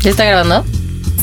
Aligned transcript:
¿Ya 0.00 0.10
está 0.10 0.24
grabando? 0.24 0.64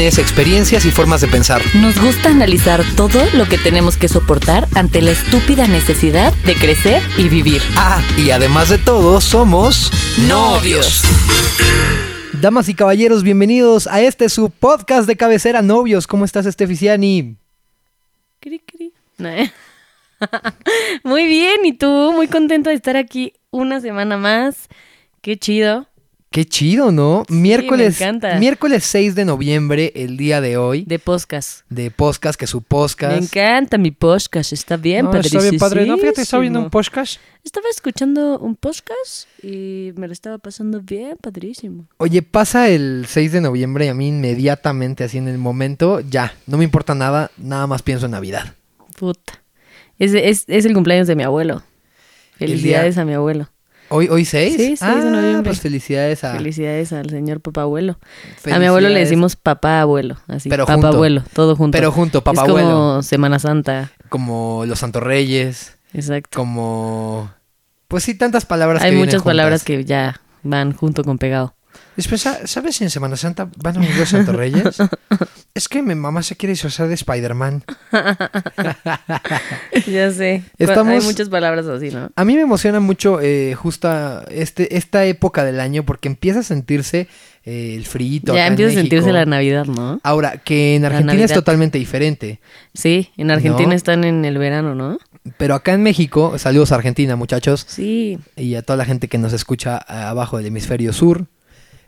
experiencias 0.00 0.86
y 0.86 0.90
formas 0.90 1.20
de 1.20 1.28
pensar. 1.28 1.60
Nos 1.74 2.00
gusta 2.00 2.30
analizar 2.30 2.82
todo 2.96 3.22
lo 3.34 3.46
que 3.46 3.58
tenemos 3.58 3.96
que 3.96 4.08
soportar 4.08 4.66
ante 4.74 5.02
la 5.02 5.10
estúpida 5.10 5.66
necesidad 5.68 6.32
de 6.46 6.54
crecer 6.54 7.02
y 7.18 7.28
vivir. 7.28 7.60
Ah, 7.76 8.02
y 8.16 8.30
además 8.30 8.70
de 8.70 8.78
todo, 8.78 9.20
somos 9.20 9.90
Novios. 10.28 11.02
Damas 12.40 12.68
y 12.68 12.74
caballeros, 12.74 13.22
bienvenidos 13.22 13.86
a 13.86 14.00
este 14.00 14.28
su 14.28 14.50
podcast 14.50 15.06
de 15.06 15.16
cabecera 15.16 15.60
Novios. 15.60 16.06
¿Cómo 16.06 16.24
estás, 16.24 16.46
Esteficiani? 16.46 17.36
Cri, 18.40 18.60
cri. 18.60 18.92
No, 19.18 19.28
¿eh? 19.28 19.52
Muy 21.04 21.26
bien, 21.26 21.66
¿y 21.66 21.74
tú? 21.74 22.12
Muy 22.14 22.28
contento 22.28 22.70
de 22.70 22.76
estar 22.76 22.96
aquí 22.96 23.34
una 23.50 23.80
semana 23.80 24.16
más. 24.16 24.68
Qué 25.20 25.36
chido. 25.36 25.86
Qué 26.32 26.46
chido, 26.46 26.90
¿no? 26.92 27.24
Sí, 27.28 27.34
miércoles, 27.34 28.00
me 28.00 28.06
encanta. 28.06 28.38
miércoles 28.38 28.84
6 28.84 29.14
de 29.14 29.26
noviembre, 29.26 29.92
el 29.94 30.16
día 30.16 30.40
de 30.40 30.56
hoy, 30.56 30.82
De 30.86 30.98
podcast. 30.98 31.60
de 31.68 31.90
podcast, 31.90 32.40
que 32.40 32.46
su 32.46 32.60
Me 32.60 32.64
podcast. 32.66 33.22
encanta 33.22 33.76
mi 33.76 33.90
podcast, 33.90 34.54
está 34.54 34.78
bien, 34.78 35.04
No, 35.04 35.14
está 35.14 35.40
bien 35.40 35.58
padre. 35.58 35.84
No, 35.84 35.98
fíjate, 35.98 36.22
estaba 36.22 36.40
viendo 36.40 36.60
un 36.60 36.70
podcast. 36.70 37.20
Estaba 37.44 37.66
escuchando 37.70 38.38
un 38.38 38.56
podcast 38.56 39.28
y 39.42 39.92
me 39.96 40.06
lo 40.06 40.14
estaba 40.14 40.38
pasando 40.38 40.80
bien, 40.80 41.18
padrísimo. 41.20 41.86
Oye, 41.98 42.22
pasa 42.22 42.70
el 42.70 43.04
6 43.06 43.32
de 43.32 43.40
noviembre 43.42 43.84
y 43.84 43.88
a 43.88 43.94
mí 43.94 44.08
inmediatamente, 44.08 45.04
así 45.04 45.18
en 45.18 45.28
el 45.28 45.36
momento, 45.36 46.00
ya, 46.00 46.34
no 46.46 46.56
me 46.56 46.64
importa 46.64 46.94
nada, 46.94 47.30
nada 47.36 47.66
más 47.66 47.82
pienso 47.82 48.06
en 48.06 48.12
Navidad. 48.12 48.54
Puta. 48.98 49.42
Es, 49.98 50.14
es, 50.14 50.44
es 50.48 50.64
el 50.64 50.72
cumpleaños 50.72 51.08
de 51.08 51.14
mi 51.14 51.24
abuelo. 51.24 51.62
El 52.38 52.48
Felicidades 52.48 52.94
día- 52.94 53.02
a 53.02 53.04
mi 53.04 53.12
abuelo. 53.12 53.50
¿Hoy, 53.94 54.08
hoy 54.08 54.24
6? 54.24 54.54
Sí, 54.56 54.76
6 54.76 54.80
de 54.80 54.86
ah, 54.86 54.94
noviembre. 55.10 55.42
pues 55.50 55.60
felicidades 55.60 56.24
a... 56.24 56.32
Felicidades 56.32 56.92
al 56.94 57.10
señor 57.10 57.40
papá 57.40 57.62
abuelo. 57.62 57.98
A 58.50 58.58
mi 58.58 58.64
abuelo 58.64 58.88
le 58.88 59.00
decimos 59.00 59.36
papá 59.36 59.82
abuelo, 59.82 60.16
así. 60.28 60.48
Pero 60.48 60.64
papá 60.64 60.74
junto. 60.80 60.96
abuelo, 60.96 61.22
todo 61.34 61.56
junto. 61.56 61.76
Pero 61.76 61.92
junto, 61.92 62.24
papá 62.24 62.42
es 62.42 62.48
como 62.48 62.58
abuelo. 62.58 63.02
Semana 63.02 63.38
Santa, 63.38 63.92
Como 64.08 64.64
los 64.66 64.78
Santos 64.78 65.02
Reyes, 65.02 65.76
exacto. 65.92 66.38
como... 66.38 67.30
Pues 67.88 68.04
sí, 68.04 68.14
tantas 68.14 68.46
palabras 68.46 68.82
Hay 68.82 68.90
que 68.90 68.94
vienen 68.96 69.08
muchas 69.10 69.22
palabras 69.22 69.62
que 69.62 69.84
ya 69.84 70.22
van 70.42 70.72
junto 70.72 71.04
con 71.04 71.18
pegado. 71.18 71.54
Después, 71.96 72.22
¿sa- 72.22 72.46
¿sabes 72.46 72.76
si 72.76 72.84
en 72.84 72.90
Semana 72.90 73.16
Santa 73.16 73.50
van 73.58 73.76
a 73.76 73.80
venir 73.80 73.96
los 73.96 74.08
Santos 74.08 74.34
Reyes? 74.34 74.78
es 75.54 75.68
que 75.68 75.82
mi 75.82 75.94
mamá 75.94 76.22
se 76.22 76.36
quiere 76.36 76.52
disfrazar 76.52 76.88
de 76.88 76.94
Spider-Man. 76.94 77.62
ya 79.86 80.10
sé. 80.10 80.42
Estamos- 80.58 80.92
Hay 80.92 81.00
muchas 81.06 81.28
palabras 81.28 81.66
así, 81.66 81.90
¿no? 81.90 82.10
A 82.14 82.24
mí 82.24 82.34
me 82.34 82.42
emociona 82.42 82.80
mucho 82.80 83.20
eh, 83.20 83.54
justa 83.54 84.24
este, 84.30 84.76
esta 84.76 85.04
época 85.04 85.44
del 85.44 85.60
año 85.60 85.84
porque 85.84 86.08
empieza 86.08 86.40
a 86.40 86.42
sentirse 86.42 87.08
eh, 87.44 87.74
el 87.76 87.84
frío. 87.84 88.20
Ya 88.24 88.46
empieza 88.46 88.72
a 88.72 88.74
sentirse 88.80 89.12
la 89.12 89.24
Navidad, 89.26 89.66
¿no? 89.66 90.00
Ahora, 90.02 90.38
que 90.38 90.76
en 90.76 90.84
Argentina 90.84 91.24
es 91.24 91.32
totalmente 91.32 91.78
diferente. 91.78 92.40
Sí, 92.74 93.10
en 93.16 93.30
Argentina 93.30 93.68
¿No? 93.70 93.74
están 93.74 94.04
en 94.04 94.24
el 94.24 94.38
verano, 94.38 94.74
¿no? 94.74 94.98
Pero 95.36 95.54
acá 95.54 95.72
en 95.74 95.82
México, 95.82 96.36
saludos 96.38 96.72
a 96.72 96.76
Argentina, 96.76 97.14
muchachos, 97.16 97.64
Sí. 97.68 98.18
y 98.36 98.54
a 98.56 98.62
toda 98.62 98.76
la 98.76 98.84
gente 98.84 99.06
que 99.08 99.18
nos 99.18 99.32
escucha 99.32 99.76
ah, 99.86 100.08
abajo 100.10 100.36
del 100.38 100.46
hemisferio 100.46 100.92
sur. 100.92 101.26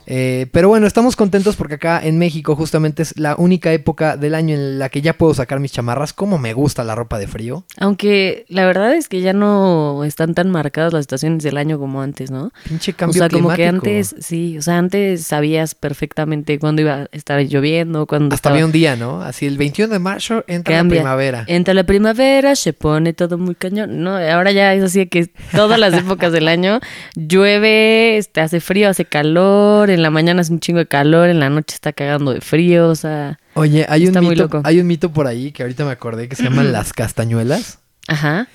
Eh, 0.07 0.47
pero 0.51 0.69
bueno, 0.69 0.87
estamos 0.87 1.15
contentos 1.15 1.55
porque 1.55 1.75
acá 1.75 1.99
en 2.03 2.17
México 2.17 2.55
justamente 2.55 3.03
es 3.03 3.17
la 3.17 3.35
única 3.37 3.71
época 3.73 4.17
del 4.17 4.35
año 4.35 4.55
en 4.55 4.79
la 4.79 4.89
que 4.89 5.01
ya 5.01 5.13
puedo 5.13 5.33
sacar 5.33 5.59
mis 5.59 5.71
chamarras. 5.71 6.13
Como 6.13 6.37
me 6.37 6.53
gusta 6.53 6.83
la 6.83 6.95
ropa 6.95 7.17
de 7.19 7.27
frío. 7.27 7.65
Aunque 7.79 8.45
la 8.49 8.65
verdad 8.65 8.93
es 8.93 9.09
que 9.09 9.21
ya 9.21 9.33
no 9.33 10.03
están 10.03 10.33
tan 10.33 10.51
marcadas 10.51 10.93
las 10.93 11.01
estaciones 11.01 11.43
del 11.43 11.57
año 11.57 11.79
como 11.79 12.01
antes, 12.01 12.31
¿no? 12.31 12.51
Pinche 12.67 12.91
O 12.91 12.95
cambio 12.95 13.19
sea, 13.19 13.29
como 13.29 13.49
que 13.49 13.55
climático. 13.55 13.87
antes, 13.87 14.15
sí, 14.19 14.57
o 14.57 14.61
sea, 14.61 14.77
antes 14.77 15.23
sabías 15.23 15.75
perfectamente 15.75 16.59
cuándo 16.59 16.81
iba 16.81 16.93
a 16.93 17.07
estar 17.11 17.41
lloviendo, 17.41 18.05
cuándo 18.05 18.27
Hasta 18.27 18.35
estaba... 18.35 18.55
había 18.55 18.65
un 18.65 18.71
día, 18.71 18.95
¿no? 18.95 19.21
Así 19.21 19.45
el 19.45 19.57
21 19.57 19.91
de 19.91 19.99
marzo 19.99 20.43
entra 20.47 20.75
Cambia. 20.77 20.97
la 20.97 21.01
primavera. 21.03 21.43
Entra 21.47 21.73
la 21.73 21.83
primavera, 21.83 22.55
se 22.55 22.73
pone 22.73 23.13
todo 23.13 23.37
muy 23.37 23.55
cañón. 23.55 24.03
No, 24.03 24.17
ahora 24.17 24.51
ya 24.51 24.73
es 24.73 24.83
así 24.83 25.05
que 25.07 25.27
todas 25.53 25.79
las 25.79 25.93
épocas 25.93 26.31
del 26.31 26.47
año 26.47 26.79
llueve, 27.15 28.17
este, 28.17 28.41
hace 28.41 28.59
frío, 28.59 28.89
hace 28.89 29.05
calor, 29.05 29.89
en 29.95 30.03
la 30.03 30.09
mañana 30.11 30.41
hace 30.41 30.53
un 30.53 30.59
chingo 30.59 30.79
de 30.79 30.85
calor, 30.87 31.29
en 31.29 31.39
la 31.39 31.49
noche 31.49 31.73
está 31.75 31.91
cagando 31.93 32.31
de 32.33 32.41
frío, 32.41 32.89
o 32.89 32.95
sea, 32.95 33.39
Oye, 33.55 33.85
hay 33.89 34.07
un, 34.07 34.13
muy 34.15 34.29
mito, 34.29 34.43
loco. 34.43 34.61
hay 34.63 34.79
un 34.79 34.87
mito 34.87 35.11
por 35.11 35.27
ahí 35.27 35.51
que 35.51 35.63
ahorita 35.63 35.83
me 35.85 35.91
acordé 35.91 36.27
que 36.29 36.35
se 36.35 36.43
llaman 36.43 36.71
las 36.71 36.93
castañuelas. 36.93 37.79
ajá. 38.07 38.47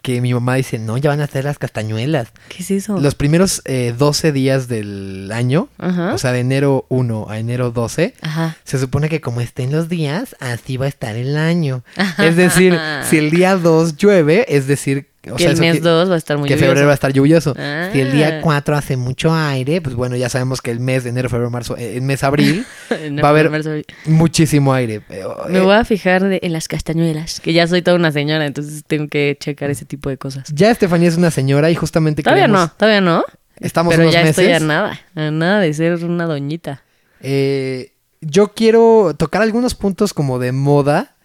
Que 0.00 0.20
mi 0.20 0.32
mamá 0.32 0.54
dice, 0.54 0.78
no, 0.78 0.96
ya 0.96 1.10
van 1.10 1.20
a 1.20 1.26
ser 1.26 1.44
las 1.44 1.58
castañuelas. 1.58 2.28
¿Qué 2.48 2.62
es 2.62 2.70
eso? 2.70 3.00
Los 3.00 3.16
primeros 3.16 3.62
eh, 3.64 3.92
12 3.98 4.30
días 4.30 4.68
del 4.68 5.28
año, 5.34 5.68
Ajá. 5.76 6.14
o 6.14 6.18
sea, 6.18 6.30
de 6.30 6.38
enero 6.38 6.86
1 6.88 7.26
a 7.28 7.38
enero 7.40 7.72
12, 7.72 8.14
Ajá. 8.22 8.56
se 8.62 8.78
supone 8.78 9.08
que 9.08 9.20
como 9.20 9.40
estén 9.40 9.72
los 9.72 9.88
días, 9.88 10.36
así 10.38 10.76
va 10.76 10.86
a 10.86 10.88
estar 10.88 11.16
el 11.16 11.36
año. 11.36 11.82
Es 12.18 12.36
decir, 12.36 12.78
si 13.10 13.18
el 13.18 13.30
día 13.30 13.56
2 13.56 13.96
llueve, 13.96 14.46
es 14.48 14.68
decir, 14.68 15.08
o 15.30 15.36
que 15.36 15.44
sea, 15.44 15.52
el 15.52 15.58
mes 15.58 15.74
que- 15.74 15.80
2 15.80 16.10
va 16.10 16.14
a 16.14 16.18
estar 16.18 16.38
muy 16.38 16.48
que 16.48 16.54
lluvioso. 16.54 16.68
febrero 16.70 16.86
va 16.86 16.92
a 16.92 16.94
estar 16.94 17.12
lluvioso. 17.12 17.54
Ah. 17.58 17.88
Si 17.92 18.00
el 18.00 18.12
día 18.12 18.40
4 18.40 18.76
hace 18.76 18.96
mucho 18.96 19.34
aire, 19.34 19.80
pues 19.80 19.94
bueno, 19.96 20.16
ya 20.16 20.28
sabemos 20.28 20.60
que 20.62 20.70
el 20.70 20.80
mes 20.80 21.04
de 21.04 21.10
enero, 21.10 21.28
febrero, 21.28 21.50
marzo, 21.50 21.76
eh, 21.76 21.96
el 21.96 22.02
mes 22.02 22.22
abril, 22.24 22.64
No, 23.10 23.22
va 23.22 23.28
a 23.28 23.30
haber- 23.30 23.50
marzo- 23.50 23.82
muchísimo 24.06 24.72
aire. 24.72 25.02
Me 25.08 25.58
eh, 25.58 25.60
voy 25.60 25.74
a 25.74 25.84
fijar 25.84 26.24
de- 26.24 26.40
en 26.42 26.52
las 26.52 26.68
castañuelas, 26.68 27.40
que 27.40 27.52
ya 27.52 27.66
soy 27.66 27.82
toda 27.82 27.96
una 27.96 28.12
señora, 28.12 28.46
entonces 28.46 28.84
tengo 28.86 29.08
que 29.08 29.36
checar 29.40 29.70
ese 29.70 29.84
tipo 29.84 30.08
de 30.10 30.18
cosas. 30.18 30.48
Ya 30.52 30.70
Estefanía 30.70 31.08
es 31.08 31.16
una 31.16 31.30
señora 31.30 31.70
y 31.70 31.74
justamente 31.74 32.22
Todavía 32.22 32.44
queremos- 32.44 32.60
no, 32.68 32.72
todavía 32.76 33.00
no. 33.00 33.24
Estamos 33.60 33.90
pero 33.92 34.04
unos 34.04 34.14
ya 34.14 34.20
meses. 34.22 34.38
estoy 34.38 34.52
a 34.52 34.60
nada, 34.60 35.00
a 35.16 35.30
nada 35.32 35.60
de 35.60 35.74
ser 35.74 36.04
una 36.04 36.26
doñita. 36.26 36.82
Eh, 37.20 37.92
yo 38.20 38.52
quiero 38.54 39.14
tocar 39.16 39.42
algunos 39.42 39.74
puntos 39.74 40.14
como 40.14 40.38
de 40.38 40.52
moda 40.52 41.16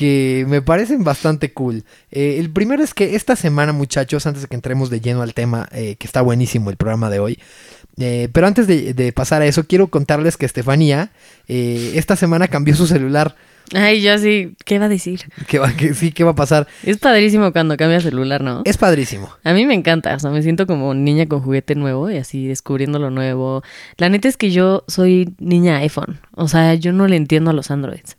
que 0.00 0.46
me 0.48 0.62
parecen 0.62 1.04
bastante 1.04 1.52
cool. 1.52 1.84
Eh, 2.10 2.36
el 2.38 2.48
primero 2.50 2.82
es 2.82 2.94
que 2.94 3.16
esta 3.16 3.36
semana, 3.36 3.74
muchachos, 3.74 4.26
antes 4.26 4.40
de 4.40 4.48
que 4.48 4.54
entremos 4.54 4.88
de 4.88 5.02
lleno 5.02 5.20
al 5.20 5.34
tema, 5.34 5.68
eh, 5.72 5.96
que 5.98 6.06
está 6.06 6.22
buenísimo 6.22 6.70
el 6.70 6.78
programa 6.78 7.10
de 7.10 7.18
hoy, 7.18 7.38
eh, 7.98 8.30
pero 8.32 8.46
antes 8.46 8.66
de, 8.66 8.94
de 8.94 9.12
pasar 9.12 9.42
a 9.42 9.46
eso, 9.46 9.66
quiero 9.66 9.88
contarles 9.88 10.38
que 10.38 10.46
Estefanía 10.46 11.10
esta 11.46 12.16
semana 12.16 12.48
cambió 12.48 12.74
su 12.74 12.86
celular. 12.86 13.36
Ay, 13.74 14.00
yo 14.00 14.14
así, 14.14 14.56
¿qué 14.64 14.78
va 14.78 14.86
a 14.86 14.88
decir? 14.88 15.20
Que, 15.46 15.58
va- 15.58 15.72
que 15.76 15.92
sí, 15.92 16.12
¿qué 16.12 16.24
va 16.24 16.30
a 16.30 16.34
pasar? 16.34 16.66
Es 16.82 16.96
padrísimo 16.96 17.52
cuando 17.52 17.76
cambia 17.76 18.00
celular, 18.00 18.40
¿no? 18.42 18.62
Es 18.64 18.78
padrísimo. 18.78 19.28
A 19.44 19.52
mí 19.52 19.66
me 19.66 19.74
encanta, 19.74 20.14
o 20.14 20.18
sea, 20.18 20.30
me 20.30 20.42
siento 20.42 20.66
como 20.66 20.94
niña 20.94 21.26
con 21.26 21.40
juguete 21.42 21.74
nuevo 21.74 22.10
y 22.10 22.16
así 22.16 22.46
descubriendo 22.46 22.98
lo 22.98 23.10
nuevo. 23.10 23.62
La 23.98 24.08
neta 24.08 24.28
es 24.28 24.38
que 24.38 24.50
yo 24.50 24.82
soy 24.88 25.34
niña 25.38 25.76
iPhone, 25.78 26.18
o 26.34 26.48
sea, 26.48 26.74
yo 26.74 26.92
no 26.94 27.06
le 27.06 27.16
entiendo 27.16 27.50
a 27.50 27.52
los 27.52 27.70
Androids. 27.70 28.16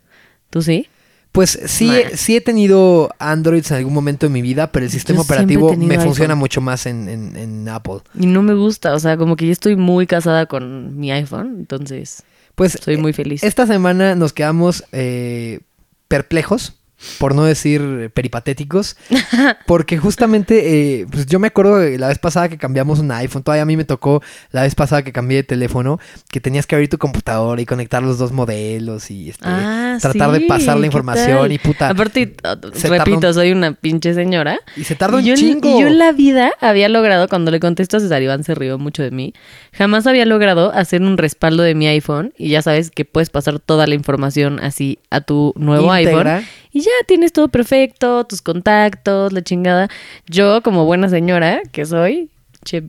¿Tú 0.51 0.61
sí? 0.61 0.87
Pues 1.31 1.57
sí, 1.65 1.87
Nah. 1.87 2.15
sí 2.15 2.35
he 2.35 2.41
tenido 2.41 3.09
Androids 3.17 3.71
en 3.71 3.77
algún 3.77 3.93
momento 3.93 4.25
de 4.25 4.33
mi 4.33 4.41
vida, 4.41 4.71
pero 4.71 4.85
el 4.85 4.91
sistema 4.91 5.17
Yo 5.17 5.23
operativo 5.23 5.75
me 5.77 5.97
funciona 5.99 6.35
mucho 6.35 6.59
más 6.59 6.85
en, 6.85 7.07
en- 7.07 7.37
en 7.37 7.69
Apple. 7.69 7.99
Y 8.19 8.25
no 8.25 8.41
me 8.41 8.53
gusta, 8.53 8.93
o 8.93 8.99
sea, 8.99 9.15
como 9.15 9.37
que 9.37 9.45
yo 9.45 9.51
estoy 9.53 9.77
muy 9.77 10.07
casada 10.07 10.45
con 10.47 10.97
mi 10.99 11.09
iPhone, 11.11 11.55
entonces 11.59 12.23
Pues 12.55 12.77
soy 12.83 12.97
muy 12.97 13.13
feliz. 13.13 13.43
Esta 13.43 13.65
semana 13.65 14.13
nos 14.15 14.33
quedamos 14.33 14.83
eh, 14.91 15.61
perplejos, 16.09 16.73
por 17.19 17.33
no 17.35 17.43
decir 17.45 17.81
eh, 17.81 18.09
peripatéticos, 18.09 18.95
porque 19.65 19.97
justamente, 19.97 20.99
eh, 21.01 21.07
pues 21.11 21.25
yo 21.25 21.39
me 21.39 21.47
acuerdo 21.47 21.77
de 21.77 21.97
la 21.97 22.07
vez 22.07 22.19
pasada 22.19 22.49
que 22.49 22.57
cambiamos 22.57 22.99
un 22.99 23.11
iPhone, 23.11 23.43
todavía 23.43 23.63
a 23.63 23.65
mí 23.65 23.77
me 23.77 23.85
tocó 23.85 24.21
la 24.51 24.63
vez 24.63 24.75
pasada 24.75 25.03
que 25.03 25.11
cambié 25.11 25.37
de 25.37 25.43
teléfono, 25.43 25.99
que 26.31 26.39
tenías 26.39 26.67
que 26.67 26.75
abrir 26.75 26.89
tu 26.89 26.97
computadora 26.97 27.61
y 27.61 27.65
conectar 27.65 28.03
los 28.03 28.17
dos 28.17 28.31
modelos 28.31 29.09
y 29.11 29.29
este, 29.29 29.45
Ah, 29.47 29.97
tratar 30.01 30.31
de 30.31 30.41
pasar 30.41 30.75
la 30.75 30.81
¿qué 30.81 30.85
información 30.87 31.37
tal? 31.39 31.51
y 31.51 31.57
puta. 31.57 31.89
Aparte, 31.89 32.27
tarda 32.27 32.97
repito, 32.97 33.27
un- 33.27 33.33
soy 33.33 33.51
una 33.51 33.73
pinche 33.73 34.13
señora. 34.13 34.59
y 34.75 34.83
se 34.83 34.95
tarda 34.95 35.17
un 35.17 35.23
yo, 35.23 35.35
chingo. 35.35 35.79
yo 35.79 35.87
en 35.87 35.97
la 35.97 36.11
vida 36.11 36.51
había 36.59 36.89
logrado, 36.89 37.27
cuando 37.27 37.51
le 37.51 37.59
contesto 37.59 37.97
a 37.97 37.99
César 37.99 38.21
Iván 38.21 38.43
se 38.43 38.55
rió 38.55 38.77
mucho 38.77 39.03
de 39.03 39.11
mí, 39.11 39.33
jamás 39.73 40.07
había 40.07 40.25
logrado 40.25 40.71
hacer 40.73 41.01
un 41.01 41.17
respaldo 41.17 41.63
de 41.63 41.75
mi 41.75 41.87
iPhone 41.87 42.33
y 42.37 42.49
ya 42.49 42.61
sabes 42.61 42.91
que 42.91 43.05
puedes 43.05 43.29
pasar 43.29 43.59
toda 43.59 43.87
la 43.87 43.95
información 43.95 44.59
así 44.59 44.99
a 45.09 45.21
tu 45.21 45.53
nuevo 45.55 45.91
iPhone 45.91 46.27
y 46.71 46.81
ya 46.81 46.91
tienes 47.07 47.33
todo 47.33 47.49
perfecto, 47.49 48.23
tus 48.25 48.41
contactos, 48.41 49.33
la 49.33 49.41
chingada. 49.41 49.89
Yo, 50.27 50.61
como 50.61 50.85
buena 50.85 51.09
señora 51.09 51.61
que 51.71 51.85
soy, 51.85 52.29
che 52.63 52.83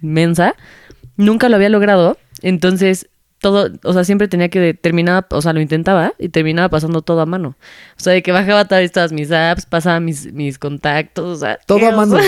mensa, 0.00 0.54
nunca 1.16 1.48
lo 1.48 1.56
había 1.56 1.68
logrado. 1.68 2.18
Entonces, 2.42 3.08
todo, 3.40 3.70
o 3.84 3.92
sea, 3.92 4.04
siempre 4.04 4.28
tenía 4.28 4.48
que 4.48 4.74
terminar, 4.74 5.26
o 5.30 5.42
sea, 5.42 5.52
lo 5.52 5.60
intentaba 5.60 6.14
y 6.18 6.28
terminaba 6.30 6.68
pasando 6.68 7.02
todo 7.02 7.20
a 7.20 7.26
mano. 7.26 7.56
O 7.96 8.00
sea, 8.00 8.12
de 8.12 8.22
que 8.22 8.32
bajaba 8.32 8.64
todas 8.66 9.12
mis 9.12 9.30
apps, 9.30 9.66
pasaba 9.66 10.00
mis, 10.00 10.32
mis 10.32 10.58
contactos, 10.58 11.24
o 11.24 11.40
sea. 11.40 11.58
Todo 11.66 11.86
a 11.88 11.92
mano. 11.92 12.18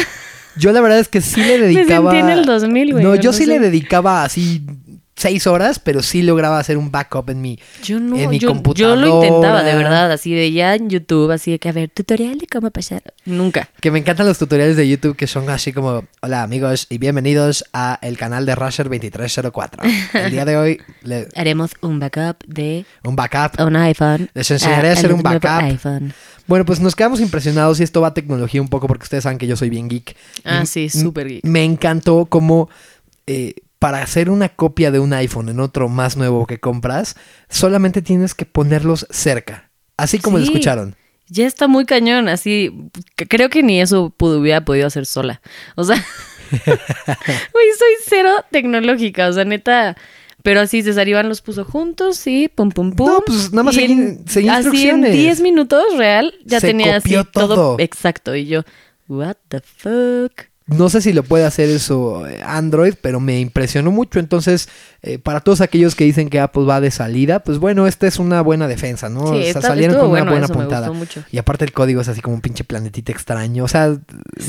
Yo 0.57 0.73
la 0.73 0.81
verdad 0.81 0.99
es 0.99 1.09
que 1.09 1.21
sí 1.21 1.43
le 1.43 1.59
dedicaba. 1.59 2.13
Me 2.13 2.19
sentí 2.19 2.33
en 2.33 2.39
el 2.39 2.45
2000, 2.45 2.93
güey. 2.93 3.05
No, 3.05 3.15
yo 3.15 3.33
sí 3.33 3.47
le 3.47 3.59
dedicaba 3.59 4.25
así 4.25 4.63
seis 5.21 5.47
horas, 5.47 5.79
pero 5.79 6.03
sí 6.03 6.23
lograba 6.23 6.59
hacer 6.59 6.79
un 6.79 6.91
backup 6.91 7.29
en 7.29 7.43
mi, 7.43 7.59
yo 7.83 8.01
no, 8.01 8.17
en 8.17 8.31
mi 8.31 8.39
yo, 8.39 8.55
Yo 8.75 8.97
lo 8.97 9.23
intentaba, 9.23 9.63
de 9.63 9.75
verdad, 9.75 10.11
así 10.11 10.33
de 10.33 10.51
ya 10.51 10.75
en 10.75 10.89
YouTube, 10.89 11.31
así 11.31 11.51
de 11.51 11.59
que, 11.59 11.69
a 11.69 11.73
ver, 11.73 11.91
tutorial 11.91 12.39
de 12.39 12.47
cómo 12.47 12.71
pasar. 12.71 13.03
Nunca. 13.27 13.69
Que 13.81 13.91
me 13.91 13.99
encantan 13.99 14.27
los 14.27 14.39
tutoriales 14.39 14.77
de 14.77 14.89
YouTube 14.89 15.17
que 15.17 15.27
son 15.27 15.51
así 15.51 15.75
como, 15.75 16.05
hola 16.23 16.43
amigos 16.43 16.87
y 16.89 16.97
bienvenidos 16.97 17.65
a 17.75 17.99
el 18.01 18.17
canal 18.17 18.47
de 18.47 18.55
Rusher 18.55 18.89
2304. 18.89 19.83
El 20.15 20.31
día 20.31 20.47
de 20.47 20.57
hoy 20.57 20.81
haremos 21.37 21.73
un 21.83 22.01
backup 22.01 22.43
de... 22.47 22.87
Un 23.05 23.15
backup. 23.15 23.61
Un 23.61 23.77
iPhone. 23.77 24.31
Les 24.33 24.51
enseñaré 24.51 24.89
a, 24.89 24.93
hacer 24.93 25.13
un 25.13 25.23
backup. 25.23 25.79
Bueno, 26.47 26.65
pues 26.65 26.81
nos 26.81 26.97
quedamos 26.97 27.21
impresionados 27.21 27.79
y 27.81 27.83
esto 27.83 28.01
va 28.01 28.09
a 28.09 28.15
tecnología 28.15 28.63
un 28.63 28.69
poco 28.69 28.87
porque 28.87 29.03
ustedes 29.03 29.25
saben 29.25 29.37
que 29.37 29.47
yo 29.47 29.57
soy 29.57 29.69
bien 29.69 29.89
geek. 29.89 30.17
Ah, 30.45 30.65
sí, 30.65 30.89
súper 30.89 31.29
geek. 31.29 31.45
Me 31.45 31.63
encantó 31.63 32.25
cómo... 32.25 32.71
Eh, 33.27 33.55
para 33.81 34.03
hacer 34.03 34.29
una 34.31 34.51
copia 34.51 34.91
de 34.91 35.01
un 35.01 35.15
iPhone 35.15 35.49
en 35.49 35.59
otro 35.59 35.89
más 35.89 36.17
nuevo 36.19 36.47
que 36.47 36.61
compras, 36.61 37.17
solamente 37.49 38.03
tienes 38.03 38.35
que 38.35 38.45
ponerlos 38.45 39.07
cerca. 39.11 39.71
Así 39.97 40.19
como 40.19 40.39
lo 40.39 40.45
escucharon. 40.45 40.95
Ya 41.29 41.47
está 41.47 41.67
muy 41.67 41.87
cañón, 41.87 42.29
así. 42.29 42.73
Creo 43.17 43.49
que 43.49 43.63
ni 43.63 43.81
eso 43.81 44.13
hubiera 44.19 44.65
podido 44.65 44.87
hacer 44.87 45.07
sola. 45.07 45.41
O 45.77 45.85
sea, 45.85 45.97
soy 46.51 47.95
cero 48.05 48.45
tecnológica, 48.51 49.29
o 49.29 49.33
sea, 49.33 49.45
neta. 49.45 49.97
Pero 50.43 50.61
así 50.61 50.83
César 50.83 51.09
Iván 51.09 51.29
los 51.29 51.41
puso 51.41 51.65
juntos, 51.65 52.17
sí, 52.17 52.51
pum, 52.55 52.71
pum, 52.71 52.93
pum. 52.93 53.07
No, 53.07 53.21
pues 53.25 53.51
nada 53.53 53.65
más 53.65 53.75
seguí, 53.75 53.93
instrucciones. 53.93 54.67
Así 54.67 54.89
en 54.89 55.03
10 55.13 55.41
minutos 55.41 55.97
real 55.97 56.35
ya 56.45 56.61
tenía 56.61 56.97
así 56.97 57.17
todo. 57.33 57.77
Exacto. 57.79 58.35
Y 58.35 58.47
yo, 58.47 58.63
what 59.09 59.37
the 59.49 59.61
fuck. 59.61 60.50
No 60.71 60.89
sé 60.89 61.01
si 61.01 61.13
lo 61.13 61.23
puede 61.25 61.45
hacer 61.45 61.69
eso 61.69 62.27
eh, 62.29 62.41
Android, 62.45 62.95
pero 63.01 63.19
me 63.19 63.41
impresionó 63.41 63.91
mucho. 63.91 64.21
Entonces, 64.21 64.69
eh, 65.03 65.19
para 65.19 65.41
todos 65.41 65.61
aquellos 65.61 65.95
que 65.95 66.05
dicen 66.05 66.31
que 66.31 66.39
Apple 66.39 66.65
va 66.65 66.81
de 66.81 66.91
salida, 66.91 67.41
pues 67.41 67.59
bueno, 67.59 67.87
esta 67.87 68.07
es 68.07 68.19
una 68.19 68.41
buena 68.41 68.69
defensa, 68.69 69.09
¿no? 69.09 69.33
Sí, 69.33 69.51
o 69.51 69.53
sea, 69.53 69.63
salieron 69.63 69.99
con 69.99 70.11
una 70.11 70.25
buena 70.25 70.49
puntada. 70.49 70.91
Y 71.33 71.39
aparte 71.39 71.65
el 71.65 71.73
código 71.73 72.01
es 72.01 72.09
así 72.09 72.21
como 72.21 72.37
un 72.37 72.41
pinche 72.41 72.65
planetita 72.65 73.11
extraño. 73.11 73.65
O 73.65 73.69
sea, 73.69 73.97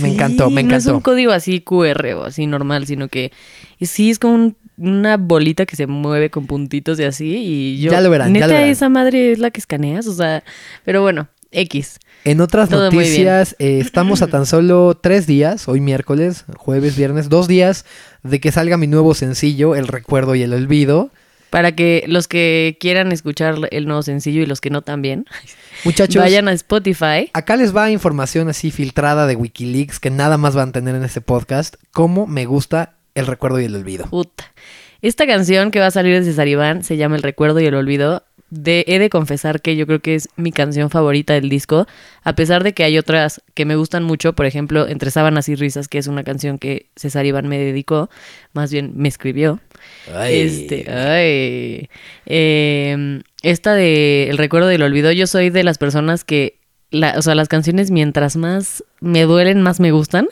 me 0.02 0.14
encantó, 0.14 0.50
me 0.50 0.62
encantó. 0.62 0.74
No 0.74 0.78
es 0.78 0.96
un 0.98 1.02
código 1.02 1.32
así 1.32 1.62
QR 1.62 2.06
o 2.16 2.26
así 2.26 2.46
normal, 2.46 2.86
sino 2.86 3.08
que 3.08 3.32
sí 3.80 4.12
es 4.12 4.20
como 4.20 4.54
una 4.78 5.18
bolita 5.18 5.66
que 5.66 5.76
se 5.76 5.88
mueve 5.88 6.30
con 6.30 6.46
puntitos 6.46 7.00
y 7.00 7.04
así. 7.04 7.36
Y 7.38 7.82
yo. 7.82 7.92
Ya 7.92 8.02
lo 8.02 8.10
verán, 8.10 8.32
neta, 8.34 8.46
ya 8.46 8.48
lo 8.48 8.54
verán. 8.54 8.70
esa 8.70 8.90
madre 8.90 9.32
es 9.32 9.40
la 9.40 9.52
que 9.52 9.60
escaneas, 9.60 10.08
o 10.08 10.14
sea. 10.14 10.44
Pero 10.84 11.02
bueno, 11.02 11.30
X. 11.52 12.00
En 12.24 12.40
otras 12.40 12.70
noticias, 12.70 13.56
eh, 13.60 13.80
estamos 13.80 14.22
a 14.22 14.28
tan 14.28 14.46
solo 14.46 14.98
tres 15.02 15.26
días, 15.26 15.68
hoy 15.68 15.82
miércoles, 15.82 16.46
jueves, 16.56 16.96
viernes, 16.96 17.30
dos 17.30 17.48
días 17.48 17.86
de 18.24 18.40
que 18.40 18.52
salga 18.52 18.78
mi 18.78 18.88
nuevo 18.88 19.14
sencillo, 19.14 19.76
El 19.76 19.88
Recuerdo 19.88 20.36
y 20.36 20.44
el 20.44 20.54
Olvido. 20.54 21.10
Para 21.50 21.76
que 21.76 22.06
los 22.08 22.28
que 22.28 22.78
quieran 22.80 23.12
escuchar 23.12 23.56
el 23.72 23.86
nuevo 23.86 24.04
sencillo 24.04 24.42
y 24.42 24.46
los 24.46 24.62
que 24.62 24.70
no 24.70 24.84
también, 24.84 25.26
muchachos, 25.84 26.22
vayan 26.22 26.48
a 26.48 26.54
Spotify. 26.54 27.30
Acá 27.34 27.56
les 27.56 27.76
va 27.76 27.90
información 27.92 28.48
así 28.48 28.72
filtrada 28.72 29.28
de 29.28 29.36
Wikileaks 29.36 30.00
que 30.00 30.12
nada 30.12 30.38
más 30.38 30.56
van 30.56 30.70
a 30.70 30.72
tener 30.72 30.96
en 30.96 31.04
este 31.04 31.22
podcast. 31.22 31.76
Cómo 31.92 32.28
me 32.28 32.46
gusta 32.46 32.94
El 33.16 33.28
Recuerdo 33.28 33.60
y 33.60 33.66
el 33.66 33.76
Olvido. 33.76 34.06
Puta. 34.06 34.46
Esta 35.02 35.26
canción 35.26 35.72
que 35.72 35.80
va 35.80 35.88
a 35.88 35.92
salir 35.92 36.14
de 36.14 36.24
César 36.24 36.48
Iván 36.48 36.84
se 36.84 36.96
llama 36.96 37.16
El 37.16 37.24
Recuerdo 37.24 37.60
y 37.60 37.66
el 37.66 37.74
Olvido 37.74 38.24
de, 38.52 38.84
he 38.88 39.00
de 39.00 39.10
confesar 39.10 39.62
que 39.62 39.76
yo 39.76 39.88
creo 39.88 40.02
que 40.02 40.14
es 40.14 40.30
mi 40.36 40.52
canción 40.52 40.90
favorita 40.90 41.34
del 41.34 41.50
disco, 41.50 41.88
a 42.22 42.36
pesar 42.36 42.64
de 42.64 42.74
que 42.74 42.84
hay 42.84 42.98
otras 42.98 43.42
que 43.56 43.66
me 43.66 43.78
gustan 43.78 44.04
mucho, 44.04 44.34
por 44.34 44.46
ejemplo, 44.46 44.88
Entre 44.88 45.10
Sábanas 45.10 45.50
y 45.50 45.56
Risas, 45.56 45.88
que 45.88 45.98
es 45.98 46.08
una 46.08 46.24
canción 46.24 46.60
que 46.60 46.88
César 46.96 47.26
Iván 47.26 47.48
me 47.48 47.58
dedicó, 47.58 48.10
más 48.54 48.72
bien 48.72 48.92
me 48.96 49.08
escribió. 49.08 49.60
Este, 50.28 50.92
ay. 50.92 51.90
Em, 52.26 53.24
esta 53.42 53.74
de 53.74 54.30
El 54.30 54.38
recuerdo 54.38 54.68
del 54.68 54.84
olvido, 54.84 55.12
yo 55.14 55.28
soy 55.28 55.50
de 55.50 55.64
las 55.64 55.78
personas 55.78 56.26
que, 56.26 56.60
la, 56.92 57.16
o 57.18 57.22
sea, 57.22 57.36
las 57.36 57.48
canciones 57.48 57.90
mientras 57.90 58.36
más 58.36 58.84
me 59.00 59.24
duelen, 59.24 59.62
más 59.62 59.80
me 59.80 59.92
gustan. 59.92 60.28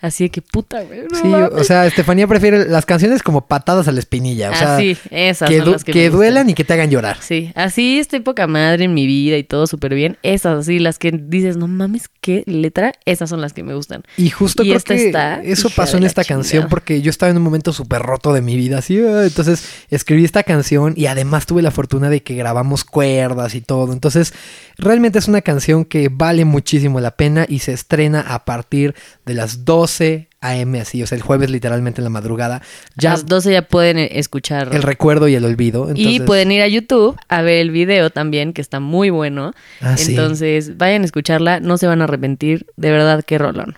Así 0.00 0.30
que 0.30 0.40
puta, 0.40 0.82
güey. 0.82 1.02
sí, 1.12 1.28
o 1.32 1.62
sea, 1.62 1.86
Estefanía 1.86 2.26
prefiere 2.26 2.66
las 2.66 2.86
canciones 2.86 3.22
como 3.22 3.46
patadas 3.46 3.86
a 3.86 3.92
la 3.92 3.98
espinilla. 3.98 4.50
O 4.50 4.54
sea, 4.54 4.78
sí, 4.78 4.96
esas 5.10 5.48
que, 5.48 5.58
son 5.58 5.72
las 5.72 5.84
que, 5.84 5.92
que 5.92 6.08
duelan 6.08 6.48
y 6.48 6.54
que 6.54 6.64
te 6.64 6.72
hagan 6.72 6.90
llorar. 6.90 7.18
Sí, 7.20 7.52
así 7.54 7.98
estoy 7.98 8.20
poca 8.20 8.46
madre 8.46 8.84
en 8.84 8.94
mi 8.94 9.06
vida 9.06 9.36
y 9.36 9.44
todo 9.44 9.66
súper 9.66 9.94
bien. 9.94 10.16
Esas, 10.22 10.60
así, 10.60 10.78
las 10.78 10.98
que 10.98 11.12
dices, 11.12 11.58
no 11.58 11.68
mames, 11.68 12.08
qué 12.22 12.44
letra, 12.46 12.92
esas 13.04 13.28
son 13.28 13.42
las 13.42 13.52
que 13.52 13.62
me 13.62 13.74
gustan. 13.74 14.02
Y 14.16 14.30
justo 14.30 14.62
creo 14.62 14.80
que 14.80 15.40
eso 15.44 15.68
pasó 15.70 15.98
en 15.98 16.04
esta 16.04 16.24
canción 16.24 16.68
porque 16.70 17.02
yo 17.02 17.10
estaba 17.10 17.30
en 17.30 17.36
un 17.36 17.42
momento 17.42 17.72
súper 17.72 18.00
roto 18.00 18.32
de 18.32 18.40
mi 18.40 18.56
vida, 18.56 18.78
así. 18.78 18.98
Ah, 19.00 19.24
entonces 19.24 19.64
escribí 19.90 20.24
esta 20.24 20.44
canción 20.44 20.94
y 20.96 21.06
además 21.06 21.46
tuve 21.46 21.60
la 21.60 21.70
fortuna 21.70 22.08
de 22.08 22.22
que 22.22 22.34
grabamos 22.34 22.84
cuerdas 22.84 23.54
y 23.54 23.60
todo. 23.60 23.92
Entonces, 23.92 24.32
realmente 24.78 25.18
es 25.18 25.28
una 25.28 25.42
canción 25.42 25.84
que 25.84 26.08
vale 26.10 26.44
muchísimo 26.44 27.00
la 27.00 27.16
pena 27.16 27.44
y 27.48 27.60
se 27.60 27.72
estrena 27.72 28.20
a 28.20 28.44
partir 28.44 28.94
de 29.26 29.34
las 29.34 29.64
12 29.90 30.28
AM, 30.40 30.74
así, 30.76 31.02
o 31.02 31.06
sea, 31.06 31.16
el 31.16 31.22
jueves 31.22 31.50
literalmente 31.50 32.00
en 32.00 32.04
la 32.04 32.10
madrugada. 32.10 32.62
Ya 32.96 33.10
a 33.10 33.12
las 33.14 33.26
12 33.26 33.52
ya 33.52 33.62
pueden 33.62 33.98
eh, 33.98 34.08
escuchar. 34.12 34.74
El 34.74 34.82
recuerdo 34.82 35.28
y 35.28 35.34
el 35.34 35.44
olvido. 35.44 35.88
Y 35.94 36.20
pueden 36.20 36.52
ir 36.52 36.62
a 36.62 36.68
YouTube 36.68 37.18
a 37.28 37.42
ver 37.42 37.58
el 37.58 37.70
video 37.70 38.10
también, 38.10 38.52
que 38.52 38.62
está 38.62 38.80
muy 38.80 39.10
bueno. 39.10 39.52
Ah, 39.80 39.96
entonces, 39.98 40.78
vayan 40.78 41.02
a 41.02 41.04
escucharla, 41.04 41.60
no 41.60 41.76
se 41.76 41.86
van 41.86 42.00
a 42.00 42.04
arrepentir. 42.04 42.66
De 42.76 42.90
verdad, 42.90 43.22
qué 43.24 43.38
rolón. 43.38 43.76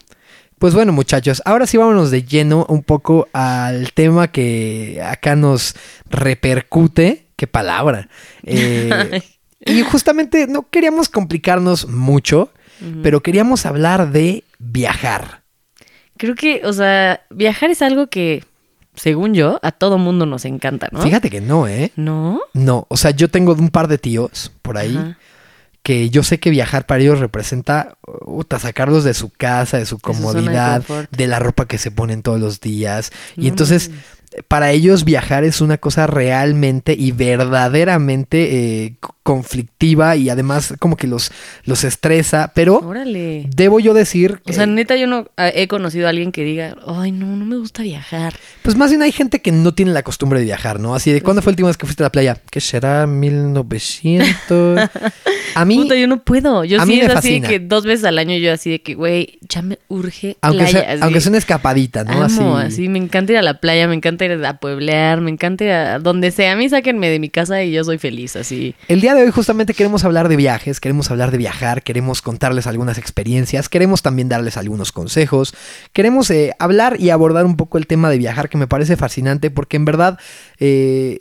Pues 0.58 0.74
bueno, 0.74 0.92
muchachos, 0.92 1.42
ahora 1.44 1.66
sí 1.66 1.76
vámonos 1.76 2.12
de 2.12 2.22
lleno 2.22 2.66
un 2.68 2.84
poco 2.84 3.28
al 3.32 3.92
tema 3.92 4.28
que 4.28 5.02
acá 5.04 5.34
nos 5.34 5.74
repercute. 6.08 7.26
Qué 7.34 7.48
palabra. 7.48 8.08
Eh, 8.44 9.22
y 9.64 9.82
justamente 9.82 10.46
no 10.46 10.68
queríamos 10.70 11.08
complicarnos 11.08 11.88
mucho, 11.88 12.52
pero 13.02 13.22
queríamos 13.22 13.66
hablar 13.66 14.12
de 14.12 14.44
viajar. 14.58 15.41
Creo 16.22 16.36
que, 16.36 16.62
o 16.64 16.72
sea, 16.72 17.22
viajar 17.30 17.72
es 17.72 17.82
algo 17.82 18.06
que, 18.06 18.44
según 18.94 19.34
yo, 19.34 19.58
a 19.60 19.72
todo 19.72 19.98
mundo 19.98 20.24
nos 20.24 20.44
encanta, 20.44 20.88
¿no? 20.92 21.02
Fíjate 21.02 21.30
que 21.30 21.40
no, 21.40 21.66
¿eh? 21.66 21.90
¿No? 21.96 22.40
No, 22.52 22.86
o 22.88 22.96
sea, 22.96 23.10
yo 23.10 23.28
tengo 23.28 23.54
un 23.54 23.70
par 23.70 23.88
de 23.88 23.98
tíos 23.98 24.52
por 24.62 24.78
ahí. 24.78 25.16
Que 25.82 26.10
yo 26.10 26.22
sé 26.22 26.38
que 26.38 26.50
viajar 26.50 26.86
para 26.86 27.02
ellos 27.02 27.18
representa 27.18 27.96
sacarlos 28.60 29.02
de 29.02 29.14
su 29.14 29.30
casa, 29.30 29.78
de 29.78 29.84
su 29.84 29.98
comodidad, 29.98 30.84
de, 31.10 31.26
la 31.26 31.40
ropa 31.40 31.66
que 31.66 31.76
se 31.76 31.90
ponen 31.90 32.22
todos 32.22 32.38
los 32.38 32.60
días. 32.60 33.10
Y 33.36 33.48
entonces, 33.48 33.90
para 34.46 34.70
ellos 34.70 35.04
viajar 35.04 35.42
es 35.42 35.60
una 35.60 35.78
cosa 35.78 36.06
realmente 36.06 36.94
y 36.96 37.10
verdaderamente 37.10 38.84
eh, 38.84 38.96
conflictiva 39.22 40.16
y 40.16 40.30
además 40.30 40.74
como 40.78 40.96
que 40.96 41.06
los, 41.06 41.30
los 41.64 41.84
estresa, 41.84 42.52
pero 42.54 42.78
Órale. 42.78 43.46
debo 43.54 43.78
yo 43.78 43.94
decir... 43.94 44.40
O 44.48 44.52
sea, 44.52 44.66
neta, 44.66 44.96
yo 44.96 45.06
no 45.06 45.28
ah, 45.36 45.48
he 45.54 45.68
conocido 45.68 46.06
a 46.06 46.10
alguien 46.10 46.32
que 46.32 46.42
diga, 46.44 46.76
ay, 46.86 47.12
no, 47.12 47.26
no 47.36 47.44
me 47.44 47.56
gusta 47.56 47.82
viajar. 47.82 48.34
Pues 48.62 48.76
más 48.76 48.90
bien 48.90 49.02
hay 49.02 49.12
gente 49.12 49.40
que 49.40 49.52
no 49.52 49.74
tiene 49.74 49.92
la 49.92 50.02
costumbre 50.02 50.40
de 50.40 50.46
viajar, 50.46 50.80
¿no? 50.80 50.94
Así 50.94 51.12
de, 51.12 51.22
¿cuándo 51.22 51.40
fue 51.42 51.50
la 51.50 51.54
última 51.54 51.68
vez 51.68 51.76
que 51.76 51.86
fuiste 51.86 52.02
a 52.02 52.06
la 52.06 52.12
playa? 52.12 52.36
¿Qué 52.50 52.60
será? 52.60 53.06
¿1900? 53.06 54.90
a 55.54 55.64
mí... 55.64 55.76
Puta, 55.76 55.94
yo 55.94 56.08
no 56.08 56.24
puedo. 56.24 56.64
Yo 56.64 56.84
sí 56.84 57.00
es 57.00 57.10
así 57.10 57.40
que 57.40 57.60
dos 57.60 57.84
veces 57.84 58.04
al 58.04 58.18
año 58.18 58.36
yo 58.36 58.52
así 58.52 58.70
de 58.70 58.82
que, 58.82 58.94
güey, 58.94 59.38
ya 59.48 59.62
me 59.62 59.78
urge 59.88 60.36
aunque 60.40 60.64
playa. 60.64 60.80
Sea, 60.80 60.98
aunque 61.04 61.20
sea 61.20 61.30
una 61.30 61.38
escapadita, 61.38 62.04
¿no? 62.04 62.22
Amo, 62.22 62.56
así. 62.56 62.88
me 62.88 62.98
encanta 62.98 63.32
ir 63.32 63.38
a 63.38 63.42
la 63.42 63.60
playa, 63.60 63.86
me 63.86 63.94
encanta 63.94 64.24
ir 64.24 64.44
a 64.44 64.58
pueblear, 64.58 65.20
me 65.20 65.30
encanta 65.30 65.64
ir 65.64 65.70
a 65.70 65.98
donde 66.00 66.32
sea. 66.32 66.52
A 66.52 66.56
mí 66.56 66.68
sáquenme 66.68 67.08
de 67.08 67.20
mi 67.20 67.28
casa 67.28 67.62
y 67.62 67.72
yo 67.72 67.84
soy 67.84 67.98
feliz, 67.98 68.36
así. 68.36 68.74
El 68.88 69.00
día 69.00 69.11
de 69.14 69.22
hoy 69.22 69.30
justamente 69.30 69.74
queremos 69.74 70.04
hablar 70.04 70.28
de 70.28 70.36
viajes, 70.36 70.80
queremos 70.80 71.10
hablar 71.10 71.30
de 71.30 71.38
viajar, 71.38 71.82
queremos 71.82 72.22
contarles 72.22 72.66
algunas 72.66 72.98
experiencias, 72.98 73.68
queremos 73.68 74.02
también 74.02 74.28
darles 74.28 74.56
algunos 74.56 74.92
consejos, 74.92 75.54
queremos 75.92 76.30
eh, 76.30 76.54
hablar 76.58 77.00
y 77.00 77.10
abordar 77.10 77.46
un 77.46 77.56
poco 77.56 77.78
el 77.78 77.86
tema 77.86 78.10
de 78.10 78.18
viajar 78.18 78.48
que 78.48 78.58
me 78.58 78.66
parece 78.66 78.96
fascinante 78.96 79.50
porque 79.50 79.76
en 79.76 79.84
verdad... 79.84 80.18
Eh, 80.58 81.18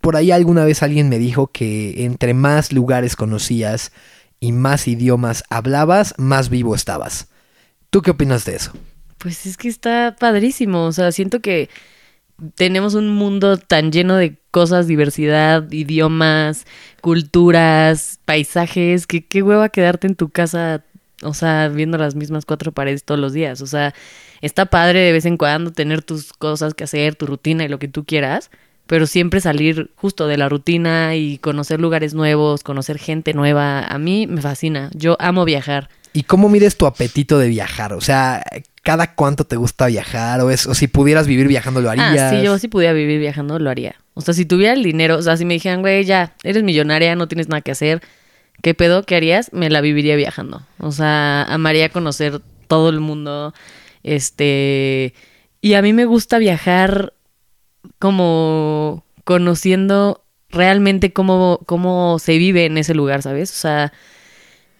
por 0.00 0.16
ahí 0.16 0.30
alguna 0.30 0.64
vez 0.64 0.82
alguien 0.82 1.10
me 1.10 1.18
dijo 1.18 1.48
que 1.48 2.06
entre 2.06 2.32
más 2.32 2.72
lugares 2.72 3.16
conocías 3.16 3.92
y 4.40 4.52
más 4.52 4.88
idiomas 4.88 5.44
hablabas, 5.50 6.14
más 6.16 6.48
vivo 6.48 6.74
estabas. 6.74 7.28
¿Tú 7.90 8.02
qué 8.02 8.12
opinas 8.12 8.44
de 8.44 8.56
eso? 8.56 8.72
Pues 9.18 9.44
es 9.44 9.58
que 9.58 9.68
está 9.68 10.16
padrísimo, 10.18 10.86
o 10.86 10.92
sea, 10.92 11.12
siento 11.12 11.40
que 11.40 11.68
tenemos 12.54 12.94
un 12.94 13.08
mundo 13.08 13.56
tan 13.56 13.92
lleno 13.92 14.16
de 14.16 14.36
cosas, 14.50 14.86
diversidad, 14.86 15.70
idiomas, 15.70 16.66
culturas, 17.00 18.18
paisajes, 18.24 19.06
que 19.06 19.24
qué 19.24 19.42
hueva 19.42 19.68
quedarte 19.68 20.06
en 20.06 20.16
tu 20.16 20.28
casa, 20.30 20.84
o 21.22 21.34
sea, 21.34 21.68
viendo 21.68 21.98
las 21.98 22.14
mismas 22.14 22.44
cuatro 22.44 22.72
paredes 22.72 23.04
todos 23.04 23.20
los 23.20 23.32
días. 23.32 23.60
O 23.60 23.66
sea, 23.66 23.94
está 24.40 24.66
padre 24.66 25.00
de 25.00 25.12
vez 25.12 25.26
en 25.26 25.36
cuando 25.36 25.72
tener 25.72 26.02
tus 26.02 26.32
cosas 26.32 26.74
que 26.74 26.84
hacer, 26.84 27.14
tu 27.14 27.26
rutina 27.26 27.64
y 27.64 27.68
lo 27.68 27.78
que 27.78 27.88
tú 27.88 28.04
quieras, 28.04 28.50
pero 28.86 29.06
siempre 29.06 29.40
salir 29.40 29.92
justo 29.94 30.26
de 30.26 30.36
la 30.36 30.48
rutina 30.48 31.14
y 31.14 31.38
conocer 31.38 31.80
lugares 31.80 32.14
nuevos, 32.14 32.64
conocer 32.64 32.98
gente 32.98 33.34
nueva, 33.34 33.84
a 33.84 33.98
mí 33.98 34.26
me 34.26 34.42
fascina. 34.42 34.90
Yo 34.94 35.16
amo 35.20 35.44
viajar. 35.44 35.88
¿Y 36.12 36.24
cómo 36.24 36.48
mides 36.48 36.76
tu 36.76 36.86
apetito 36.86 37.38
de 37.38 37.48
viajar? 37.48 37.92
O 37.92 38.00
sea, 38.00 38.42
¿cada 38.90 39.14
cuánto 39.14 39.44
te 39.44 39.54
gusta 39.54 39.86
viajar? 39.86 40.40
¿O, 40.40 40.50
es, 40.50 40.66
o 40.66 40.74
si 40.74 40.88
pudieras 40.88 41.28
vivir 41.28 41.46
viajando, 41.46 41.80
lo 41.80 41.90
harías? 41.90 42.20
Ah, 42.20 42.30
sí, 42.30 42.42
yo 42.42 42.58
si 42.58 42.66
pudiera 42.66 42.92
vivir 42.92 43.20
viajando, 43.20 43.56
lo 43.60 43.70
haría. 43.70 43.94
O 44.14 44.20
sea, 44.20 44.34
si 44.34 44.44
tuviera 44.44 44.72
el 44.72 44.82
dinero, 44.82 45.16
o 45.16 45.22
sea, 45.22 45.36
si 45.36 45.44
me 45.44 45.54
dijeran, 45.54 45.80
güey, 45.80 46.04
ya, 46.04 46.34
eres 46.42 46.64
millonaria, 46.64 47.14
no 47.14 47.28
tienes 47.28 47.48
nada 47.48 47.60
que 47.60 47.70
hacer, 47.70 48.02
¿qué 48.62 48.74
pedo? 48.74 49.04
¿Qué 49.04 49.14
harías? 49.14 49.52
Me 49.52 49.70
la 49.70 49.80
viviría 49.80 50.16
viajando. 50.16 50.62
O 50.80 50.90
sea, 50.90 51.44
amaría 51.44 51.90
conocer 51.90 52.40
todo 52.66 52.88
el 52.88 52.98
mundo. 52.98 53.54
Este. 54.02 55.14
Y 55.60 55.74
a 55.74 55.82
mí 55.82 55.92
me 55.92 56.04
gusta 56.04 56.38
viajar 56.38 57.12
como 58.00 59.04
conociendo 59.22 60.24
realmente 60.48 61.12
cómo, 61.12 61.60
cómo 61.64 62.18
se 62.18 62.38
vive 62.38 62.64
en 62.64 62.76
ese 62.76 62.94
lugar, 62.94 63.22
¿sabes? 63.22 63.52
O 63.52 63.54
sea, 63.54 63.92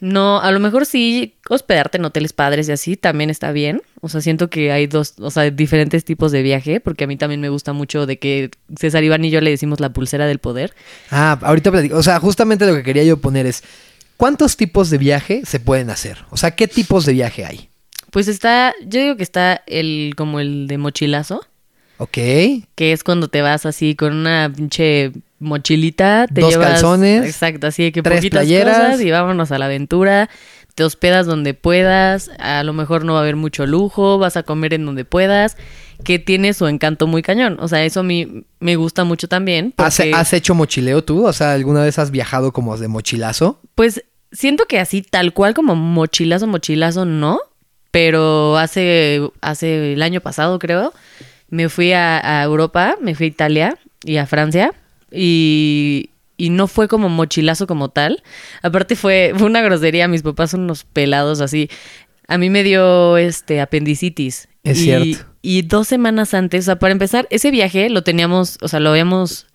no, 0.01 0.41
a 0.41 0.51
lo 0.51 0.59
mejor 0.59 0.87
sí 0.87 1.35
hospedarte 1.47 1.99
en 1.99 2.05
hoteles 2.05 2.33
padres 2.33 2.67
y 2.67 2.71
así 2.71 2.97
también 2.97 3.29
está 3.29 3.51
bien. 3.51 3.83
O 4.01 4.09
sea, 4.09 4.19
siento 4.19 4.49
que 4.49 4.71
hay 4.71 4.87
dos, 4.87 5.13
o 5.19 5.29
sea, 5.29 5.51
diferentes 5.51 6.03
tipos 6.03 6.31
de 6.31 6.41
viaje, 6.41 6.79
porque 6.79 7.03
a 7.03 7.07
mí 7.07 7.17
también 7.17 7.39
me 7.39 7.49
gusta 7.49 7.71
mucho 7.71 8.07
de 8.07 8.17
que 8.17 8.49
César 8.75 9.03
Iván 9.03 9.23
y 9.23 9.29
yo 9.29 9.41
le 9.41 9.51
decimos 9.51 9.79
la 9.79 9.93
pulsera 9.93 10.25
del 10.25 10.39
poder. 10.39 10.73
Ah, 11.11 11.37
ahorita 11.43 11.71
platico. 11.71 11.97
O 11.97 12.03
sea, 12.03 12.19
justamente 12.19 12.65
lo 12.65 12.73
que 12.73 12.81
quería 12.81 13.03
yo 13.03 13.17
poner 13.17 13.45
es, 13.45 13.63
¿cuántos 14.17 14.57
tipos 14.57 14.89
de 14.89 14.97
viaje 14.97 15.43
se 15.45 15.59
pueden 15.59 15.91
hacer? 15.91 16.25
O 16.31 16.37
sea, 16.37 16.49
¿qué 16.49 16.67
tipos 16.67 17.05
de 17.05 17.13
viaje 17.13 17.45
hay? 17.45 17.69
Pues 18.09 18.27
está, 18.27 18.73
yo 18.83 18.99
digo 18.99 19.17
que 19.17 19.23
está 19.23 19.61
el, 19.67 20.15
como 20.17 20.39
el 20.39 20.65
de 20.65 20.79
mochilazo. 20.79 21.45
Ok. 21.99 22.17
Que 22.73 22.91
es 22.91 23.03
cuando 23.03 23.27
te 23.27 23.43
vas 23.43 23.67
así 23.67 23.93
con 23.93 24.15
una 24.15 24.51
pinche 24.51 25.11
mochilita, 25.41 26.27
te 26.33 26.41
Dos 26.41 26.51
llevas, 26.51 26.69
calzones, 26.69 27.25
exacto, 27.25 27.67
así 27.67 27.83
de 27.83 27.91
que 27.91 28.01
tres 28.01 28.19
poquitas 28.19 28.41
playeras. 28.41 28.77
cosas 28.77 29.01
y 29.01 29.11
vámonos 29.11 29.51
a 29.51 29.57
la 29.57 29.65
aventura. 29.65 30.29
Te 30.75 30.85
hospedas 30.85 31.25
donde 31.25 31.53
puedas, 31.53 32.31
a 32.39 32.63
lo 32.63 32.71
mejor 32.71 33.03
no 33.03 33.13
va 33.13 33.19
a 33.19 33.21
haber 33.23 33.35
mucho 33.35 33.65
lujo, 33.65 34.17
vas 34.19 34.37
a 34.37 34.43
comer 34.43 34.73
en 34.73 34.85
donde 34.85 35.03
puedas, 35.03 35.57
que 36.05 36.17
tiene 36.17 36.53
su 36.53 36.67
encanto 36.67 37.07
muy 37.07 37.21
cañón. 37.21 37.57
O 37.59 37.67
sea, 37.67 37.83
eso 37.83 37.99
a 37.99 38.03
mí 38.03 38.45
me 38.59 38.77
gusta 38.77 39.03
mucho 39.03 39.27
también. 39.27 39.73
¿Has, 39.77 40.33
hecho 40.33 40.55
mochileo 40.55 41.03
tú? 41.03 41.25
O 41.25 41.33
sea, 41.33 41.53
¿alguna 41.53 41.83
vez 41.83 41.99
has 41.99 42.11
viajado 42.11 42.53
como 42.53 42.77
de 42.77 42.87
mochilazo? 42.87 43.59
Pues 43.75 44.05
siento 44.31 44.65
que 44.65 44.79
así, 44.79 45.01
tal 45.01 45.33
cual 45.33 45.53
como 45.53 45.75
mochilazo, 45.75 46.47
mochilazo, 46.47 47.03
no. 47.03 47.39
Pero 47.91 48.57
hace, 48.57 49.19
hace 49.41 49.93
el 49.93 50.01
año 50.01 50.21
pasado, 50.21 50.57
creo, 50.59 50.93
me 51.49 51.67
fui 51.67 51.91
a, 51.91 52.39
a 52.39 52.43
Europa, 52.43 52.95
me 53.01 53.15
fui 53.15 53.25
a 53.25 53.29
Italia 53.29 53.77
y 54.05 54.15
a 54.15 54.25
Francia. 54.25 54.71
Y, 55.11 56.09
y 56.37 56.49
no 56.49 56.67
fue 56.67 56.87
como 56.87 57.09
mochilazo 57.09 57.67
como 57.67 57.89
tal. 57.89 58.23
Aparte 58.63 58.95
fue, 58.95 59.33
fue 59.35 59.47
una 59.47 59.61
grosería. 59.61 60.07
Mis 60.07 60.23
papás 60.23 60.51
son 60.51 60.61
unos 60.61 60.83
pelados 60.85 61.41
así. 61.41 61.69
A 62.27 62.37
mí 62.37 62.49
me 62.49 62.63
dio 62.63 63.17
este 63.17 63.61
apendicitis. 63.61 64.47
Es 64.63 64.79
y, 64.79 64.83
cierto. 64.83 65.25
Y 65.41 65.63
dos 65.63 65.87
semanas 65.87 66.33
antes, 66.33 66.63
o 66.63 66.65
sea, 66.65 66.79
para 66.79 66.91
empezar, 66.91 67.27
ese 67.31 67.49
viaje 67.51 67.89
lo 67.89 68.03
teníamos, 68.03 68.57
o 68.61 68.67
sea, 68.67 68.79
lo 68.79 68.91
habíamos 68.91 69.47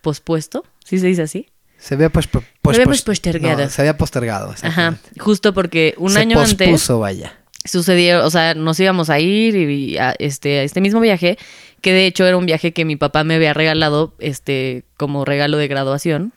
pospuesto. 0.00 0.64
¿Sí 0.84 0.98
se 0.98 1.06
dice 1.08 1.22
así? 1.22 1.46
Se 1.78 1.94
había 1.94 2.08
pues, 2.10 2.26
pues- 2.28 2.44
Se 2.44 2.70
había 2.70 2.84
pues- 2.86 3.02
postergado. 3.02 3.64
no, 3.64 3.68
se 3.70 3.82
había 3.82 3.96
postergado. 3.98 4.54
Ajá. 4.62 4.96
Justo 5.18 5.52
porque 5.52 5.94
un 5.98 6.12
se 6.12 6.20
año 6.20 6.38
antes 6.38 6.56
pospuso, 6.56 7.00
vaya. 7.00 7.36
sucedió, 7.64 8.24
o 8.24 8.30
sea, 8.30 8.54
nos 8.54 8.78
íbamos 8.80 9.10
a 9.10 9.18
ir 9.20 9.56
y 9.56 9.98
a 9.98 10.14
este, 10.18 10.60
a 10.60 10.62
este 10.62 10.80
mismo 10.80 11.00
viaje, 11.00 11.36
que 11.84 11.92
de 11.92 12.06
hecho 12.06 12.26
era 12.26 12.38
un 12.38 12.46
viaje 12.46 12.72
que 12.72 12.86
mi 12.86 12.96
papá 12.96 13.24
me 13.24 13.34
había 13.34 13.52
regalado, 13.52 14.14
este, 14.18 14.84
como 14.96 15.26
regalo 15.26 15.58
de 15.58 15.68
graduación. 15.68 16.32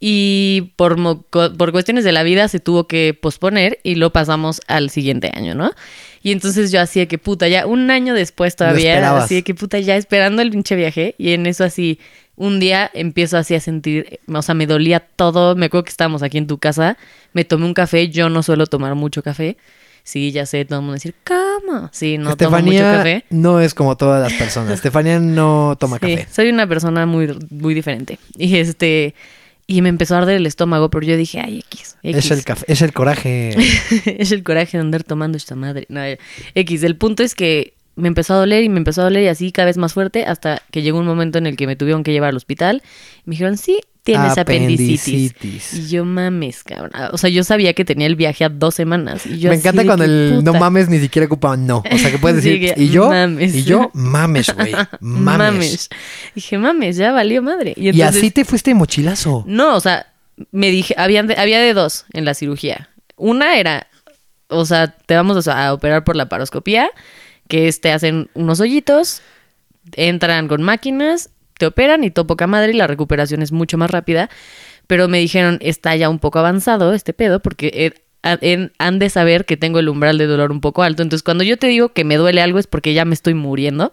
Y 0.00 0.72
por, 0.74 0.98
por 1.30 1.70
cuestiones 1.70 2.02
de 2.02 2.10
la 2.10 2.24
vida 2.24 2.48
se 2.48 2.58
tuvo 2.58 2.88
que 2.88 3.16
posponer 3.18 3.78
y 3.84 3.94
lo 3.94 4.10
pasamos 4.10 4.60
al 4.66 4.90
siguiente 4.90 5.30
año, 5.32 5.54
¿no? 5.54 5.70
Y 6.24 6.32
entonces 6.32 6.72
yo 6.72 6.80
así 6.80 6.98
de 6.98 7.06
que 7.06 7.18
puta, 7.18 7.46
ya 7.46 7.66
un 7.66 7.88
año 7.92 8.14
después 8.14 8.56
todavía, 8.56 9.16
así 9.16 9.36
de 9.36 9.42
que 9.44 9.54
puta, 9.54 9.78
ya 9.78 9.94
esperando 9.94 10.42
el 10.42 10.50
pinche 10.50 10.74
viaje. 10.74 11.14
Y 11.18 11.30
en 11.30 11.46
eso 11.46 11.62
así, 11.62 12.00
un 12.34 12.58
día 12.58 12.90
empiezo 12.94 13.38
así 13.38 13.54
a 13.54 13.60
sentir, 13.60 14.18
o 14.26 14.42
sea, 14.42 14.56
me 14.56 14.66
dolía 14.66 14.98
todo. 14.98 15.54
Me 15.54 15.66
acuerdo 15.66 15.84
que 15.84 15.90
estábamos 15.90 16.24
aquí 16.24 16.36
en 16.36 16.48
tu 16.48 16.58
casa, 16.58 16.98
me 17.32 17.44
tomé 17.44 17.64
un 17.64 17.74
café, 17.74 18.08
yo 18.08 18.28
no 18.28 18.42
suelo 18.42 18.66
tomar 18.66 18.96
mucho 18.96 19.22
café. 19.22 19.56
Sí, 20.04 20.32
ya 20.32 20.44
sé, 20.44 20.64
todo 20.66 20.80
el 20.80 20.82
mundo 20.82 20.94
decir, 20.94 21.14
¿cómo? 21.26 21.88
Sí, 21.90 22.18
no 22.18 22.36
tomo 22.36 22.50
mucho 22.58 22.70
Estefanía 22.72 22.96
café. 22.98 23.24
no 23.30 23.58
es 23.60 23.72
como 23.74 23.96
todas 23.96 24.22
las 24.22 24.38
personas. 24.38 24.72
Estefanía 24.74 25.18
no 25.18 25.76
toma 25.80 25.96
Sí, 25.96 26.16
café. 26.16 26.28
soy 26.30 26.50
una 26.50 26.66
persona 26.66 27.06
muy, 27.06 27.34
muy 27.50 27.72
diferente. 27.74 28.18
Y 28.36 28.56
este, 28.56 29.14
y 29.66 29.80
me 29.80 29.88
empezó 29.88 30.14
a 30.14 30.18
arder 30.18 30.36
el 30.36 30.46
estómago, 30.46 30.90
pero 30.90 31.06
yo 31.06 31.16
dije, 31.16 31.40
ay, 31.40 31.64
X. 31.70 31.96
X. 32.02 32.16
Es 32.26 32.30
el 32.30 32.44
café, 32.44 32.66
es 32.68 32.82
el 32.82 32.92
coraje. 32.92 33.54
es 34.04 34.30
el 34.30 34.42
coraje 34.42 34.76
de 34.76 34.82
andar 34.82 35.04
tomando 35.04 35.38
esta 35.38 35.54
madre. 35.54 35.86
No. 35.88 36.02
X, 36.54 36.82
el 36.82 36.96
punto 36.96 37.22
es 37.22 37.34
que 37.34 37.72
me 37.96 38.08
empezó 38.08 38.34
a 38.34 38.38
doler 38.38 38.62
y 38.62 38.68
me 38.68 38.76
empezó 38.78 39.00
a 39.00 39.04
doler 39.04 39.22
y 39.22 39.28
así 39.28 39.52
cada 39.52 39.66
vez 39.66 39.78
más 39.78 39.94
fuerte 39.94 40.24
hasta 40.26 40.60
que 40.70 40.82
llegó 40.82 40.98
un 40.98 41.06
momento 41.06 41.38
en 41.38 41.46
el 41.46 41.56
que 41.56 41.66
me 41.66 41.76
tuvieron 41.76 42.02
que 42.02 42.12
llevar 42.12 42.28
al 42.30 42.36
hospital. 42.36 42.82
Me 43.24 43.32
dijeron, 43.32 43.56
sí, 43.56 43.78
tienes 44.04 44.36
apendicitis. 44.38 45.32
Apendicitis. 45.32 45.74
Y 45.74 45.88
yo 45.88 46.04
mames, 46.04 46.62
cabrón. 46.62 46.92
O 47.12 47.18
sea, 47.18 47.30
yo 47.30 47.42
sabía 47.42 47.72
que 47.72 47.84
tenía 47.84 48.06
el 48.06 48.16
viaje 48.16 48.44
a 48.44 48.50
dos 48.50 48.74
semanas. 48.74 49.26
Y 49.26 49.38
yo 49.38 49.50
Me 49.50 49.56
encanta 49.56 49.84
cuando 49.84 50.04
el 50.04 50.44
no 50.44 50.52
mames 50.54 50.88
ni 50.88 51.00
siquiera 51.00 51.26
ocupa 51.26 51.56
no. 51.56 51.78
O 51.90 51.98
sea, 51.98 52.10
que 52.10 52.18
puedes 52.18 52.42
decir, 52.42 52.74
y 52.76 52.90
yo, 52.90 53.08
mames. 53.08 53.54
y 53.54 53.64
yo, 53.64 53.90
mames, 53.94 54.54
güey. 54.54 54.74
Mames. 55.00 55.88
Dije, 56.34 56.58
mames, 56.58 56.96
ya 56.96 57.12
valió 57.12 57.42
madre. 57.42 57.72
Y, 57.76 58.00
así 58.02 58.30
te 58.30 58.44
fuiste 58.44 58.70
de 58.70 58.74
mochilazo. 58.74 59.44
No, 59.46 59.74
o 59.74 59.80
sea, 59.80 60.06
me 60.52 60.70
dije, 60.70 60.94
había 60.98 61.22
de, 61.22 61.34
había 61.36 61.58
de 61.58 61.72
dos 61.72 62.04
en 62.12 62.26
la 62.26 62.34
cirugía. 62.34 62.90
Una 63.16 63.56
era, 63.56 63.86
o 64.48 64.66
sea, 64.66 64.88
te 64.88 65.16
vamos 65.16 65.48
a, 65.48 65.66
a 65.66 65.72
operar 65.72 66.04
por 66.04 66.14
la 66.14 66.28
paroscopía, 66.28 66.90
que 67.48 67.68
es 67.68 67.80
te 67.80 67.90
hacen 67.90 68.28
unos 68.34 68.60
hoyitos, 68.60 69.22
entran 69.92 70.48
con 70.48 70.62
máquinas, 70.62 71.30
te 71.58 71.66
operan 71.66 72.04
y 72.04 72.10
todo 72.10 72.26
poca 72.26 72.46
madre 72.46 72.72
y 72.72 72.76
la 72.76 72.86
recuperación 72.86 73.42
es 73.42 73.52
mucho 73.52 73.78
más 73.78 73.90
rápida. 73.90 74.30
Pero 74.86 75.08
me 75.08 75.18
dijeron, 75.18 75.58
está 75.60 75.96
ya 75.96 76.08
un 76.08 76.18
poco 76.18 76.38
avanzado 76.38 76.92
este 76.94 77.12
pedo 77.12 77.40
porque 77.40 77.94
en- 78.22 78.72
han 78.78 78.98
de 78.98 79.10
saber 79.10 79.44
que 79.44 79.56
tengo 79.56 79.78
el 79.78 79.88
umbral 79.88 80.18
de 80.18 80.26
dolor 80.26 80.50
un 80.52 80.60
poco 80.60 80.82
alto. 80.82 81.02
Entonces, 81.02 81.22
cuando 81.22 81.44
yo 81.44 81.56
te 81.58 81.66
digo 81.66 81.90
que 81.90 82.04
me 82.04 82.16
duele 82.16 82.40
algo 82.42 82.58
es 82.58 82.66
porque 82.66 82.94
ya 82.94 83.04
me 83.04 83.14
estoy 83.14 83.34
muriendo. 83.34 83.92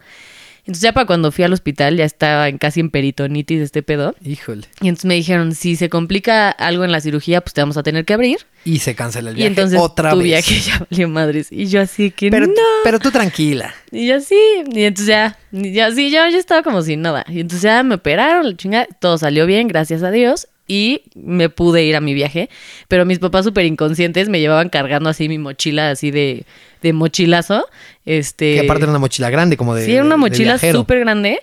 Entonces, 0.62 0.82
ya 0.84 0.94
para 0.94 1.06
cuando 1.08 1.32
fui 1.32 1.44
al 1.44 1.53
hospital 1.53 1.98
ya 1.98 2.06
estaba 2.06 2.48
en, 2.48 2.58
casi 2.58 2.80
en 2.80 2.89
peritonitis 2.91 3.60
este 3.62 3.82
pedo. 3.84 4.15
Híjole. 4.24 4.68
Y 4.82 4.88
entonces 4.89 5.06
me 5.06 5.15
dijeron, 5.15 5.56
si 5.56 5.75
se 5.75 5.89
complica 5.89 6.50
algo 6.51 6.84
en 6.84 6.91
la 6.91 7.01
cirugía, 7.01 7.41
pues 7.41 7.53
te 7.53 7.62
vamos 7.62 7.77
a 7.77 7.84
tener 7.84 8.06
que 8.06 8.13
abrir. 8.13 8.38
Y 8.63 8.77
se 8.80 8.94
cancela 8.94 9.32
el 9.32 9.38
y 9.38 9.38
viaje 9.38 9.48
entonces 9.50 9.80
otra 9.80 10.12
tu 10.12 10.18
vez. 10.18 10.25
viaje 10.25 10.60
ya 10.65 10.86
valió 10.89 11.10
madres. 11.10 11.48
Y 11.51 11.65
yo 11.65 11.82
así 11.82 12.12
que 12.12 12.30
Pero, 12.30 12.46
no. 12.48 12.53
pero 12.84 13.00
tú 13.00 13.10
tranquila. 13.12 13.74
Y 13.91 14.08
yo 14.08 14.20
sí. 14.20 14.36
Y 14.72 14.84
entonces 14.84 15.08
ya, 15.08 15.38
ya 15.51 15.91
sí, 15.91 16.12
yo 16.12 16.27
ya 16.30 16.38
estaba 16.38 16.62
como 16.62 16.82
sin 16.84 17.01
nada. 17.01 17.25
Y 17.27 17.39
entonces 17.39 17.63
ya 17.63 17.82
me 17.84 17.96
operaron, 17.96 18.50
la 18.51 18.56
chingada, 18.56 18.88
todo 19.00 19.18
salió 19.18 19.46
bien, 19.48 19.68
gracias 19.68 20.03
a 20.03 20.12
Dios. 20.12 20.48
Y 20.68 21.01
me 21.15 21.50
pude 21.50 21.84
ir 21.84 21.96
a 21.98 22.01
mi 22.01 22.13
viaje. 22.13 22.50
Pero 22.88 23.03
mis 23.06 23.20
papás 23.20 23.44
súper 23.46 23.65
inconscientes 23.65 24.30
me 24.30 24.39
llevaban 24.39 24.70
cargando 24.70 25.10
así 25.10 25.27
mi 25.27 25.38
mochila, 25.38 25.89
así 25.89 26.12
de, 26.12 26.46
de 26.82 26.94
mochilazo. 26.94 27.68
Este. 28.05 28.55
Que 28.55 28.60
aparte 28.62 28.84
era 28.84 28.91
una 28.91 29.00
mochila 29.00 29.29
grande, 29.29 29.58
como 29.58 29.75
de. 29.75 29.86
Sí, 29.86 29.93
era 29.93 30.03
una 30.03 30.17
mochila 30.17 30.58
súper 30.58 31.00
grande. 31.00 31.39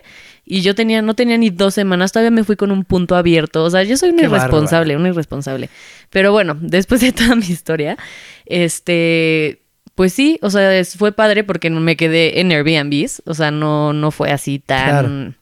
Y 0.51 0.61
yo 0.61 0.73
tenía, 0.73 1.03
no 1.03 1.13
tenía 1.13 1.37
ni 1.37 1.51
dos 1.51 1.75
semanas, 1.75 2.11
todavía 2.11 2.31
me 2.31 2.43
fui 2.43 2.55
con 2.55 2.71
un 2.71 2.83
punto 2.83 3.15
abierto. 3.15 3.63
O 3.63 3.69
sea, 3.69 3.83
yo 3.83 3.97
soy 3.97 4.15
Qué 4.15 4.23
irresponsable, 4.23 4.95
una 4.95 5.09
irresponsable. 5.09 5.69
Pero 6.09 6.31
bueno, 6.31 6.57
después 6.61 7.01
de 7.01 7.11
toda 7.11 7.35
mi 7.35 7.45
historia, 7.45 7.97
este, 8.47 9.61
pues 9.93 10.11
sí, 10.11 10.39
o 10.41 10.49
sea, 10.49 10.83
fue 10.85 11.11
padre 11.11 11.43
porque 11.43 11.69
no 11.69 11.81
me 11.81 11.95
quedé 11.95 12.39
en 12.39 12.51
Airbnbs. 12.51 13.21
O 13.27 13.35
sea, 13.35 13.51
no, 13.51 13.93
no 13.93 14.09
fue 14.09 14.31
así 14.31 14.57
tan, 14.57 15.37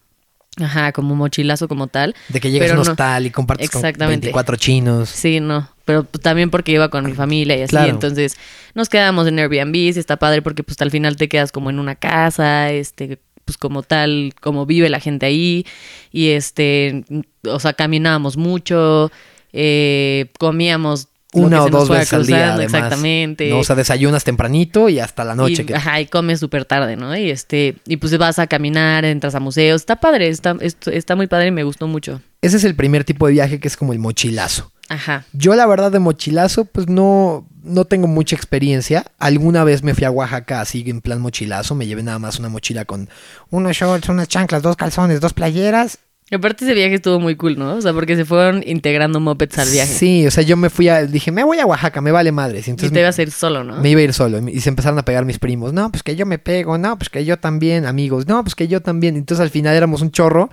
ajá, 0.60 0.92
como 0.92 1.16
mochilazo 1.16 1.68
como 1.68 1.86
tal. 1.86 2.14
De 2.28 2.38
que 2.38 2.50
llegas 2.50 2.72
a 2.72 2.74
un 2.74 2.84
no. 2.84 2.90
hostal 2.90 3.24
y 3.24 3.30
compartes 3.30 3.70
con 3.70 3.78
Exactamente. 3.78 4.26
24 4.26 4.56
chinos. 4.56 5.08
Sí, 5.08 5.40
no. 5.40 5.70
Pero 5.88 6.04
pues, 6.04 6.20
también 6.22 6.50
porque 6.50 6.72
iba 6.72 6.90
con 6.90 7.06
mi 7.06 7.14
familia 7.14 7.56
y 7.56 7.62
así. 7.62 7.70
Claro. 7.70 7.88
Entonces 7.90 8.36
nos 8.74 8.90
quedamos 8.90 9.26
en 9.26 9.38
Airbnb 9.38 9.74
y 9.74 9.88
está 9.88 10.18
padre 10.18 10.42
porque 10.42 10.62
pues 10.62 10.78
al 10.82 10.90
final 10.90 11.16
te 11.16 11.28
quedas 11.30 11.50
como 11.50 11.70
en 11.70 11.78
una 11.78 11.94
casa, 11.96 12.70
este, 12.70 13.18
pues 13.46 13.56
como 13.56 13.82
tal, 13.82 14.34
como 14.42 14.66
vive 14.66 14.90
la 14.90 15.00
gente 15.00 15.24
ahí. 15.24 15.64
Y 16.12 16.28
este, 16.28 17.04
o 17.48 17.58
sea, 17.58 17.72
caminábamos 17.72 18.36
mucho, 18.36 19.10
eh, 19.54 20.26
comíamos 20.38 21.08
Una 21.32 21.64
o 21.64 21.68
dos 21.70 21.88
veces 21.88 22.12
al 22.12 22.26
día, 22.26 22.36
cruzando, 22.36 22.54
además. 22.62 22.74
Exactamente. 22.82 23.48
¿no? 23.50 23.58
O 23.60 23.64
sea, 23.64 23.74
desayunas 23.76 24.24
tempranito 24.24 24.88
y 24.90 24.98
hasta 24.98 25.24
la 25.24 25.34
noche. 25.34 25.62
Y, 25.62 25.64
que- 25.66 25.74
Ajá, 25.74 26.00
y 26.02 26.06
comes 26.06 26.38
súper 26.40 26.64
tarde, 26.66 26.96
¿no? 26.96 27.16
Y 27.16 27.30
este, 27.30 27.76
y 27.86 27.96
pues 27.96 28.16
vas 28.18 28.38
a 28.38 28.46
caminar, 28.46 29.04
entras 29.06 29.34
a 29.34 29.40
museos. 29.40 29.80
Está 29.80 29.96
padre, 29.96 30.28
está, 30.28 30.54
est- 30.60 30.88
está 30.88 31.16
muy 31.16 31.26
padre 31.28 31.46
y 31.48 31.50
me 31.50 31.64
gustó 31.64 31.86
mucho. 31.86 32.20
Ese 32.42 32.58
es 32.58 32.64
el 32.64 32.74
primer 32.74 33.04
tipo 33.04 33.26
de 33.26 33.32
viaje 33.32 33.58
que 33.60 33.68
es 33.68 33.76
como 33.76 33.92
el 33.94 33.98
mochilazo. 33.98 34.70
Ajá. 34.88 35.24
Yo 35.32 35.54
la 35.54 35.66
verdad 35.66 35.92
de 35.92 35.98
mochilazo 35.98 36.64
pues 36.64 36.88
no, 36.88 37.46
no 37.62 37.84
tengo 37.84 38.06
mucha 38.06 38.36
experiencia. 38.36 39.04
Alguna 39.18 39.64
vez 39.64 39.82
me 39.82 39.94
fui 39.94 40.04
a 40.04 40.10
Oaxaca 40.10 40.60
así 40.60 40.84
en 40.86 41.00
plan 41.00 41.20
mochilazo. 41.20 41.74
Me 41.74 41.86
llevé 41.86 42.02
nada 42.02 42.18
más 42.18 42.38
una 42.38 42.48
mochila 42.48 42.84
con 42.84 43.08
unos 43.50 43.76
shorts, 43.76 44.08
unas 44.08 44.28
chanclas, 44.28 44.62
dos 44.62 44.76
calzones, 44.76 45.20
dos 45.20 45.34
playeras 45.34 45.98
Y 46.30 46.34
aparte 46.34 46.66
ese 46.66 46.74
viaje 46.74 46.94
estuvo 46.94 47.18
muy 47.18 47.36
cool, 47.36 47.58
¿no? 47.58 47.76
O 47.76 47.80
sea, 47.80 47.94
porque 47.94 48.14
se 48.14 48.26
fueron 48.26 48.62
integrando 48.66 49.18
mopeds 49.18 49.58
al 49.58 49.70
viaje. 49.70 49.92
Sí, 49.92 50.26
o 50.26 50.30
sea, 50.30 50.42
yo 50.42 50.58
me 50.58 50.68
fui 50.68 50.88
a... 50.90 51.06
Dije, 51.06 51.32
me 51.32 51.42
voy 51.42 51.58
a 51.58 51.64
Oaxaca, 51.64 52.02
me 52.02 52.10
vale 52.10 52.32
madres. 52.32 52.66
Y 52.66 52.70
y 52.70 52.72
entonces 52.72 52.92
te 52.92 53.00
ibas 53.00 53.18
a 53.18 53.22
ir 53.22 53.30
solo, 53.30 53.64
¿no? 53.64 53.80
me 53.80 53.88
iba 53.88 54.00
a 54.00 54.04
ir 54.04 54.12
solo. 54.12 54.46
Y 54.46 54.60
se 54.60 54.68
empezaron 54.68 54.98
a 54.98 55.04
pegar 55.06 55.24
mis 55.24 55.38
primos. 55.38 55.72
No, 55.72 55.90
pues 55.90 56.02
que 56.02 56.16
yo 56.16 56.26
me 56.26 56.38
pego. 56.38 56.76
No, 56.76 56.98
pues 56.98 57.08
que 57.08 57.24
yo 57.24 57.38
también, 57.38 57.86
amigos. 57.86 58.26
No, 58.26 58.42
pues 58.44 58.54
que 58.54 58.68
yo 58.68 58.82
también. 58.82 59.16
Entonces 59.16 59.42
al 59.42 59.50
final 59.50 59.74
éramos 59.74 60.02
un 60.02 60.10
chorro. 60.10 60.50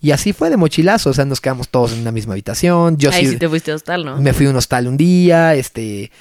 Y 0.00 0.12
así 0.12 0.32
fue 0.32 0.48
de 0.48 0.56
mochilazo. 0.56 1.10
O 1.10 1.14
sea, 1.14 1.24
nos 1.24 1.40
quedamos 1.40 1.70
todos 1.70 1.92
en 1.92 2.02
una 2.02 2.12
misma 2.12 2.34
habitación. 2.34 2.96
Yo 2.96 3.10
Ahí 3.10 3.24
sí, 3.24 3.32
sí 3.32 3.36
te 3.36 3.48
fuiste 3.48 3.72
a 3.72 3.74
hostal, 3.74 4.04
¿no? 4.04 4.20
me 4.20 4.32
fui 4.32 4.46
a 4.46 4.50
un 4.50 4.56
hostal 4.56 4.86
un 4.86 4.96
día. 4.96 5.54
Este... 5.54 6.12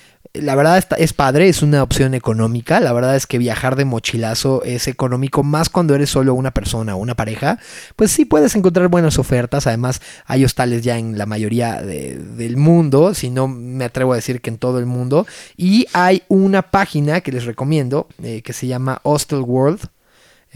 La 0.41 0.55
verdad 0.55 0.83
es 0.97 1.13
padre, 1.13 1.47
es 1.49 1.61
una 1.61 1.83
opción 1.83 2.13
económica. 2.13 2.79
La 2.79 2.93
verdad 2.93 3.15
es 3.15 3.27
que 3.27 3.37
viajar 3.37 3.75
de 3.75 3.85
mochilazo 3.85 4.63
es 4.63 4.87
económico, 4.87 5.43
más 5.43 5.69
cuando 5.69 5.95
eres 5.95 6.09
solo 6.09 6.33
una 6.33 6.51
persona 6.51 6.95
o 6.95 6.99
una 6.99 7.15
pareja. 7.15 7.59
Pues 7.95 8.11
sí 8.11 8.25
puedes 8.25 8.55
encontrar 8.55 8.87
buenas 8.87 9.17
ofertas. 9.19 9.67
Además, 9.67 10.01
hay 10.25 10.45
hostales 10.45 10.81
ya 10.83 10.97
en 10.97 11.17
la 11.17 11.25
mayoría 11.25 11.81
de- 11.81 12.17
del 12.17 12.57
mundo, 12.57 13.13
si 13.13 13.29
no 13.29 13.47
me 13.47 13.85
atrevo 13.85 14.13
a 14.13 14.17
decir 14.17 14.41
que 14.41 14.49
en 14.49 14.57
todo 14.57 14.79
el 14.79 14.85
mundo. 14.85 15.25
Y 15.57 15.87
hay 15.93 16.23
una 16.27 16.63
página 16.71 17.21
que 17.21 17.31
les 17.31 17.45
recomiendo 17.45 18.07
eh, 18.23 18.41
que 18.41 18.53
se 18.53 18.67
llama 18.67 18.99
Hostel 19.03 19.39
World. 19.41 19.81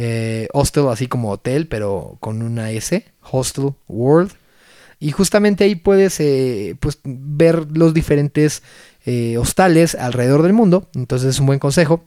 Eh, 0.02 0.48
hostel 0.54 0.88
así 0.88 1.08
como 1.08 1.30
hotel, 1.30 1.68
pero 1.68 2.16
con 2.22 2.42
una 2.42 2.72
S. 2.72 3.06
Hostel 3.32 3.74
World. 3.90 4.32
Y 5.02 5.12
justamente 5.12 5.64
ahí 5.64 5.76
puedes 5.76 6.20
eh, 6.20 6.76
pues, 6.80 7.00
ver 7.04 7.68
los 7.74 7.94
diferentes 7.94 8.64
eh, 9.12 9.40
hostales 9.40 9.96
alrededor 9.96 10.44
del 10.44 10.54
mundo. 10.54 10.88
Entonces 10.94 11.30
es 11.30 11.40
un 11.40 11.48
buen 11.48 11.58
consejo. 11.58 12.04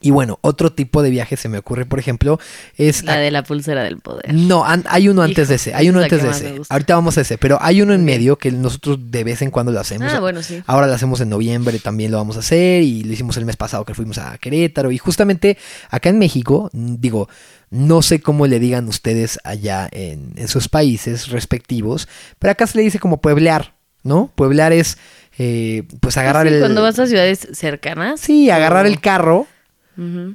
Y 0.00 0.10
bueno, 0.10 0.38
otro 0.42 0.72
tipo 0.72 1.02
de 1.02 1.10
viaje 1.10 1.36
se 1.36 1.48
me 1.48 1.56
ocurre, 1.56 1.86
por 1.86 2.00
ejemplo, 2.00 2.38
es... 2.76 3.04
La 3.04 3.16
de 3.16 3.30
la 3.30 3.44
pulsera 3.44 3.84
del 3.84 3.98
poder. 3.98 4.34
No, 4.34 4.64
hay 4.66 5.08
uno 5.08 5.22
antes 5.22 5.44
Hijo, 5.44 5.48
de 5.48 5.54
ese, 5.54 5.74
hay 5.74 5.88
uno 5.88 6.00
antes 6.00 6.22
de 6.22 6.30
ese. 6.30 6.60
Ahorita 6.68 6.96
vamos 6.96 7.16
a 7.16 7.22
ese, 7.22 7.38
pero 7.38 7.58
hay 7.62 7.80
uno 7.80 7.94
en 7.94 8.04
medio 8.04 8.36
que 8.36 8.50
nosotros 8.50 8.98
de 9.10 9.24
vez 9.24 9.40
en 9.40 9.50
cuando 9.50 9.70
lo 9.72 9.80
hacemos. 9.80 10.12
Ah, 10.12 10.20
bueno, 10.20 10.42
sí. 10.42 10.62
Ahora 10.66 10.86
lo 10.86 10.92
hacemos 10.92 11.20
en 11.20 11.30
noviembre, 11.30 11.78
también 11.78 12.10
lo 12.10 12.18
vamos 12.18 12.36
a 12.36 12.40
hacer 12.40 12.82
y 12.82 13.04
lo 13.04 13.12
hicimos 13.12 13.36
el 13.36 13.46
mes 13.46 13.56
pasado 13.56 13.84
que 13.84 13.94
fuimos 13.94 14.18
a 14.18 14.36
Querétaro 14.36 14.90
y 14.92 14.98
justamente 14.98 15.56
acá 15.88 16.10
en 16.10 16.18
México, 16.18 16.68
digo, 16.72 17.28
no 17.70 18.02
sé 18.02 18.20
cómo 18.20 18.46
le 18.46 18.58
digan 18.58 18.88
ustedes 18.88 19.38
allá 19.44 19.88
en, 19.92 20.32
en 20.36 20.48
sus 20.48 20.68
países 20.68 21.28
respectivos, 21.28 22.06
pero 22.38 22.50
acá 22.50 22.66
se 22.66 22.76
le 22.76 22.84
dice 22.84 22.98
como 22.98 23.20
pueblear, 23.20 23.74
¿no? 24.02 24.30
Pueblear 24.34 24.72
es 24.72 24.98
eh, 25.38 25.84
pues 26.00 26.16
agarrar 26.16 26.46
Sí, 26.46 26.54
el... 26.54 26.60
Cuando 26.60 26.82
vas 26.82 26.98
a 26.98 27.06
ciudades 27.06 27.46
cercanas. 27.52 28.20
Sí, 28.20 28.50
agarrar 28.50 28.86
el 28.86 29.00
carro 29.00 29.46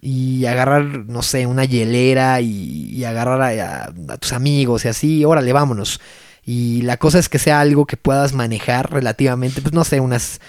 y 0.01 0.45
agarrar, 0.47 0.83
no 1.05 1.21
sé, 1.21 1.45
una 1.45 1.65
hielera 1.65 2.41
y, 2.41 2.89
y 2.91 3.03
agarrar 3.03 3.41
a, 3.41 3.83
a- 3.85 4.13
a 4.13 4.17
tus 4.17 4.33
amigos 4.33 4.85
y 4.85 4.87
así, 4.87 5.23
órale, 5.23 5.53
vámonos. 5.53 6.01
Y 6.43 6.81
la 6.81 6.97
cosa 6.97 7.19
es 7.19 7.29
que 7.29 7.37
sea 7.37 7.59
algo 7.61 7.85
que 7.85 7.95
puedas 7.97 8.33
manejar 8.33 8.91
relativamente, 8.91 9.61
pues 9.61 9.73
no 9.73 9.83
sé, 9.83 9.99
unas 9.99 10.41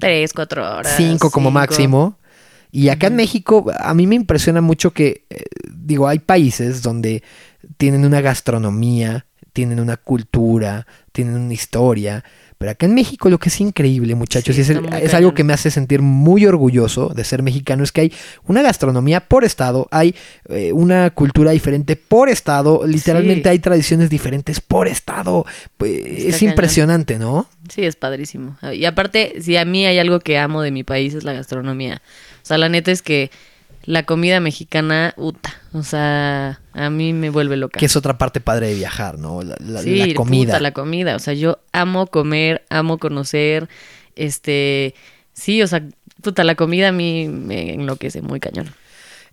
Tres, 0.00 0.32
cuatro 0.32 0.62
horas. 0.78 0.94
cinco 0.96 1.30
como 1.30 1.50
cinco. 1.50 1.60
máximo. 1.60 2.18
Y 2.72 2.88
acá 2.88 3.06
en 3.06 3.16
México, 3.16 3.70
a 3.78 3.94
mí 3.94 4.06
me 4.08 4.16
impresiona 4.16 4.60
mucho 4.60 4.90
que, 4.92 5.24
eh, 5.30 5.44
digo, 5.72 6.08
hay 6.08 6.18
países 6.18 6.82
donde 6.82 7.22
tienen 7.76 8.04
una 8.04 8.20
gastronomía, 8.20 9.26
tienen 9.52 9.78
una 9.78 9.96
cultura, 9.96 10.86
tienen 11.12 11.36
una 11.36 11.54
historia. 11.54 12.24
Pero 12.58 12.70
acá 12.70 12.86
en 12.86 12.94
México 12.94 13.28
lo 13.28 13.38
que 13.38 13.50
es 13.50 13.60
increíble, 13.60 14.14
muchachos, 14.14 14.54
Sí, 14.56 14.60
y 14.60 14.64
es, 14.64 14.70
el- 14.70 14.90
es 14.94 15.12
algo 15.12 15.34
que 15.34 15.44
me 15.44 15.52
hace 15.52 15.70
sentir 15.70 16.00
muy 16.00 16.46
orgulloso 16.46 17.10
de 17.10 17.22
ser 17.22 17.42
mexicano, 17.42 17.84
es 17.84 17.92
que 17.92 18.00
hay 18.00 18.12
una 18.46 18.62
gastronomía 18.62 19.20
por 19.20 19.44
estado, 19.44 19.88
hay 19.90 20.14
eh, 20.48 20.72
una 20.72 21.10
cultura 21.10 21.50
diferente 21.50 21.96
por 21.96 22.30
estado, 22.30 22.86
literalmente 22.86 23.42
Sí. 23.42 23.48
hay 23.50 23.58
tradiciones 23.58 24.08
diferentes 24.08 24.60
por 24.60 24.88
estado. 24.88 25.44
Pues, 25.76 25.92
es 26.06 26.36
cañón. 26.38 26.50
impresionante, 26.52 27.18
¿no? 27.18 27.46
Sí, 27.68 27.84
es 27.84 27.96
padrísimo. 27.96 28.56
Y 28.72 28.86
aparte, 28.86 29.34
si 29.42 29.56
a 29.58 29.64
mí 29.66 29.84
hay 29.84 29.98
algo 29.98 30.20
que 30.20 30.38
amo 30.38 30.62
de 30.62 30.70
mi 30.70 30.82
país 30.82 31.12
es 31.14 31.24
la 31.24 31.34
gastronomía. 31.34 32.00
O 32.42 32.46
sea, 32.46 32.56
la 32.58 32.68
neta 32.70 32.90
es 32.90 33.02
que 33.02 33.30
la 33.86 34.02
comida 34.02 34.40
mexicana, 34.40 35.14
uta. 35.16 35.54
O 35.72 35.82
sea, 35.82 36.60
a 36.72 36.90
mí 36.90 37.12
me 37.12 37.30
vuelve 37.30 37.56
loca. 37.56 37.78
Que 37.78 37.86
es 37.86 37.96
otra 37.96 38.18
parte 38.18 38.40
padre 38.40 38.68
de 38.68 38.74
viajar, 38.74 39.18
¿no? 39.18 39.42
La, 39.42 39.56
la- 39.60 39.80
sí, 39.82 39.96
la 40.08 40.14
comida. 40.14 40.44
puta, 40.52 40.60
la 40.60 40.72
comida. 40.72 41.16
O 41.16 41.18
sea, 41.18 41.34
yo 41.34 41.58
amo 41.72 42.06
comer, 42.08 42.64
amo 42.68 42.98
conocer. 42.98 43.68
Este, 44.16 44.94
sí, 45.32 45.62
o 45.62 45.66
sea, 45.66 45.82
puta, 46.22 46.44
la 46.44 46.54
comida 46.54 46.88
a 46.88 46.92
mí 46.92 47.28
me 47.28 47.74
enloquece 47.74 48.22
muy 48.22 48.40
cañón. 48.40 48.74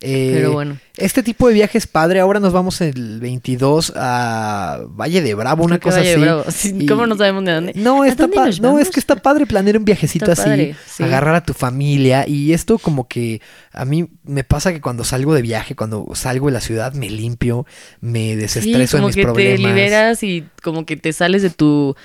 Eh, 0.06 0.32
Pero 0.34 0.52
bueno. 0.52 0.78
Este 0.98 1.24
tipo 1.24 1.48
de 1.48 1.54
viajes 1.54 1.88
padre. 1.88 2.20
Ahora 2.20 2.40
nos 2.42 2.52
vamos 2.52 2.82
el 2.82 3.20
22 3.22 3.94
a 3.96 4.82
Valle 4.90 5.22
de 5.22 5.34
Bravo, 5.34 5.64
una 5.64 5.80
cosa 5.80 5.98
Valle 6.00 6.10
de 6.10 6.14
así. 6.16 6.22
Bravo. 6.22 6.44
Sí, 6.52 6.76
Y- 6.82 6.86
¿Cómo 6.86 7.08
no 7.08 7.16
sabemos 7.16 7.46
de 7.46 7.54
dónde? 7.54 7.72
No, 7.76 8.04
¿A 8.04 8.08
está 8.10 8.24
dónde 8.24 8.38
nos 8.38 8.60
no, 8.60 8.80
es 8.80 8.90
que 8.92 9.00
está 9.00 9.16
padre 9.16 9.46
planear 9.46 9.78
un 9.78 9.86
viajecito 9.86 10.26
Está 10.30 10.42
así, 10.42 10.50
padre, 10.50 10.76
sí. 10.86 11.04
agarrar 11.04 11.36
a 11.36 11.44
tu 11.46 11.54
familia 11.54 12.28
y 12.28 12.52
esto 12.54 12.78
como 12.80 13.08
que 13.08 13.42
a 13.72 13.86
mí 13.86 14.08
me 14.24 14.44
pasa 14.44 14.74
que 14.74 14.82
cuando 14.82 15.04
salgo 15.06 15.34
de 15.34 15.42
viaje, 15.42 15.76
cuando 15.76 16.06
salgo 16.14 16.48
de 16.48 16.52
la 16.54 16.62
ciudad 16.62 16.94
me 16.94 17.10
limpio, 17.10 17.66
me 18.02 18.36
desestreso 18.36 18.92
sí, 18.92 18.98
en 18.98 19.02
como 19.02 19.08
mis 19.08 19.16
que 19.16 19.24
problemas. 19.24 19.58
te 19.62 19.68
liberas 19.68 20.24
y 20.24 20.44
como 20.62 20.86
que 20.86 20.98
te 20.98 21.14
sales 21.14 21.42
de 21.42 21.50
tu 21.50 21.96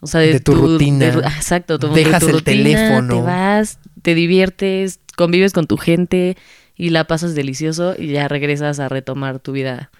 o 0.00 0.06
sea 0.06 0.20
de, 0.20 0.32
De 0.34 0.40
tu 0.40 0.54
rutina. 0.56 1.06
de- 1.10 1.22
ah, 1.24 1.32
exacto 1.36 1.78
Dejas 1.78 2.14
de 2.14 2.18
tu 2.20 2.26
el 2.26 2.32
rutina, 2.40 2.62
teléfono. 2.64 3.14
te 3.16 3.22
vas 3.22 3.78
te 4.02 4.14
diviertes 4.14 4.98
convives 5.16 5.52
con 5.52 5.66
tu 5.66 5.76
gente 5.78 6.36
y 6.76 6.90
la 6.90 7.04
pasas 7.06 7.34
delicioso 7.34 7.94
y 7.96 8.08
ya 8.08 8.28
regresas 8.28 8.80
a 8.80 8.88
retomar 8.88 9.38
tu 9.38 9.52
vida 9.52 9.90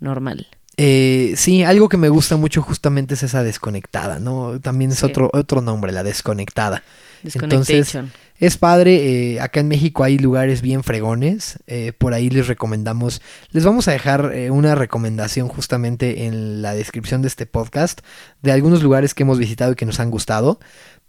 normal 0.00 0.46
Eh, 0.78 1.34
sí, 1.36 1.62
algo 1.64 1.88
que 1.90 1.98
me 1.98 2.08
gusta 2.08 2.36
mucho 2.36 2.62
justamente 2.62 3.12
es 3.14 3.22
esa 3.22 3.42
desconectada, 3.42 4.18
¿no? 4.18 4.58
También 4.58 4.90
es 4.90 5.00
Sí. 5.00 5.06
otro, 5.06 5.28
otro 5.34 5.60
nombre, 5.60 5.92
la 5.92 6.02
desconectada. 6.02 6.82
Desconectation. 7.22 8.10
Es 8.38 8.56
padre, 8.56 9.34
eh, 9.34 9.40
acá 9.40 9.60
en 9.60 9.68
México 9.68 10.02
hay 10.02 10.18
lugares 10.18 10.62
bien 10.62 10.82
fregones, 10.82 11.60
eh, 11.68 11.92
por 11.96 12.12
ahí 12.12 12.28
les 12.28 12.48
recomendamos, 12.48 13.22
les 13.52 13.64
vamos 13.64 13.86
a 13.86 13.92
dejar 13.92 14.32
eh, 14.34 14.50
una 14.50 14.74
recomendación 14.74 15.46
justamente 15.46 16.24
en 16.26 16.60
la 16.60 16.74
descripción 16.74 17.22
de 17.22 17.28
este 17.28 17.46
podcast 17.46 18.00
de 18.42 18.50
algunos 18.50 18.82
lugares 18.82 19.14
que 19.14 19.22
hemos 19.22 19.38
visitado 19.38 19.72
y 19.72 19.76
que 19.76 19.86
nos 19.86 20.00
han 20.00 20.10
gustado, 20.10 20.58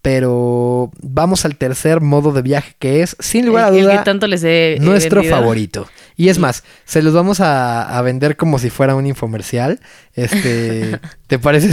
pero 0.03 0.91
vamos 1.01 1.45
al 1.45 1.55
tercer 1.55 2.01
modo 2.01 2.33
de 2.33 2.41
viaje 2.43 2.75
que 2.77 3.01
es, 3.01 3.15
sin 3.19 3.45
lugar 3.47 3.63
a 3.65 3.75
el 3.75 3.83
duda, 3.85 3.97
que 3.99 4.03
tanto 4.03 4.27
les 4.27 4.43
he 4.43 4.73
he 4.75 4.79
nuestro 4.79 5.21
vendido. 5.21 5.35
favorito. 5.37 5.87
Y 6.17 6.27
es 6.29 6.37
más, 6.37 6.63
se 6.83 7.01
los 7.01 7.13
vamos 7.13 7.39
a, 7.39 7.97
a 7.97 8.01
vender 8.03 8.35
como 8.35 8.59
si 8.59 8.69
fuera 8.69 8.95
un 8.95 9.07
infomercial. 9.07 9.79
Este, 10.13 10.99
¿te 11.27 11.39
parece? 11.39 11.69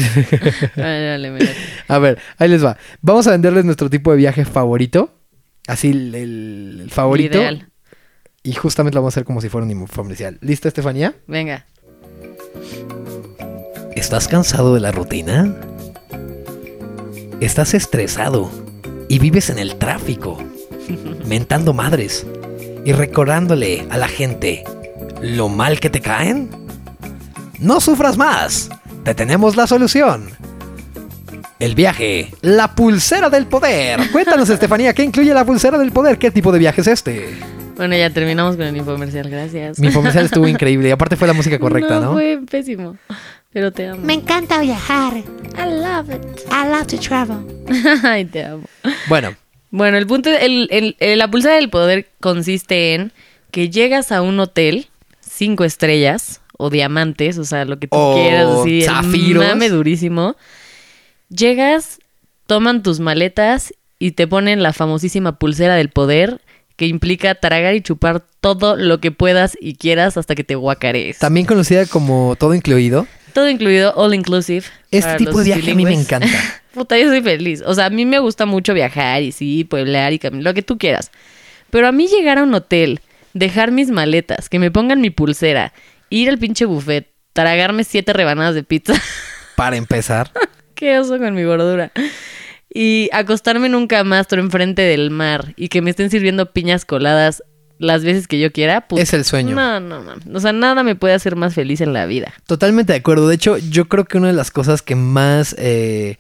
Dale, 0.77 1.07
dale, 1.07 1.31
mira. 1.33 1.51
A 1.89 1.99
ver, 1.99 2.19
ahí 2.39 2.49
les 2.49 2.65
va. 2.65 2.77
Vamos 3.03 3.27
a 3.27 3.33
venderles 3.33 3.65
nuestro 3.65 3.91
tipo 3.91 4.13
de 4.13 4.17
viaje 4.17 4.45
favorito. 4.45 5.13
Así 5.67 5.91
el, 5.91 6.15
el- 6.15 6.81
el 6.85 6.91
favorito. 6.91 7.37
Ideal. 7.39 7.69
Y 8.45 8.53
justamente 8.53 8.95
lo 8.95 9.03
vamos 9.03 9.13
a 9.13 9.15
hacer 9.17 9.25
como 9.25 9.41
si 9.41 9.49
fuera 9.49 9.65
un 9.67 9.73
infomercial. 9.73 10.39
¿Lista, 10.41 10.69
Estefanía? 10.69 11.15
venga 11.27 11.67
¿Estás 13.97 14.29
cansado 14.29 14.73
de 14.75 14.81
la 14.81 14.93
rutina? 14.93 15.55
¿Estás 17.41 17.73
estresado 17.73 18.51
y 19.09 19.19
vives 19.19 19.49
en 19.49 19.59
el 19.59 19.77
tráfico, 19.77 20.37
mentando 21.27 21.73
madres 21.73 22.27
y 22.85 22.93
recordándole 22.93 23.87
a 23.89 23.97
la 23.97 24.09
gente 24.09 24.63
lo 25.23 25.49
mal 25.49 25.81
que 25.81 25.89
te 25.89 26.03
caen? 26.03 26.51
No 27.59 27.81
sufras 27.81 28.19
más, 28.19 28.69
te 29.05 29.15
tenemos 29.15 29.57
la 29.57 29.67
solución. 29.67 30.29
El 31.59 31.75
viaje, 31.75 32.31
la 32.43 32.75
pulsera 32.75 33.31
del 33.31 33.47
poder. 33.47 34.01
Cuéntanos, 34.13 34.51
Estefanía, 34.51 34.93
¿qué 34.93 35.03
incluye 35.03 35.33
la 35.33 35.47
pulsera 35.47 35.79
del 35.79 35.93
poder? 35.93 36.19
¿Qué 36.19 36.31
tipo 36.31 36.53
de 36.53 36.59
viaje 36.59 36.83
es 36.83 36.89
este? 36.89 37.39
bueno 37.81 37.97
ya 37.97 38.11
terminamos 38.11 38.57
con 38.57 38.67
el 38.67 38.77
infomercial 38.77 39.31
gracias 39.31 39.79
Mi 39.79 39.87
infomercial 39.87 40.27
estuvo 40.27 40.47
increíble 40.47 40.89
y 40.89 40.91
aparte 40.91 41.17
fue 41.17 41.27
la 41.27 41.33
música 41.33 41.59
correcta, 41.59 41.99
¿no? 41.99 42.13
fue 42.13 42.39
pésimo 42.51 42.99
pero 43.53 43.73
te 43.73 43.89
amo 43.89 44.03
Me 44.05 44.15
encanta 44.15 44.61
viajar. 44.61 45.15
I 45.17 45.65
love 45.69 46.11
it 46.15 46.23
I 46.51 46.69
love 46.69 46.87
to 46.89 46.99
travel. 46.99 47.39
ay 48.05 48.25
te 48.25 48.45
amo 48.45 48.65
Bueno, 49.09 49.35
Bueno, 49.71 49.99
el 49.99 50.07
punto, 50.07 50.31
el, 50.31 50.69
el- 50.71 50.97
el- 51.01 51.19
la 51.19 51.29
pulsera 51.31 51.55
del 51.57 51.71
poder 51.71 52.09
consiste 52.21 52.95
en 52.95 53.13
que 53.51 53.69
llegas 53.71 54.13
a 54.13 54.23
un 54.23 54.39
hotel 54.41 54.87
cinco 55.21 55.65
estrellas 55.65 56.41
o 56.59 56.71
diamantes, 56.71 57.39
o 57.39 57.45
sea, 57.45 57.65
lo 57.65 57.79
que 57.79 57.87
tú 57.89 57.97
O 57.97 58.15
quieras, 58.15 58.47
así, 58.61 58.83
zafiros. 58.83 59.45
mame 59.47 59.69
durísimo. 59.71 60.37
Llegas, 61.29 62.01
toman 62.47 62.83
tus 62.83 63.01
maletas 63.01 63.73
y 63.99 64.13
te 64.13 64.27
ponen 64.27 64.63
la 64.63 64.73
famosísima 64.73 65.39
pulsera 65.39 65.77
del 65.77 65.91
poder 65.91 66.41
que 66.77 66.87
implica 66.87 67.35
tragar 67.35 67.75
y 67.75 67.83
chupar 67.83 68.25
todo 68.41 68.77
lo 68.77 69.01
que 69.01 69.11
puedas 69.11 69.57
y 69.61 69.75
quieras 69.75 70.17
hasta 70.17 70.35
que 70.35 70.45
te 70.45 70.55
guacarees. 70.55 71.19
también 71.19 71.47
conocida 71.47 71.87
como 71.87 72.37
todo 72.39 72.55
incluido. 72.55 73.07
Todo 73.33 73.49
incluido, 73.49 73.93
all 73.97 74.15
inclusive. 74.15 74.65
Este 74.91 75.17
tipo 75.17 75.39
de 75.39 75.45
viaje 75.45 75.73
a 75.73 75.75
mí 75.75 75.85
me 75.85 75.95
encanta. 75.95 76.29
Puta, 76.75 76.99
yo 76.99 77.09
soy 77.09 77.23
feliz. 77.23 77.63
O 77.67 77.75
sea, 77.75 77.87
a 77.87 77.91
mí 77.91 78.07
me 78.07 78.19
gusta 78.19 78.47
mucho 78.47 78.75
viajar 78.75 79.23
y 79.23 79.33
sí, 79.33 79.65
pueblear 79.65 80.13
y 80.13 80.19
caminar, 80.19 80.45
lo 80.45 80.55
que 80.55 80.63
tú 80.63 80.79
quieras. 80.79 81.11
Pero 81.71 81.89
a 81.89 81.93
mí 81.93 82.09
llegar 82.09 82.39
a 82.39 82.43
un 82.43 82.55
hotel, 82.55 83.01
dejar 83.35 83.71
mis 83.71 83.91
maletas, 83.91 84.49
que 84.49 84.59
me 84.59 84.71
pongan 84.71 85.01
mi 85.01 85.11
pulsera, 85.11 85.73
ir 86.11 86.29
al 86.29 86.39
pinche 86.39 86.65
buffet, 86.65 87.09
tragarme 87.33 87.85
siete 87.85 88.13
rebanadas 88.13 88.55
de 88.55 88.63
pizza. 88.63 88.95
Para 89.57 89.77
empezar. 89.77 90.31
Qué 90.75 90.99
oso 90.99 91.19
con 91.19 91.35
mi 91.35 91.45
gordura. 91.45 91.93
Y 92.73 93.11
acostarme 93.13 93.67
en 93.67 93.75
un 93.75 93.87
camastro 93.87 94.41
enfrente 94.41 94.83
del 94.83 95.11
mar 95.11 95.55
y 95.57 95.69
que 95.69 95.83
me 95.83 95.91
estén 95.91 96.11
sirviendo 96.11 96.53
piñas 96.53 96.85
coladas 96.85 97.43
las 97.81 98.05
veces 98.05 98.29
que 98.29 98.39
yo 98.39 98.53
quiera. 98.53 98.87
puta. 98.87 99.03
Es 99.03 99.15
el 99.15 99.25
sueño. 99.25 99.57
No, 99.57 99.81
no, 99.81 100.03
no. 100.03 100.13
O 100.37 100.41
sea, 100.41 100.53
nada 100.53 100.83
me 100.83 100.95
puede 100.95 101.15
hacer 101.15 101.35
más 101.35 101.55
feliz 101.55 101.81
en 101.81 101.95
la 101.95 102.05
vida. 102.05 102.35
Totalmente 102.47 102.93
de 102.93 102.99
acuerdo. 102.99 103.27
De 103.27 103.35
hecho, 103.35 103.57
yo 103.57 103.89
creo 103.89 104.05
que 104.05 104.19
una 104.19 104.27
de 104.29 104.35
las 104.35 104.51
cosas 104.51 104.83
que 104.83 104.95
más 104.97 105.57
eh, 105.59 106.19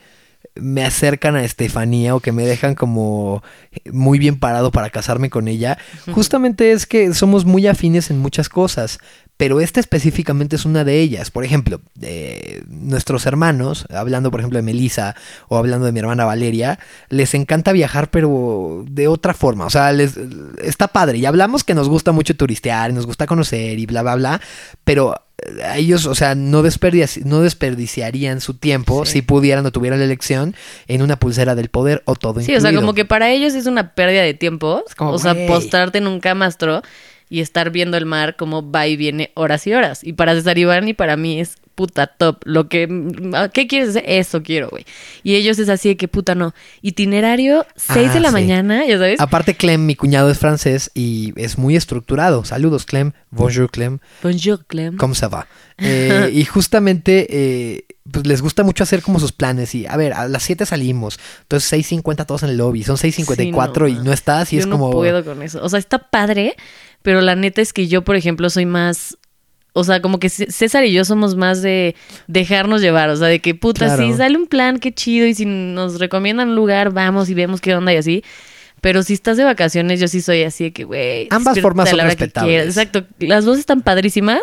me 0.54 0.84
acercan 0.84 1.36
a 1.36 1.44
Estefanía 1.44 2.14
o 2.14 2.20
que 2.20 2.32
me 2.32 2.44
dejan 2.46 2.74
como 2.74 3.42
muy 3.92 4.18
bien 4.18 4.38
parado 4.38 4.70
para 4.70 4.88
casarme 4.88 5.28
con 5.28 5.48
ella, 5.48 5.76
justamente 6.12 6.72
es 6.72 6.86
que 6.86 7.12
somos 7.12 7.44
muy 7.44 7.66
afines 7.66 8.10
en 8.10 8.18
muchas 8.18 8.48
cosas. 8.48 8.98
Pero 9.40 9.58
esta 9.62 9.80
específicamente 9.80 10.56
es 10.56 10.66
una 10.66 10.84
de 10.84 11.00
ellas. 11.00 11.30
Por 11.30 11.46
ejemplo, 11.46 11.80
eh, 12.02 12.62
nuestros 12.68 13.24
hermanos, 13.24 13.86
hablando 13.88 14.30
por 14.30 14.40
ejemplo 14.40 14.58
de 14.58 14.62
Melissa 14.62 15.16
o 15.48 15.56
hablando 15.56 15.86
de 15.86 15.92
mi 15.92 15.98
hermana 15.98 16.26
Valeria, 16.26 16.78
les 17.08 17.32
encanta 17.32 17.72
viajar 17.72 18.10
pero 18.10 18.84
de 18.86 19.08
otra 19.08 19.32
forma. 19.32 19.64
O 19.64 19.70
sea, 19.70 19.92
les 19.92 20.18
está 20.62 20.88
padre. 20.88 21.16
Y 21.16 21.24
hablamos 21.24 21.64
que 21.64 21.72
nos 21.72 21.88
gusta 21.88 22.12
mucho 22.12 22.36
turistear, 22.36 22.92
nos 22.92 23.06
gusta 23.06 23.26
conocer 23.26 23.78
y 23.78 23.86
bla, 23.86 24.02
bla, 24.02 24.16
bla. 24.16 24.40
Pero 24.84 25.14
eh, 25.38 25.62
a 25.64 25.78
ellos, 25.78 26.04
o 26.04 26.14
sea, 26.14 26.34
no, 26.34 26.62
desperdici- 26.62 27.24
no 27.24 27.40
desperdiciarían 27.40 28.42
su 28.42 28.52
tiempo 28.52 29.06
Sí. 29.06 29.12
si 29.12 29.22
pudieran 29.22 29.64
o 29.64 29.72
tuvieran 29.72 30.00
la 30.00 30.04
elección 30.04 30.54
en 30.86 31.00
una 31.00 31.16
pulsera 31.18 31.54
del 31.54 31.70
poder 31.70 32.02
o 32.04 32.14
todo 32.14 32.40
Sí, 32.42 32.54
o 32.54 32.60
sea, 32.60 32.74
como 32.74 32.92
que 32.92 33.06
para 33.06 33.30
ellos 33.30 33.54
es 33.54 33.64
una 33.64 33.94
pérdida 33.94 34.20
de 34.20 34.34
tiempo. 34.34 34.84
como, 34.98 35.12
o 35.12 35.18
sea, 35.18 35.34
postarte 35.46 35.96
en 35.96 36.06
un 36.08 36.20
camastro 36.20 36.82
y 37.30 37.40
estar 37.40 37.70
viendo 37.70 37.96
el 37.96 38.04
mar 38.04 38.36
como 38.36 38.70
va 38.70 38.86
y 38.86 38.96
viene 38.98 39.30
horas 39.34 39.66
y 39.66 39.72
horas. 39.72 40.04
Y 40.04 40.12
para 40.12 40.34
César 40.34 40.58
Iván 40.58 40.86
y 40.88 40.92
para 40.94 41.16
mí 41.16 41.40
es 41.40 41.54
puta 41.76 42.08
top. 42.08 42.40
Lo 42.44 42.68
que... 42.68 42.86
¿Qué 43.54 43.66
quieres 43.66 43.90
hacer? 43.90 44.04
Eso 44.06 44.42
quiero, 44.42 44.68
güey. 44.68 44.84
Y 45.22 45.36
ellos 45.36 45.58
es 45.58 45.70
así 45.70 45.88
de 45.90 45.96
que 45.96 46.08
puta 46.08 46.34
no. 46.34 46.52
Itinerario 46.82 47.64
6 47.76 48.08
Ah, 48.10 48.14
de 48.14 48.20
la 48.20 48.28
sí. 48.28 48.32
mañana, 48.34 48.84
ya 48.84 48.98
sabes. 48.98 49.18
Aparte, 49.20 49.54
Clem, 49.54 49.86
mi 49.86 49.94
cuñado 49.94 50.28
es 50.30 50.38
francés 50.38 50.90
y 50.92 51.32
es 51.36 51.56
muy 51.56 51.76
estructurado. 51.76 52.44
Saludos, 52.44 52.84
Clem. 52.84 53.12
Bonjour, 53.30 53.70
Clem. 53.70 54.00
Bonjour, 54.22 54.66
Clem. 54.66 54.96
¿Cómo 54.98 55.14
se 55.14 55.26
va? 55.28 55.46
Eh, 55.82 56.30
y 56.34 56.44
justamente, 56.44 57.26
eh, 57.30 57.86
pues 58.12 58.26
les 58.26 58.42
gusta 58.42 58.62
mucho 58.64 58.82
hacer 58.84 59.00
como 59.00 59.18
sus 59.18 59.32
planes. 59.32 59.74
Y 59.74 59.86
a 59.86 59.96
ver, 59.96 60.12
a 60.12 60.28
las 60.28 60.42
7 60.42 60.66
salimos. 60.66 61.18
Entonces, 61.40 61.72
6.50 61.90 62.26
todos 62.26 62.42
en 62.42 62.50
el 62.50 62.58
lobby. 62.58 62.82
Son 62.84 62.96
6.54 62.98 63.86
Sí, 63.86 63.92
y 63.92 63.94
no, 63.94 64.04
no 64.04 64.12
estás. 64.12 64.52
Y 64.52 64.56
yo 64.56 64.60
es 64.60 64.66
no 64.66 64.72
como. 64.78 64.90
puedo 64.90 65.24
con 65.24 65.40
eso. 65.42 65.58
O 65.64 65.70
sea, 65.70 65.78
está 65.78 65.96
padre, 65.98 66.54
pero 67.02 67.20
la 67.20 67.34
neta 67.36 67.60
es 67.62 67.72
que 67.72 67.88
yo, 67.88 68.02
por 68.02 68.16
ejemplo, 68.16 68.50
soy 68.50 68.66
más. 68.66 69.16
O 69.72 69.84
sea, 69.84 70.02
como 70.02 70.18
que 70.18 70.28
César 70.28 70.84
y 70.84 70.92
yo 70.92 71.04
somos 71.04 71.36
más 71.36 71.62
de 71.62 71.94
dejarnos 72.26 72.80
llevar. 72.80 73.08
O 73.10 73.16
sea, 73.16 73.28
de 73.28 73.38
que 73.38 73.54
puta, 73.54 73.86
Claro. 73.86 74.02
si 74.04 74.14
sale 74.14 74.36
un 74.36 74.46
plan, 74.48 74.78
qué 74.80 74.92
chido. 74.92 75.26
Y 75.26 75.34
si 75.34 75.44
nos 75.46 76.00
recomiendan 76.00 76.48
un 76.50 76.56
lugar, 76.56 76.92
vamos 76.92 77.28
y 77.30 77.34
vemos 77.34 77.60
qué 77.60 77.74
onda 77.76 77.92
y 77.92 77.96
así. 77.96 78.24
Pero 78.80 79.02
si 79.02 79.12
estás 79.12 79.36
de 79.36 79.44
vacaciones, 79.44 80.00
yo 80.00 80.08
sí 80.08 80.22
soy 80.22 80.42
así 80.42 80.64
de 80.64 80.72
que, 80.72 80.84
güey. 80.84 81.28
Ambas 81.30 81.60
formas 81.60 81.88
son 81.90 81.98
la 81.98 82.04
respetables. 82.04 82.66
Exacto. 82.66 83.04
Las 83.20 83.44
dos 83.44 83.58
están 83.58 83.82
padrísimas, 83.82 84.40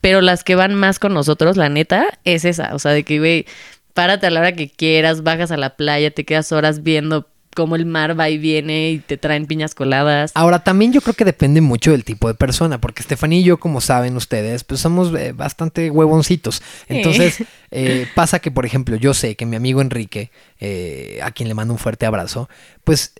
pero 0.00 0.20
las 0.20 0.44
que 0.44 0.56
van 0.56 0.74
más 0.74 0.98
con 0.98 1.14
nosotros, 1.14 1.56
la 1.56 1.68
neta, 1.68 2.06
es 2.24 2.44
esa. 2.44 2.74
O 2.74 2.78
sea, 2.78 2.90
de 2.92 3.04
que, 3.04 3.18
güey, 3.18 3.46
párate 3.94 4.26
a 4.26 4.30
la 4.30 4.40
hora 4.40 4.52
que 4.52 4.68
quieras, 4.68 5.22
bajas 5.22 5.52
a 5.52 5.56
la 5.56 5.76
playa, 5.76 6.10
te 6.10 6.24
quedas 6.24 6.52
horas 6.52 6.82
viendo 6.82 7.28
cómo 7.56 7.74
el 7.74 7.86
mar 7.86 8.18
va 8.18 8.28
y 8.28 8.38
viene 8.38 8.90
y 8.90 8.98
te 8.98 9.16
traen 9.16 9.46
piñas 9.46 9.74
coladas. 9.74 10.30
Ahora, 10.34 10.62
también 10.62 10.92
yo 10.92 11.00
creo 11.00 11.14
que 11.14 11.24
depende 11.24 11.60
mucho 11.60 11.90
del 11.90 12.04
tipo 12.04 12.28
de 12.28 12.34
persona, 12.34 12.80
porque 12.80 13.00
Estefanía 13.00 13.40
y 13.40 13.44
yo, 13.44 13.58
como 13.58 13.80
saben 13.80 14.14
ustedes, 14.16 14.62
pues 14.62 14.80
somos 14.80 15.12
eh, 15.14 15.32
bastante 15.32 15.90
huevoncitos. 15.90 16.62
Entonces, 16.86 17.42
eh, 17.70 18.06
pasa 18.14 18.38
que, 18.38 18.50
por 18.50 18.66
ejemplo, 18.66 18.94
yo 18.96 19.14
sé 19.14 19.34
que 19.34 19.46
mi 19.46 19.56
amigo 19.56 19.80
Enrique, 19.80 20.30
eh, 20.60 21.18
a 21.22 21.30
quien 21.30 21.48
le 21.48 21.54
mando 21.54 21.72
un 21.72 21.78
fuerte 21.78 22.04
abrazo, 22.04 22.48
pues 22.84 23.14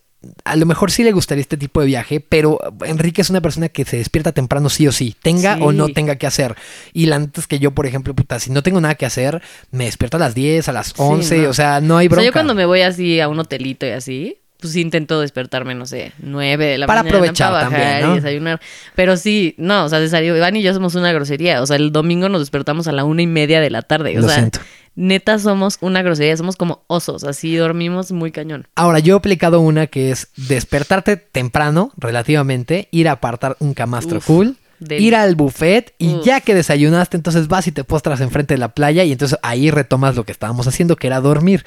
a 0.45 0.57
lo 0.57 0.67
mejor 0.67 0.91
sí 0.91 1.05
le 1.05 1.13
gustaría 1.13 1.41
este 1.43 1.57
tipo 1.57 1.81
de 1.81 1.87
viaje, 1.87 2.21
pero 2.21 2.59
Enrique 2.85 3.21
es 3.23 3.31
una 3.31 3.41
persona 3.41 3.69
que 3.69 3.85
se 3.85 3.97
despierta 3.99 4.33
temprano 4.33 4.69
sí 4.69 4.87
o 4.87 4.93
sí, 4.93 5.15
tenga 5.23 5.55
Sí. 5.57 5.61
o 5.63 5.73
no 5.73 5.89
tenga 5.89 6.17
que 6.17 6.27
hacer. 6.27 6.55
Y 6.93 7.07
la 7.07 7.19
neta 7.19 7.41
es 7.41 7.47
que 7.47 7.59
yo, 7.59 7.71
por 7.73 7.87
ejemplo, 7.87 8.15
puta, 8.15 8.39
si 8.41 8.51
no 8.51 8.63
tengo 8.63 8.81
nada 8.81 8.95
que 8.95 9.07
hacer, 9.07 9.43
me 9.71 9.85
despierto 9.85 10.17
a 10.17 10.21
las 10.21 10.35
10, 10.35 10.69
a 10.69 10.73
las 10.73 10.95
11, 10.97 11.39
no. 11.43 11.51
o 11.51 11.55
sea, 11.55 11.81
no 11.81 11.97
hay 11.99 12.07
O 12.07 12.11
sea, 12.11 12.15
bronca. 12.17 12.27
yo 12.27 12.33
cuando 12.33 12.55
me 12.55 12.67
voy 12.67 12.81
así 12.83 13.21
a 13.21 13.29
un 13.29 13.39
hotelito 13.39 13.87
y 13.87 13.91
así, 13.91 14.39
pues 14.61 14.75
intento 14.77 15.21
despertarme, 15.21 15.75
no 15.75 15.85
sé, 15.85 16.13
nueve 16.19 16.65
de 16.67 16.79
la 16.79 16.87
Para 16.87 17.03
mañana. 17.03 17.19
aprovechar 17.19 17.53
para 17.53 17.65
bajar 17.65 17.79
también, 17.81 18.03
¿no? 18.09 18.13
y 18.13 18.21
desayunar. 18.21 18.61
Pero 18.95 19.17
sí, 19.19 19.55
no, 19.59 19.85
o 19.85 19.89
sea, 19.91 19.99
César 19.99 20.25
Iván 20.25 20.57
y 20.57 20.63
yo 20.63 20.73
somos 20.73 20.95
una 20.95 21.13
grosería. 21.13 21.61
O 21.61 21.67
sea, 21.67 21.77
el 21.77 21.93
domingo 21.93 22.29
nos 22.31 22.41
despertamos 22.41 22.89
a 22.89 22.93
la 22.93 23.05
una 23.05 23.21
y 23.23 23.27
media 23.27 23.61
de 23.61 23.69
la 23.71 23.83
tarde. 23.83 24.17
O 24.19 24.23
Lo 24.23 24.29
sea, 24.29 24.37
siento. 24.39 24.61
Neta 24.97 25.39
somos 25.39 25.79
una 25.81 26.03
grosería, 26.03 26.37
somos 26.37 26.57
como 26.57 26.83
osos, 26.89 27.23
así 27.23 27.55
dormimos 27.55 28.11
muy 28.11 28.33
cañón. 28.33 28.67
Ahora, 28.75 28.99
yo 28.99 29.15
he 29.15 29.19
aplicado 29.19 29.61
una 29.61 29.87
que 29.87 30.11
es 30.11 30.29
despertarte 30.37 31.17
temprano, 31.17 31.93
relativamente, 31.97 32.89
ir 32.91 33.09
a 33.09 33.13
apartar 33.13 33.57
un 33.61 33.75
camastro 33.75 34.19
Uf, 34.19 34.27
cool, 34.27 34.57
ir 34.91 35.15
al 35.15 35.37
buffet 35.37 35.95
y 35.99 36.15
Uf. 36.15 36.25
ya 36.25 36.41
que 36.41 36.55
desayunaste, 36.55 37.17
entonces 37.17 37.47
vas 37.49 37.67
y 37.67 37.73
te 37.73 37.85
postras 37.85 38.21
enfrente 38.21 38.55
de 38.55 38.59
la 38.59 38.71
playa 38.71 39.05
y 39.05 39.13
entonces 39.13 39.39
ahí 39.43 39.71
retomas 39.71 40.17
lo 40.17 40.25
que 40.25 40.33
estábamos 40.33 40.67
haciendo, 40.67 40.97
que 40.97 41.07
era 41.07 41.21
dormir. 41.21 41.65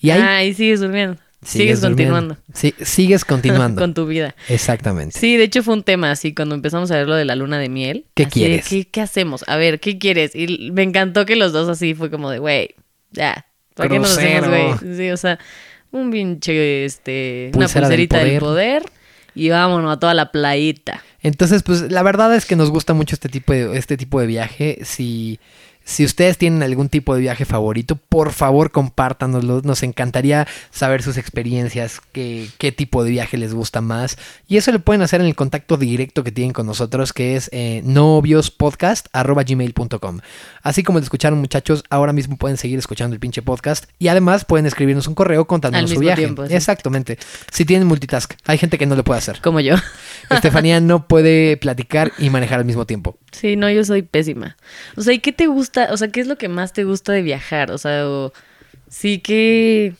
Y 0.00 0.10
ahí 0.10 0.22
Ay, 0.22 0.54
sigues 0.54 0.80
durmiendo. 0.80 1.18
Sigues, 1.40 1.80
continuando 1.80 2.36
Sí, 2.52 2.74
sigues 2.82 3.24
continuando. 3.24 3.80
con 3.80 3.94
tu 3.94 4.06
vida. 4.06 4.34
Exactamente. 4.48 5.18
Sí, 5.18 5.36
de 5.36 5.44
hecho 5.44 5.62
fue 5.62 5.74
un 5.74 5.84
tema 5.84 6.10
así 6.10 6.34
cuando 6.34 6.54
empezamos 6.54 6.90
a 6.90 6.96
ver 6.96 7.06
lo 7.06 7.14
de 7.14 7.24
la 7.24 7.36
luna 7.36 7.58
de 7.58 7.68
miel. 7.68 8.06
¿Qué 8.14 8.24
así 8.24 8.32
quieres? 8.32 8.68
¿qué, 8.68 8.88
qué 8.88 9.00
hacemos? 9.00 9.44
A 9.46 9.56
ver, 9.56 9.78
¿qué 9.78 9.98
quieres? 9.98 10.34
Y 10.34 10.70
me 10.72 10.82
encantó 10.82 11.26
que 11.26 11.36
los 11.36 11.52
dos 11.52 11.68
así 11.68 11.94
fue 11.94 12.10
como 12.10 12.30
de, 12.30 12.40
güey, 12.40 12.74
ya, 13.12 13.46
¿para 13.74 13.88
qué 13.88 13.98
nos 13.98 14.18
hacemos, 14.18 14.48
güey? 14.48 14.96
Sí, 14.96 15.10
o 15.10 15.16
sea, 15.16 15.38
un 15.92 16.10
pinche, 16.10 16.84
este, 16.84 17.50
Pulsera 17.52 17.86
una 17.86 17.88
pulserita 17.88 18.18
del 18.18 18.38
poder. 18.40 18.82
poder. 18.82 18.92
y 19.34 19.48
vámonos 19.50 19.96
a 19.96 20.00
toda 20.00 20.14
la 20.14 20.32
playita. 20.32 21.02
Entonces, 21.20 21.62
pues 21.62 21.90
la 21.90 22.02
verdad 22.02 22.34
es 22.34 22.46
que 22.46 22.56
nos 22.56 22.70
gusta 22.70 22.94
mucho 22.94 23.14
este 23.14 23.28
tipo 23.28 23.52
de, 23.52 23.76
este 23.76 23.96
tipo 23.96 24.20
de 24.20 24.26
viaje. 24.26 24.78
Si, 24.82 25.38
si 25.88 26.04
ustedes 26.04 26.36
tienen 26.36 26.62
algún 26.62 26.90
tipo 26.90 27.14
de 27.14 27.22
viaje 27.22 27.46
favorito, 27.46 27.96
por 27.96 28.32
favor 28.32 28.70
compártanoslo. 28.70 29.62
Nos 29.64 29.82
encantaría 29.82 30.46
saber 30.70 31.02
sus 31.02 31.16
experiencias, 31.16 32.02
qué, 32.12 32.46
qué 32.58 32.72
tipo 32.72 33.02
de 33.02 33.10
viaje 33.10 33.38
les 33.38 33.54
gusta 33.54 33.80
más. 33.80 34.18
Y 34.46 34.58
eso 34.58 34.70
lo 34.70 34.80
pueden 34.80 35.00
hacer 35.00 35.22
en 35.22 35.26
el 35.26 35.34
contacto 35.34 35.78
directo 35.78 36.24
que 36.24 36.30
tienen 36.30 36.52
con 36.52 36.66
nosotros, 36.66 37.14
que 37.14 37.36
es 37.36 37.48
eh, 37.52 37.80
noviospodcast.gmail.com. 37.86 40.20
Así 40.62 40.82
como 40.82 40.98
lo 40.98 41.04
escucharon 41.04 41.38
muchachos, 41.38 41.84
ahora 41.88 42.12
mismo 42.12 42.36
pueden 42.36 42.58
seguir 42.58 42.78
escuchando 42.78 43.14
el 43.14 43.20
pinche 43.20 43.40
podcast. 43.40 43.86
Y 43.98 44.08
además 44.08 44.44
pueden 44.44 44.66
escribirnos 44.66 45.08
un 45.08 45.14
correo 45.14 45.46
contándonos 45.46 45.88
su 45.88 46.00
viaje. 46.00 46.20
tiempo, 46.20 46.46
sí. 46.46 46.54
Exactamente. 46.54 47.16
Si 47.50 47.64
tienen 47.64 47.88
multitask, 47.88 48.34
hay 48.44 48.58
gente 48.58 48.76
que 48.76 48.84
no 48.84 48.94
lo 48.94 49.04
puede 49.04 49.20
hacer. 49.20 49.40
Como 49.40 49.60
yo. 49.60 49.76
Estefanía 50.28 50.82
no 50.82 51.08
puede 51.08 51.56
platicar 51.56 52.12
y 52.18 52.28
manejar 52.28 52.58
al 52.58 52.66
mismo 52.66 52.84
tiempo. 52.84 53.16
Sí, 53.32 53.56
no, 53.56 53.70
yo 53.70 53.84
soy 53.84 54.02
pésima. 54.02 54.56
O 54.96 55.02
sea, 55.02 55.12
¿y 55.14 55.18
qué 55.20 55.32
te 55.32 55.46
gusta? 55.46 55.88
O 55.92 55.96
sea, 55.96 56.08
¿qué 56.08 56.20
es 56.20 56.26
lo 56.26 56.38
que 56.38 56.48
más 56.48 56.72
te 56.72 56.84
gusta 56.84 57.12
de 57.12 57.22
viajar? 57.22 57.70
O 57.72 57.78
sea, 57.78 58.08
o- 58.08 58.32
sí 58.88 59.20
que... 59.20 59.94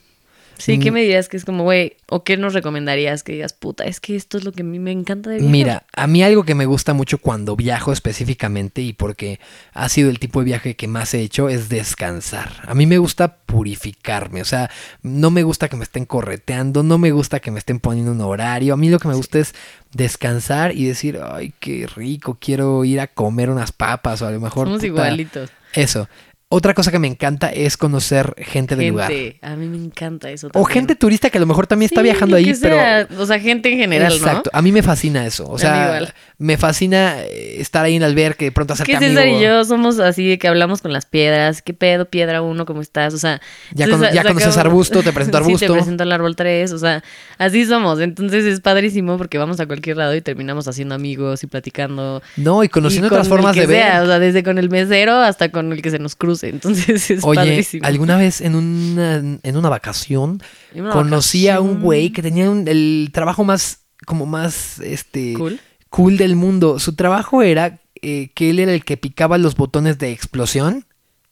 Sí, 0.58 0.78
¿qué 0.78 0.90
Mm. 0.90 0.94
me 0.94 1.00
dirías 1.02 1.28
que 1.28 1.36
es 1.36 1.44
como, 1.44 1.62
güey? 1.62 1.94
¿O 2.08 2.24
qué 2.24 2.36
nos 2.36 2.52
recomendarías 2.52 3.22
que 3.22 3.32
digas, 3.32 3.52
puta, 3.52 3.84
es 3.84 4.00
que 4.00 4.16
esto 4.16 4.38
es 4.38 4.44
lo 4.44 4.52
que 4.52 4.62
a 4.62 4.64
mí 4.64 4.78
me 4.78 4.90
encanta 4.92 5.30
de 5.30 5.36
viajar? 5.36 5.50
Mira, 5.52 5.86
a 5.94 6.06
mí 6.06 6.22
algo 6.22 6.44
que 6.44 6.54
me 6.54 6.66
gusta 6.66 6.94
mucho 6.94 7.18
cuando 7.18 7.54
viajo 7.54 7.92
específicamente 7.92 8.82
y 8.82 8.92
porque 8.92 9.38
ha 9.72 9.88
sido 9.88 10.10
el 10.10 10.18
tipo 10.18 10.40
de 10.40 10.46
viaje 10.46 10.74
que 10.76 10.88
más 10.88 11.14
he 11.14 11.20
hecho 11.20 11.48
es 11.48 11.68
descansar. 11.68 12.50
A 12.66 12.74
mí 12.74 12.86
me 12.86 12.98
gusta 12.98 13.36
purificarme, 13.36 14.40
o 14.42 14.44
sea, 14.44 14.70
no 15.02 15.30
me 15.30 15.42
gusta 15.42 15.68
que 15.68 15.76
me 15.76 15.84
estén 15.84 16.04
correteando, 16.06 16.82
no 16.82 16.98
me 16.98 17.12
gusta 17.12 17.40
que 17.40 17.50
me 17.50 17.58
estén 17.58 17.78
poniendo 17.80 18.12
un 18.12 18.20
horario. 18.20 18.74
A 18.74 18.76
mí 18.76 18.88
lo 18.88 18.98
que 18.98 19.08
me 19.08 19.14
gusta 19.14 19.38
es 19.38 19.54
descansar 19.92 20.74
y 20.74 20.84
decir, 20.86 21.20
ay, 21.22 21.52
qué 21.60 21.86
rico, 21.94 22.36
quiero 22.40 22.84
ir 22.84 23.00
a 23.00 23.06
comer 23.06 23.50
unas 23.50 23.72
papas 23.72 24.22
o 24.22 24.26
a 24.26 24.30
lo 24.30 24.40
mejor... 24.40 24.66
Somos 24.66 24.78
puta, 24.80 24.86
igualitos. 24.86 25.50
Eso. 25.74 26.08
Otra 26.50 26.72
cosa 26.72 26.90
que 26.90 26.98
me 26.98 27.08
encanta 27.08 27.48
es 27.50 27.76
conocer 27.76 28.34
gente 28.38 28.74
del 28.74 28.88
lugar. 28.88 29.10
Gente, 29.12 29.38
a 29.42 29.54
mí 29.54 29.66
me 29.68 29.76
encanta 29.76 30.30
eso 30.30 30.48
O 30.54 30.64
gente 30.64 30.96
turista 30.96 31.28
que 31.28 31.36
a 31.36 31.40
lo 31.42 31.46
mejor 31.46 31.66
también 31.66 31.88
está 31.90 32.00
Sí, 32.00 32.04
viajando 32.04 32.36
ahí, 32.36 32.54
pero... 32.62 32.76
O 33.18 33.26
sea, 33.26 33.38
gente 33.38 33.70
en 33.70 33.76
general, 33.78 34.10
Exacto. 34.14 34.48
¿no? 34.50 34.58
A 34.58 34.62
mí 34.62 34.72
me 34.72 34.82
fascina 34.82 35.26
eso. 35.26 35.46
O 35.46 35.58
sea, 35.58 36.00
me 36.38 36.56
fascina 36.56 37.16
eh, 37.20 37.60
estar 37.60 37.84
ahí 37.84 37.96
en 37.96 38.02
el 38.02 38.08
albergue, 38.12 38.46
de 38.46 38.52
pronto 38.52 38.72
hacerte 38.72 38.90
Que 38.92 38.98
César 38.98 39.24
amigo. 39.24 39.38
y 39.40 39.42
yo 39.42 39.62
somos 39.66 39.98
así 40.00 40.26
de 40.26 40.38
que 40.38 40.48
hablamos 40.48 40.80
con 40.80 40.90
las 40.92 41.04
piedras. 41.04 41.60
¿Qué 41.60 41.74
pedo, 41.74 42.06
piedra 42.06 42.40
uno? 42.40 42.64
¿Cómo 42.64 42.80
estás? 42.80 43.12
O 43.12 43.18
sea... 43.18 43.42
Ya 43.74 43.84
entonces, 43.84 44.08
cono- 44.08 44.22
ya 44.22 44.24
conoces 44.26 44.56
arbusto, 44.56 45.02
te 45.02 45.12
presento 45.12 45.36
Sí, 45.42 45.44
arbusto. 45.44 45.66
te 45.66 45.72
presento 45.74 46.02
al 46.04 46.12
árbol 46.12 46.34
3. 46.34 46.72
O 46.72 46.78
sea, 46.78 47.04
así 47.36 47.66
somos. 47.66 48.00
Entonces 48.00 48.46
es 48.46 48.60
padrísimo 48.62 49.18
porque 49.18 49.36
vamos 49.36 49.60
a 49.60 49.66
cualquier 49.66 49.98
lado 49.98 50.14
y 50.14 50.22
terminamos 50.22 50.66
haciendo 50.66 50.94
amigos 50.94 51.44
y 51.44 51.46
platicando. 51.46 52.22
No, 52.38 52.64
y 52.64 52.70
conociendo 52.70 53.08
Y 53.08 53.10
con 53.10 53.18
otras 53.18 53.28
formas 53.28 53.54
el 53.54 53.62
de 53.62 53.66
ver. 53.66 53.82
sea, 53.82 54.02
o 54.02 54.06
sea, 54.06 54.18
desde 54.18 54.42
con 54.42 54.56
el 54.56 54.70
mesero 54.70 55.12
hasta 55.16 55.50
con 55.50 55.72
el 55.74 55.82
que 55.82 55.90
se 55.90 55.98
nos 55.98 56.16
Entonces 56.42 57.10
es 57.10 57.24
Oye, 57.24 57.36
padrísimo. 57.36 57.86
alguna 57.86 58.16
vez 58.16 58.40
en 58.40 58.54
una, 58.54 59.16
en 59.16 59.56
una 59.56 59.68
vacación 59.68 60.42
En 60.74 60.82
una 60.84 60.90
conocí 60.92 61.48
a 61.48 61.60
un 61.60 61.80
güey 61.80 62.10
que 62.10 62.22
tenía 62.22 62.50
un- 62.50 62.66
el 62.68 63.10
trabajo 63.12 63.44
más, 63.44 63.80
como 64.06 64.26
más, 64.26 64.78
este, 64.80 65.34
Cool. 65.34 65.60
cool 65.90 66.16
del 66.16 66.36
mundo. 66.36 66.78
Su 66.78 66.94
trabajo 66.94 67.42
era 67.42 67.80
eh, 68.00 68.30
que 68.34 68.50
él 68.50 68.58
era 68.60 68.72
el 68.72 68.84
que 68.84 68.96
picaba 68.96 69.38
los 69.38 69.56
botones 69.56 69.98
de 69.98 70.12
explosión 70.12 70.84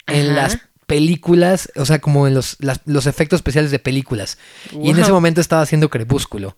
en 0.08 0.34
las 0.34 0.58
películas, 0.86 1.70
o 1.76 1.84
sea, 1.84 1.98
como 2.00 2.26
en 2.26 2.34
los, 2.34 2.56
las- 2.60 2.80
los 2.86 3.06
efectos 3.06 3.38
especiales 3.38 3.70
de 3.70 3.78
películas. 3.78 4.38
Y 4.72 4.90
en 4.90 4.98
ese 4.98 5.12
momento 5.12 5.40
estaba 5.40 5.62
haciendo 5.62 5.90
Crepúsculo. 5.90 6.56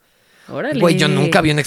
Órale. 0.51 0.81
Güey, 0.81 0.97
yo 0.97 1.09
nunca 1.09 1.43
vi 1.43 1.51
una 1.51 1.61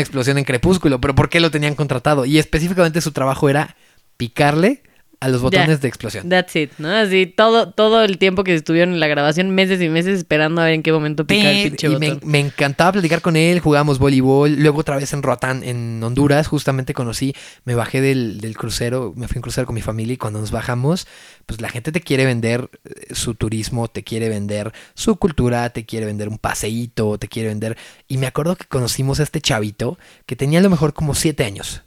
explosión 0.00 0.36
en 0.38 0.44
Crepúsculo, 0.44 1.00
pero 1.00 1.14
¿por 1.14 1.30
qué 1.30 1.40
lo 1.40 1.50
tenían 1.50 1.74
contratado? 1.74 2.26
Y 2.26 2.38
específicamente 2.38 3.00
su 3.00 3.12
trabajo 3.12 3.48
era 3.48 3.76
picarle 4.18 4.82
a 5.26 5.28
los 5.30 5.42
botones 5.42 5.80
de 5.80 5.88
explosión. 5.88 6.28
That's 6.28 6.54
it, 6.56 6.72
¿no? 6.78 6.88
Así 6.90 7.26
todo, 7.26 7.70
todo 7.70 8.02
el 8.02 8.18
tiempo 8.18 8.44
que 8.44 8.54
estuvieron 8.54 8.94
en 8.94 9.00
la 9.00 9.08
grabación, 9.08 9.50
meses 9.50 9.80
y 9.82 9.88
meses 9.88 10.18
esperando 10.18 10.60
a 10.60 10.64
ver 10.64 10.74
en 10.74 10.82
qué 10.82 10.92
momento 10.92 11.26
picar 11.26 11.54
el 11.54 11.68
pinche 11.70 11.88
y 11.88 11.96
me, 11.96 12.14
botón. 12.14 12.30
me 12.30 12.40
encantaba 12.40 12.92
platicar 12.92 13.20
con 13.20 13.36
él, 13.36 13.60
jugábamos 13.60 13.98
voleibol, 13.98 14.54
luego 14.54 14.80
otra 14.80 14.96
vez 14.96 15.12
en 15.12 15.22
Roatán, 15.22 15.62
en 15.62 16.02
Honduras, 16.02 16.46
justamente 16.46 16.94
conocí, 16.94 17.34
me 17.64 17.74
bajé 17.74 18.00
del, 18.00 18.40
del 18.40 18.56
crucero, 18.56 19.12
me 19.16 19.28
fui 19.28 19.36
en 19.36 19.42
crucero 19.42 19.66
con 19.66 19.74
mi 19.74 19.82
familia 19.82 20.14
y 20.14 20.16
cuando 20.16 20.40
nos 20.40 20.50
bajamos, 20.50 21.06
pues 21.46 21.60
la 21.60 21.68
gente 21.68 21.92
te 21.92 22.00
quiere 22.00 22.24
vender 22.24 22.70
eh, 22.84 23.14
su 23.14 23.34
turismo, 23.34 23.88
te 23.88 24.02
quiere 24.02 24.28
vender 24.28 24.72
su 24.94 25.16
cultura, 25.16 25.70
te 25.70 25.84
quiere 25.84 26.06
vender 26.06 26.28
un 26.28 26.38
paseíto, 26.38 27.18
te 27.18 27.28
quiere 27.28 27.48
vender... 27.48 27.76
Y 28.08 28.18
me 28.18 28.26
acuerdo 28.26 28.56
que 28.56 28.66
conocimos 28.66 29.20
a 29.20 29.22
este 29.22 29.40
chavito 29.40 29.98
que 30.26 30.36
tenía 30.36 30.60
a 30.60 30.62
lo 30.62 30.70
mejor 30.70 30.94
como 30.94 31.14
siete 31.14 31.44
años. 31.44 31.82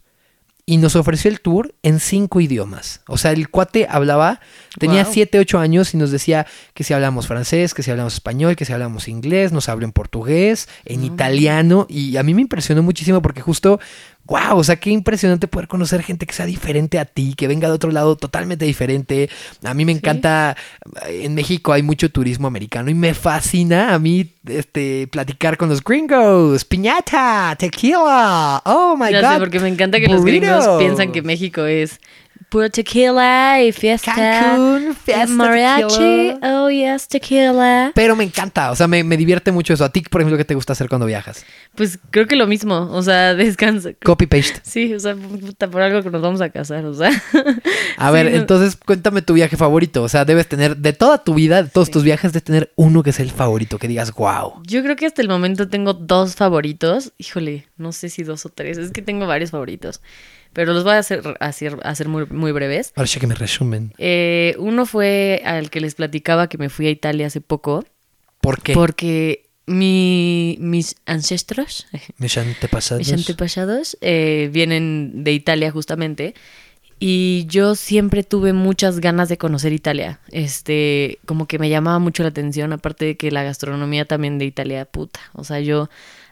Y 0.69 0.77
nos 0.77 0.95
ofreció 0.95 1.32
el 1.32 1.41
tour 1.41 1.73
en 1.82 1.99
cinco 1.99 2.41
idiomas. 2.41 3.01
O 3.08 3.17
sea, 3.17 3.32
el 3.32 3.49
cuate 3.49 3.88
hablaba, 3.89 4.39
tenía 4.77 5.03
Wow. 5.03 5.13
siete, 5.13 5.39
ocho 5.39 5.58
años 5.58 5.95
y 5.95 5.97
nos 5.97 6.12
decía 6.12 6.45
que 6.75 6.84
si 6.84 6.93
hablamos 6.93 7.25
francés, 7.25 7.73
que 7.73 7.82
si 7.82 7.89
hablamos 7.89 8.13
español, 8.13 8.55
que 8.55 8.65
si 8.65 8.73
hablamos 8.73 9.08
inglés, 9.08 9.51
nos 9.51 9.67
habló 9.67 9.86
en 9.86 9.91
portugués, 9.91 10.69
en 10.86 11.03
italiano. 11.03 11.88
Y 11.89 12.17
a 12.17 12.21
mí 12.23 12.36
me 12.36 12.41
impresionó 12.41 12.84
muchísimo 12.84 13.19
porque 13.23 13.41
justo, 13.41 13.79
wow, 14.25 14.58
o 14.58 14.63
sea, 14.63 14.75
qué 14.75 14.91
impresionante 14.91 15.47
poder 15.47 15.67
conocer 15.67 16.03
gente 16.03 16.27
que 16.27 16.34
sea 16.34 16.45
diferente 16.45 16.99
a 16.99 17.05
ti, 17.05 17.34
que 17.36 17.47
venga 17.47 17.67
de 17.67 17.73
otro 17.73 17.91
lado 17.91 18.15
totalmente 18.15 18.63
diferente. 18.65 19.27
A 19.63 19.73
mí 19.73 19.86
me 19.86 19.91
encanta, 19.91 20.55
en 21.08 21.34
México 21.34 21.73
hay 21.73 21.82
mucho 21.82 22.10
turismo 22.12 22.47
americano 22.47 22.91
y 22.91 22.93
me 22.93 23.15
fascina 23.15 23.93
a 23.93 23.99
mí 23.99 24.32
este, 24.45 25.08
platicar 25.08 25.58
con 25.58 25.69
los 25.69 25.84
gringos. 25.84 26.63
Piñata, 26.63 27.55
tequila, 27.58 28.62
oh 28.65 28.95
my 28.95 29.12
Ya 29.12 29.21
god. 29.21 29.34
sé, 29.34 29.39
porque 29.39 29.60
me 29.60 29.67
encanta 29.69 29.99
que 29.99 30.08
los 30.08 30.23
gringos 30.23 30.67
piensan 30.77 31.12
que 31.12 31.21
México 31.23 31.65
es 31.65 31.99
puro 32.49 32.69
tequila 32.69 33.62
y 33.62 33.71
fiesta. 33.71 34.13
Cancún, 34.15 34.95
fiesta, 34.95 35.27
mariachi. 35.27 35.88
tequila. 35.88 36.63
Oh, 36.63 36.69
yes, 36.69 37.07
tequila. 37.07 37.91
Pero 37.95 38.15
me 38.15 38.23
encanta, 38.23 38.71
o 38.71 38.75
sea, 38.75 38.88
me, 38.88 39.03
me 39.03 39.17
divierte 39.17 39.51
mucho 39.51 39.73
eso. 39.73 39.85
A 39.85 39.89
ti, 39.89 40.01
por 40.01 40.21
ejemplo, 40.21 40.38
¿qué 40.38 40.45
te 40.45 40.55
gusta 40.55 40.73
hacer 40.73 40.89
cuando 40.89 41.05
viajas? 41.05 41.45
Pues 41.75 41.99
creo 42.12 42.27
que 42.27 42.35
lo 42.35 42.47
mismo. 42.47 42.89
O 42.91 43.01
sea, 43.01 43.35
descansa. 43.35 43.91
Copy 44.03 44.25
paste. 44.25 44.59
Sí, 44.63 44.93
o 44.93 44.99
sea, 44.99 45.15
puta, 45.15 45.69
por 45.69 45.81
algo 45.81 46.03
que 46.03 46.09
nos 46.09 46.21
vamos 46.21 46.41
a 46.41 46.49
casar, 46.49 46.85
o 46.85 46.93
sea. 46.93 47.12
A 47.97 48.12
ver, 48.12 48.27
entonces 48.27 48.75
cuéntame 48.75 49.21
tu 49.21 49.33
viaje 49.33 49.57
favorito. 49.57 50.03
O 50.03 50.09
sea, 50.09 50.25
debes 50.25 50.47
tener, 50.47 50.77
de 50.77 50.93
toda 50.93 51.23
tu 51.23 51.33
vida, 51.33 51.63
de 51.63 51.69
todos 51.69 51.91
tus 51.91 52.03
viajes, 52.03 52.33
de 52.33 52.41
tener 52.41 52.71
uno 52.75 53.03
que 53.03 53.12
es 53.12 53.19
el 53.19 53.31
favorito, 53.31 53.77
que 53.77 53.88
digas, 53.88 54.13
wow. 54.13 54.62
Yo 54.65 54.81
creo 54.83 54.95
que 54.95 55.05
hasta 55.05 55.21
el 55.21 55.29
momento 55.29 55.67
tengo 55.67 55.93
dos 55.93 56.35
favoritos. 56.35 57.13
Híjole, 57.17 57.67
no 57.77 57.91
sé 57.91 58.09
si 58.09 58.23
dos 58.23 58.45
o 58.45 58.49
tres. 58.49 58.77
Es 58.77 58.91
que 58.91 59.01
tengo 59.01 59.27
varios 59.27 59.51
favoritos. 59.51 60.01
Pero 60.53 60.73
los 60.73 60.83
voy 60.83 60.93
a 60.93 60.97
hacer, 60.99 61.38
hacer, 61.39 61.77
hacer 61.83 62.07
muy, 62.07 62.25
muy 62.25 62.51
breves. 62.51 62.91
Ahora 62.95 63.07
sí 63.07 63.19
que 63.19 63.27
me 63.27 63.35
resumen. 63.35 63.93
Eh, 63.97 64.55
uno 64.57 64.85
fue 64.85 65.41
al 65.45 65.69
que 65.69 65.79
les 65.79 65.95
platicaba 65.95 66.47
que 66.49 66.57
me 66.57 66.69
fui 66.69 66.88
a 66.88 66.89
Italia 66.89 67.27
hace 67.27 67.41
poco. 67.41 67.85
¿Por 68.41 68.62
qué? 68.62 68.73
Porque 68.73 69.49
mi, 69.67 70.57
mis 70.59 70.95
ancestros, 71.05 71.88
Mis 72.17 72.38
antepasados. 72.38 73.05
mis 73.05 73.13
antepasados, 73.13 73.97
eh, 74.01 74.49
vienen 74.51 75.23
de 75.23 75.33
Italia 75.33 75.71
justamente. 75.71 76.33
Y 77.01 77.45
yo 77.47 77.75
siempre 77.75 78.23
tuve 78.23 78.51
muchas 78.51 78.99
ganas 78.99 79.29
de 79.29 79.38
conocer 79.38 79.71
Italia. 79.71 80.19
Este, 80.31 81.19
como 81.25 81.47
que 81.47 81.57
me 81.57 81.69
llamaba 81.69 81.97
mucho 81.99 82.23
la 82.23 82.29
atención, 82.29 82.73
aparte 82.73 83.05
de 83.05 83.15
que 83.15 83.31
la 83.31 83.43
gastronomía 83.43 84.03
también 84.03 84.38
de 84.38 84.45
Italia, 84.45 84.83
puta. 84.83 85.21
O 85.33 85.45
sea, 85.45 85.62
yo 85.62 85.89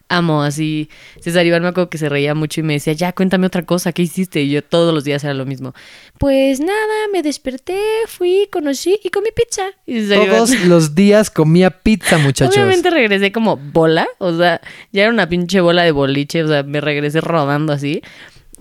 amo 0.09 0.41
así. 0.43 0.89
César 1.19 1.45
Iván 1.45 1.61
me 1.63 1.67
acuerdo 1.69 1.89
que 1.89 1.97
se 1.97 2.07
reía 2.09 2.33
mucho 2.33 2.61
y 2.61 2.63
me 2.63 2.73
decía, 2.73 2.93
ya, 2.93 3.11
cuéntame 3.13 3.47
otra 3.47 3.63
cosa, 3.65 3.91
¿qué 3.91 4.03
hiciste? 4.03 4.41
Y 4.41 4.49
yo 4.49 4.63
todos 4.63 4.93
los 4.93 5.03
días 5.03 5.23
era 5.23 5.33
lo 5.33 5.45
mismo. 5.45 5.73
Pues 6.17 6.59
nada, 6.59 6.73
me 7.11 7.21
desperté, 7.23 7.77
fui, 8.07 8.47
conocí 8.51 8.99
y 9.03 9.09
comí 9.09 9.29
pizza. 9.35 9.63
Y 9.85 10.01
César 10.01 10.19
Iván- 10.19 10.35
Todos 10.37 10.59
los 10.65 10.95
días 10.95 11.29
comía 11.29 11.69
pizza, 11.69 12.17
muchachos. 12.17 12.55
Obviamente 12.55 12.89
regresé 12.89 13.31
como 13.31 13.57
bola, 13.57 14.07
o 14.19 14.35
sea, 14.37 14.61
ya 14.91 15.03
era 15.03 15.11
una 15.11 15.27
pinche 15.27 15.59
bola 15.61 15.83
de 15.83 15.91
boliche, 15.91 16.43
o 16.43 16.47
sea, 16.47 16.63
me 16.63 16.79
regresé 16.81 17.21
rodando 17.21 17.73
así. 17.73 18.01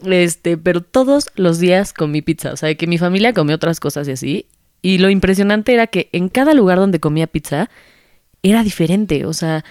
Este, 0.05 0.59
pero 0.59 0.83
todos 0.83 1.29
los 1.37 1.59
días 1.59 1.93
comí 1.93 2.21
pizza, 2.23 2.53
o 2.53 2.57
sea, 2.57 2.75
que 2.75 2.87
mi 2.87 2.99
familia 2.99 3.33
comió 3.33 3.57
otras 3.57 3.81
cosas 3.81 4.07
y 4.09 4.13
así. 4.13 4.47
Y 4.83 4.99
lo 4.99 5.09
impresionante 5.11 5.73
era 5.73 5.87
que 5.87 6.11
en 6.13 6.29
cada 6.29 6.53
lugar 6.55 6.79
donde 6.79 7.01
comía 7.01 7.27
pizza 7.27 7.71
era 8.43 8.63
diferente, 8.63 9.25
o 9.25 9.33
sea, 9.33 9.65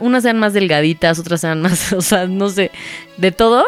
unas 0.00 0.24
eran 0.24 0.38
más 0.38 0.52
delgaditas, 0.52 1.18
otras 1.18 1.44
eran 1.44 1.62
más, 1.62 1.92
o 1.94 2.02
sea, 2.02 2.26
no 2.26 2.48
sé, 2.48 2.70
de 3.16 3.32
todo. 3.32 3.64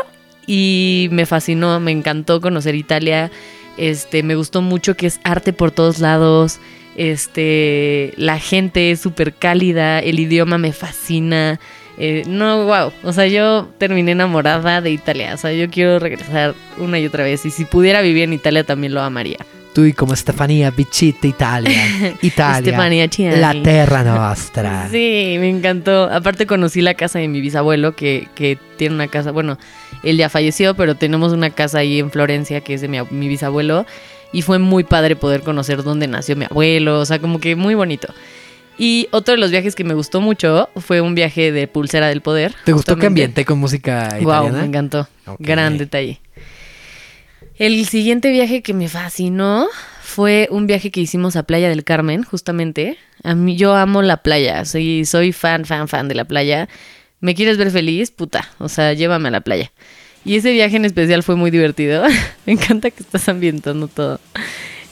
Y 0.47 1.09
me 1.11 1.27
fascinó, 1.27 1.81
me 1.81 1.93
encantó 1.93 2.41
conocer 2.41 2.75
Italia. 2.75 3.31
Este, 3.77 4.23
me 4.23 4.37
gustó 4.37 4.63
mucho 4.63 4.97
que 4.97 5.07
es 5.07 5.21
arte 5.25 5.53
por 5.53 5.71
todos 5.71 6.01
lados. 6.01 6.61
Este, 6.97 8.13
la 8.17 8.39
gente 8.39 8.91
es 8.91 9.01
súper 9.01 9.35
cálida, 9.35 9.99
el 9.99 10.21
idioma 10.21 10.59
me 10.59 10.73
fascina. 10.73 11.59
Eh, 11.97 12.25
no, 12.27 12.65
wow. 12.65 12.93
O 13.03 13.13
sea, 13.13 13.27
yo 13.27 13.69
terminé 13.79 14.13
enamorada 14.13 14.81
de 14.81 14.91
Italia. 14.91 15.35
O 15.35 15.37
sea, 15.37 15.53
yo 15.53 15.71
quiero 15.71 15.99
regresar 15.99 16.55
una 16.79 16.99
y 16.99 17.07
otra 17.07 17.25
vez. 17.25 17.45
Y 17.47 17.51
si 17.51 17.65
pudiera 17.65 18.03
vivir 18.03 18.25
en 18.25 18.33
Italia, 18.33 18.65
también 18.65 18.95
lo 18.95 19.01
amaría. 19.01 19.39
Tú 19.75 19.85
y 19.85 19.93
como 19.93 20.15
Stefania 20.17 20.71
Vicita 20.71 21.27
Italia. 21.27 22.15
Italia. 22.23 22.61
Stefania 22.71 23.09
Ciani. 23.09 23.37
La 23.41 23.53
terra 23.63 24.03
nostra. 24.05 24.89
Sí, 24.91 25.37
me 25.41 25.49
encantó. 25.51 26.05
Aparte 26.05 26.47
conocí 26.47 26.81
la 26.81 26.95
casa 26.95 27.19
de 27.19 27.27
mi 27.29 27.41
bisabuelo, 27.41 27.95
que, 27.97 28.29
que 28.37 28.57
tiene 28.77 28.95
una 28.95 29.09
casa, 29.09 29.33
bueno, 29.33 29.59
él 30.05 30.17
ya 30.17 30.29
falleció, 30.29 30.75
pero 30.75 30.95
tenemos 30.95 31.33
una 31.33 31.51
casa 31.51 31.79
ahí 31.79 31.99
en 31.99 32.11
Florencia, 32.11 32.61
que 32.61 32.75
es 32.75 32.81
de 32.81 32.89
mi, 32.89 32.99
ab- 32.99 33.11
mi 33.11 33.27
bisabuelo. 33.29 33.85
Y 34.33 34.43
fue 34.43 34.59
muy 34.59 34.85
padre 34.85 35.17
poder 35.17 35.43
conocer 35.43 35.83
dónde 35.83 36.07
nació 36.09 36.35
mi 36.37 36.45
abuelo, 36.45 37.01
o 37.01 37.05
sea, 37.07 37.19
como 37.21 37.39
que 37.41 37.55
muy 37.57 37.75
bonito. 37.75 38.13
Y 38.77 39.07
otro 39.13 39.33
de 39.35 39.39
los 39.39 39.53
viajes 39.53 39.77
que 39.77 39.85
me 39.85 39.95
gustó 39.95 40.21
mucho 40.21 40.69
fue 40.77 41.01
un 41.01 41.15
viaje 41.15 41.53
de 41.53 41.69
Pulsera 41.69 42.09
del 42.09 42.21
Poder. 42.21 42.53
¿Te 42.65 42.73
gustó 42.73 42.97
que 42.97 43.07
ambienté 43.07 43.45
con 43.45 43.59
música 43.61 44.07
italiana? 44.21 44.41
Wow, 44.41 44.53
me 44.53 44.65
encantó. 44.65 45.09
Ok. 45.27 45.37
Gran 45.39 45.79
detalle. 45.79 46.21
El 47.57 47.87
siguiente 47.87 48.33
viaje 48.33 48.63
que 48.63 48.75
me 48.75 48.89
fascinó 48.89 49.69
fue 50.03 50.49
un 50.51 50.67
viaje 50.67 50.91
que 50.91 51.01
hicimos 51.01 51.37
a 51.37 51.45
Playa 51.45 51.69
del 51.69 51.85
Carmen, 51.85 52.25
justamente. 52.25 52.99
A 53.23 53.37
mí 53.37 53.57
yo 53.57 53.75
amo 53.75 54.03
la 54.03 54.19
playa, 54.19 54.65
soy, 54.65 55.05
soy 55.05 55.33
fan, 55.33 55.65
fan, 55.65 55.87
fan 55.87 56.09
de 56.09 56.17
la 56.17 56.25
playa. 56.25 56.69
¿Me 57.21 57.37
quieres 57.37 57.57
ver 57.57 57.71
feliz? 57.71 58.11
Puta, 58.11 58.51
o 58.59 58.69
sea, 58.69 58.93
llévame 58.93 59.29
a 59.29 59.31
la 59.31 59.41
playa. 59.41 59.71
Y 60.25 60.37
ese 60.37 60.51
viaje 60.51 60.77
en 60.77 60.85
especial 60.85 61.23
fue 61.23 61.37
muy 61.37 61.53
divertido. 61.53 62.05
me 62.47 62.55
encanta 62.55 62.91
que 62.91 63.05
estás 63.05 63.29
ambientando 63.29 63.87
todo. 63.87 64.21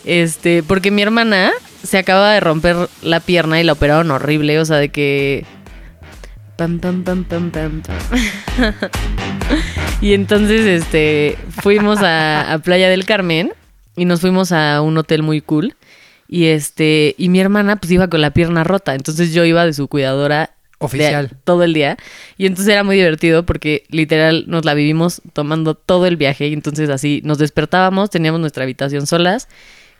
Este, 0.04 0.62
porque 0.62 0.92
mi 0.92 1.02
hermana 1.02 1.50
se 1.82 1.98
acaba 1.98 2.32
de 2.32 2.40
romper 2.40 2.76
la 3.02 3.18
pierna 3.18 3.60
y 3.60 3.64
la 3.64 3.72
operaron 3.72 4.10
horrible, 4.12 4.60
o 4.60 4.64
sea, 4.64 4.76
de 4.76 4.90
que 4.90 5.44
Pam, 6.56 6.78
pam, 6.78 7.02
pam, 7.02 7.24
pam, 7.24 7.50
pam, 7.50 7.82
pam. 7.82 8.74
y 10.00 10.12
entonces, 10.12 10.60
este, 10.82 11.38
fuimos 11.60 12.00
a, 12.02 12.52
a 12.52 12.58
Playa 12.58 12.88
del 12.88 13.04
Carmen 13.04 13.52
y 13.96 14.04
nos 14.04 14.20
fuimos 14.20 14.52
a 14.52 14.80
un 14.82 14.96
hotel 14.98 15.22
muy 15.22 15.40
cool. 15.40 15.74
Y 16.28 16.46
este, 16.46 17.14
y 17.18 17.28
mi 17.28 17.40
hermana 17.40 17.76
pues 17.76 17.90
iba 17.92 18.08
con 18.08 18.20
la 18.20 18.30
pierna 18.30 18.64
rota. 18.64 18.94
Entonces 18.94 19.32
yo 19.34 19.44
iba 19.44 19.64
de 19.66 19.72
su 19.72 19.88
cuidadora 19.88 20.40
de- 20.80 20.86
Oficial. 20.86 21.30
todo 21.44 21.62
el 21.62 21.74
día. 21.74 21.96
Y 22.38 22.46
entonces 22.46 22.72
era 22.72 22.84
muy 22.84 22.96
divertido 22.96 23.44
porque 23.44 23.84
literal 23.88 24.44
nos 24.46 24.64
la 24.64 24.74
vivimos 24.74 25.20
tomando 25.32 25.74
todo 25.74 26.06
el 26.06 26.16
viaje. 26.16 26.48
Y 26.48 26.52
entonces 26.52 26.90
así 26.90 27.20
nos 27.24 27.38
despertábamos, 27.38 28.10
teníamos 28.10 28.40
nuestra 28.40 28.64
habitación 28.64 29.06
solas, 29.06 29.48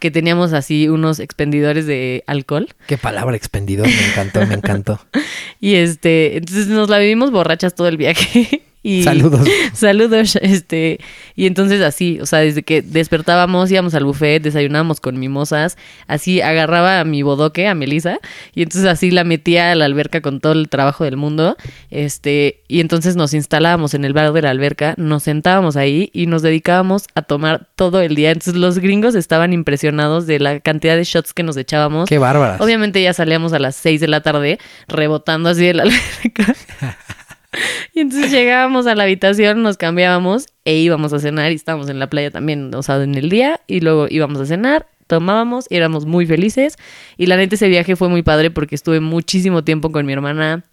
que 0.02 0.10
teníamos 0.10 0.52
así 0.52 0.88
unos 0.88 1.20
expendidores 1.20 1.86
de 1.86 2.24
alcohol. 2.26 2.68
Qué 2.88 2.98
palabra 2.98 3.36
expendidor, 3.36 3.86
me 3.86 4.08
encantó, 4.08 4.44
me 4.44 4.54
encantó. 4.54 5.00
Y 5.60 5.76
este, 5.76 6.38
entonces 6.38 6.66
nos 6.66 6.88
la 6.88 6.98
vivimos 6.98 7.30
borrachas 7.30 7.76
todo 7.76 7.86
el 7.86 7.96
viaje. 7.96 8.64
Y 8.82 9.04
Saludos. 9.04 9.46
Saludos, 9.74 10.36
este, 10.42 10.98
y 11.36 11.46
entonces 11.46 11.80
así, 11.82 12.18
o 12.20 12.26
sea, 12.26 12.40
desde 12.40 12.64
que 12.64 12.82
despertábamos, 12.82 13.70
íbamos 13.70 13.94
al 13.94 14.04
buffet, 14.04 14.42
desayunábamos 14.42 15.00
con 15.00 15.20
mimosas, 15.20 15.78
así 16.08 16.40
agarraba 16.40 16.98
a 16.98 17.04
mi 17.04 17.22
bodoque, 17.22 17.68
a 17.68 17.76
Melissa, 17.76 18.18
y 18.54 18.62
entonces 18.62 18.90
así 18.90 19.12
la 19.12 19.22
metía 19.22 19.70
a 19.70 19.74
la 19.76 19.84
alberca 19.84 20.20
con 20.20 20.40
todo 20.40 20.52
el 20.52 20.68
trabajo 20.68 21.04
del 21.04 21.16
mundo, 21.16 21.56
este, 21.90 22.62
y 22.66 22.80
entonces 22.80 23.14
nos 23.14 23.34
instalábamos 23.34 23.94
en 23.94 24.04
el 24.04 24.14
bar 24.14 24.32
de 24.32 24.42
la 24.42 24.50
alberca, 24.50 24.94
nos 24.96 25.24
sentábamos 25.24 25.76
ahí 25.76 26.10
y 26.12 26.26
nos 26.26 26.42
dedicábamos 26.42 27.04
a 27.14 27.22
tomar 27.22 27.68
todo 27.76 28.00
el 28.00 28.14
día. 28.14 28.30
Entonces 28.30 28.54
los 28.54 28.78
gringos 28.78 29.14
estaban 29.14 29.52
impresionados 29.52 30.26
de 30.26 30.40
la 30.40 30.60
cantidad 30.60 30.96
de 30.96 31.04
shots 31.04 31.32
que 31.32 31.42
nos 31.42 31.56
echábamos. 31.56 32.08
Qué 32.08 32.18
bárbaras. 32.18 32.60
Obviamente 32.60 33.02
ya 33.02 33.12
salíamos 33.12 33.52
a 33.52 33.58
las 33.58 33.76
6 33.76 34.00
de 34.00 34.08
la 34.08 34.22
tarde 34.22 34.58
rebotando 34.88 35.50
así 35.50 35.66
de 35.66 35.74
la 35.74 35.82
alberca. 35.84 36.54
Y 37.94 38.00
entonces 38.00 38.30
llegábamos 38.30 38.86
a 38.86 38.94
la 38.94 39.02
habitación, 39.04 39.62
nos 39.62 39.76
cambiábamos 39.76 40.46
e 40.64 40.76
íbamos 40.76 41.12
a 41.12 41.18
cenar 41.18 41.52
y 41.52 41.56
estábamos 41.56 41.88
en 41.90 41.98
la 41.98 42.08
playa 42.08 42.30
también, 42.30 42.74
o 42.74 42.82
sea, 42.82 43.02
en 43.02 43.14
el 43.14 43.28
día 43.28 43.60
y 43.66 43.80
luego 43.80 44.06
íbamos 44.08 44.40
a 44.40 44.46
cenar, 44.46 44.86
tomábamos 45.06 45.66
y 45.68 45.76
éramos 45.76 46.06
muy 46.06 46.24
felices. 46.24 46.76
Y 47.18 47.26
la 47.26 47.36
neta 47.36 47.54
ese 47.56 47.68
viaje 47.68 47.94
fue 47.96 48.08
muy 48.08 48.22
padre 48.22 48.50
porque 48.50 48.74
estuve 48.74 49.00
muchísimo 49.00 49.62
tiempo 49.64 49.92
con 49.92 50.06
mi 50.06 50.12
hermana, 50.14 50.64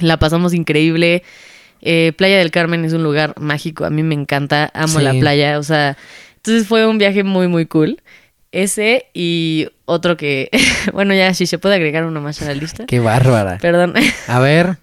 la 0.00 0.18
pasamos 0.18 0.54
increíble. 0.54 1.24
Eh, 1.82 2.12
playa 2.16 2.38
del 2.38 2.50
Carmen 2.52 2.84
es 2.84 2.92
un 2.92 3.02
lugar 3.02 3.34
mágico, 3.40 3.84
a 3.84 3.90
mí 3.90 4.02
me 4.04 4.14
encanta, 4.14 4.70
amo 4.74 4.98
Sí. 4.98 5.04
la 5.04 5.12
playa, 5.14 5.58
o 5.58 5.62
sea, 5.64 5.96
entonces 6.36 6.68
fue 6.68 6.86
un 6.86 6.98
viaje 6.98 7.24
muy, 7.24 7.48
muy 7.48 7.66
cool. 7.66 8.00
Ese 8.52 9.06
y 9.14 9.68
otro 9.86 10.16
que, 10.16 10.50
bueno, 10.92 11.14
ya 11.14 11.34
si 11.34 11.46
se 11.46 11.58
puede 11.58 11.74
agregar 11.76 12.04
uno 12.04 12.20
más 12.20 12.40
a 12.42 12.44
la 12.46 12.54
lista. 12.54 12.84
Qué 12.86 13.00
bárbara. 13.00 13.58
Perdón. 13.60 13.94
A 14.28 14.38
ver. 14.38 14.76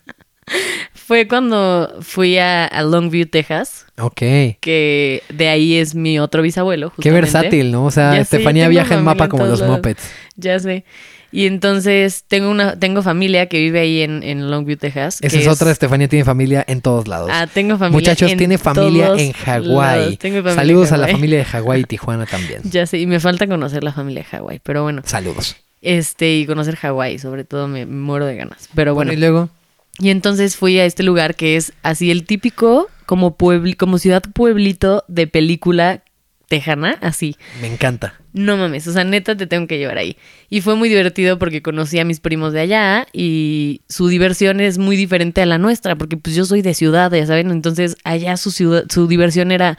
Fue 1.07 1.25
cuando 1.27 1.89
fui 2.01 2.37
a, 2.37 2.65
a 2.65 2.83
Longview, 2.83 3.27
Texas, 3.27 3.85
Ok. 3.97 4.17
que 4.59 5.23
de 5.29 5.47
ahí 5.47 5.75
es 5.75 5.95
mi 5.95 6.19
otro 6.19 6.41
bisabuelo. 6.41 6.89
Qué 6.89 6.95
justamente. 7.09 7.21
versátil, 7.21 7.71
¿no? 7.71 7.85
O 7.85 7.91
sea, 7.91 8.13
Ya 8.15 8.19
Estefanía 8.21 8.67
viaja 8.67 8.93
en 8.95 9.05
mapa 9.05 9.29
como 9.29 9.45
los 9.45 9.61
lados. 9.61 9.77
mopeds. 9.77 10.03
Ya 10.35 10.59
sé. 10.59 10.83
Y 11.31 11.45
entonces 11.45 12.25
tengo 12.27 12.49
una 12.49 12.77
tengo 12.77 13.01
familia 13.03 13.47
que 13.47 13.57
vive 13.59 13.79
ahí 13.81 14.01
en, 14.01 14.21
en 14.23 14.49
Longview, 14.51 14.77
Texas. 14.77 15.19
Esa 15.21 15.37
es 15.39 15.47
otra, 15.47 15.71
Estefanía 15.71 16.09
tiene 16.09 16.25
familia 16.25 16.63
en 16.67 16.81
todos 16.81 17.07
lados. 17.07 17.29
Ah, 17.33 17.47
tengo 17.53 17.77
familia 17.77 17.99
Muchachos, 18.11 18.31
en 18.31 18.37
tiene 18.37 18.57
familia 18.57 19.13
en 19.17 19.31
Hawái. 19.33 20.19
en 20.21 20.43
Saludos 20.55 20.91
a 20.91 20.97
la 20.97 21.07
familia 21.07 21.37
de 21.39 21.45
Hawái 21.45 21.81
y 21.81 21.83
Tijuana 21.85 22.25
también. 22.25 22.61
Ya 22.69 22.85
sé, 22.85 22.97
y 22.99 23.05
me 23.07 23.19
falta 23.21 23.47
conocer 23.47 23.83
la 23.83 23.93
familia 23.93 24.23
de 24.23 24.29
Hawái, 24.37 24.59
pero 24.63 24.83
bueno, 24.83 25.01
Saludos. 25.05 25.55
este, 25.81 26.35
y 26.37 26.45
conocer 26.45 26.75
Hawái, 26.75 27.17
sobre 27.19 27.43
todo 27.45 27.67
me, 27.69 27.85
me 27.85 27.95
muero 28.01 28.25
de 28.25 28.35
ganas. 28.35 28.67
Pero 28.75 28.93
bueno, 28.93 29.09
Bueno, 29.09 29.13
y 29.17 29.21
luego. 29.21 29.49
Y 29.99 30.09
entonces 30.09 30.55
fui 30.55 30.79
a 30.79 30.85
este 30.85 31.03
lugar 31.03 31.35
que 31.35 31.55
es 31.55 31.73
así 31.83 32.11
el 32.11 32.25
típico 32.25 32.89
como 33.05 33.35
puebl 33.35 33.75
como 33.77 33.97
ciudad 33.97 34.21
pueblito 34.33 35.03
de 35.07 35.27
película 35.27 36.03
tejana, 36.47 36.97
así. 37.01 37.35
Me 37.61 37.67
encanta. 37.67 38.13
No 38.33 38.55
mames, 38.55 38.87
o 38.87 38.93
sea, 38.93 39.03
neta 39.03 39.35
te 39.35 39.47
tengo 39.47 39.67
que 39.67 39.77
llevar 39.77 39.97
ahí. 39.97 40.17
Y 40.49 40.61
fue 40.61 40.75
muy 40.75 40.89
divertido 40.89 41.39
porque 41.39 41.61
conocí 41.61 41.99
a 41.99 42.05
mis 42.05 42.19
primos 42.19 42.53
de 42.53 42.61
allá 42.61 43.07
y 43.11 43.81
su 43.89 44.07
diversión 44.07 44.59
es 44.59 44.77
muy 44.77 44.95
diferente 44.95 45.41
a 45.41 45.45
la 45.45 45.57
nuestra, 45.57 45.95
porque 45.95 46.17
pues 46.17 46.35
yo 46.35 46.45
soy 46.45 46.61
de 46.61 46.73
ciudad, 46.73 47.11
ya 47.11 47.25
saben, 47.25 47.51
entonces 47.51 47.97
allá 48.03 48.37
su 48.37 48.51
ciudad, 48.51 48.85
su 48.89 49.07
diversión 49.07 49.51
era 49.51 49.77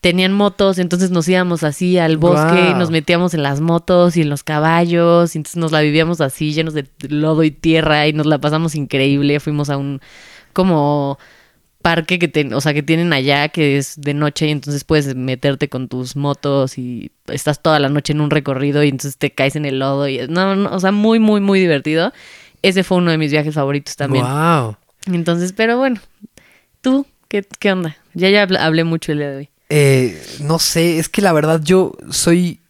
tenían 0.00 0.32
motos, 0.32 0.78
entonces 0.78 1.10
nos 1.10 1.28
íbamos 1.28 1.62
así 1.64 1.98
al 1.98 2.16
bosque, 2.16 2.74
nos 2.78 2.90
metíamos 2.90 3.34
en 3.34 3.42
las 3.42 3.60
motos 3.60 4.16
y 4.16 4.22
en 4.22 4.28
los 4.30 4.44
caballos, 4.44 5.34
y 5.34 5.38
entonces 5.38 5.56
nos 5.56 5.72
la 5.72 5.80
vivíamos 5.80 6.20
así, 6.20 6.52
llenos 6.52 6.74
de 6.74 6.86
lodo 7.08 7.42
y 7.42 7.50
tierra, 7.50 8.06
y 8.06 8.12
nos 8.12 8.26
la 8.26 8.38
pasamos 8.38 8.74
increíble. 8.76 9.40
Fuimos 9.40 9.68
a 9.70 9.76
un 9.76 10.00
como 10.52 11.18
parque 11.82 12.18
que 12.18 12.28
ten- 12.28 12.52
o 12.54 12.60
sea, 12.60 12.72
que 12.74 12.82
tienen 12.82 13.12
allá, 13.12 13.48
que 13.48 13.78
es 13.78 14.00
de 14.00 14.14
noche, 14.14 14.46
y 14.48 14.50
entonces 14.50 14.84
puedes 14.84 15.14
meterte 15.14 15.68
con 15.68 15.88
tus 15.88 16.16
motos 16.16 16.78
y 16.78 17.10
estás 17.28 17.62
toda 17.62 17.78
la 17.78 17.88
noche 17.88 18.12
en 18.12 18.20
un 18.20 18.30
recorrido 18.30 18.82
y 18.84 18.88
entonces 18.88 19.16
te 19.18 19.30
caes 19.30 19.56
en 19.56 19.64
el 19.66 19.78
lodo 19.80 20.08
y 20.08 20.18
no, 20.28 20.54
no, 20.56 20.70
o 20.70 20.80
sea, 20.80 20.92
muy, 20.92 21.18
muy, 21.18 21.40
muy 21.40 21.58
divertido. 21.60 22.12
Ese 22.62 22.82
fue 22.84 22.98
uno 22.98 23.10
de 23.12 23.18
mis 23.18 23.30
viajes 23.30 23.54
favoritos 23.54 23.94
también. 23.96 24.24
Wow. 24.24 24.76
Entonces, 25.12 25.52
pero 25.52 25.78
bueno, 25.78 26.00
tú, 26.80 27.06
¿qué, 27.28 27.44
qué 27.60 27.72
onda? 27.72 27.96
Ya 28.14 28.30
ya 28.30 28.46
habl- 28.46 28.58
hablé 28.58 28.82
mucho 28.84 29.12
el 29.12 29.18
día 29.18 29.30
de 29.30 29.36
hoy. 29.36 29.50
Eh, 29.68 30.20
no 30.40 30.58
sé, 30.58 30.98
es 30.98 31.08
que 31.08 31.22
la 31.22 31.32
verdad 31.32 31.60
yo 31.62 31.92
soy 32.10 32.60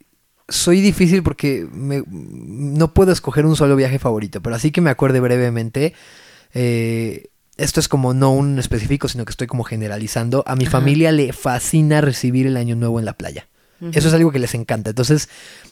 soy 0.49 0.81
difícil 0.81 1.23
porque 1.25 1.67
me- 1.73 2.05
no 2.07 2.95
puedo 2.95 3.11
escoger 3.11 3.45
un 3.47 3.57
solo 3.57 3.75
viaje 3.75 3.99
favorito, 3.99 4.41
pero 4.41 4.55
así 4.55 4.71
que 4.71 4.81
me 4.81 4.91
acuerde 4.91 5.21
brevemente. 5.21 5.93
eh, 6.55 7.27
esto 7.59 7.81
es 7.81 7.89
como 7.89 8.13
no 8.15 8.31
un 8.33 8.59
específico, 8.59 9.09
sino 9.09 9.25
que 9.25 9.31
estoy 9.31 9.47
como 9.47 9.65
generalizando. 9.65 10.45
A 10.47 10.57
mi 10.57 10.65
Ajá. 10.65 10.73
familia 10.73 11.11
le 11.11 11.33
fascina 11.33 12.01
recibir 12.03 12.47
el 12.47 12.57
año 12.57 12.77
nuevo 12.77 12.99
en 12.99 13.05
la 13.07 13.15
playa. 13.15 13.49
Eso 13.93 14.09
es 14.09 14.15
algo 14.15 14.31
que 14.31 14.39
les 14.39 14.55
encanta. 14.55 14.91
Entonces, 14.91 15.29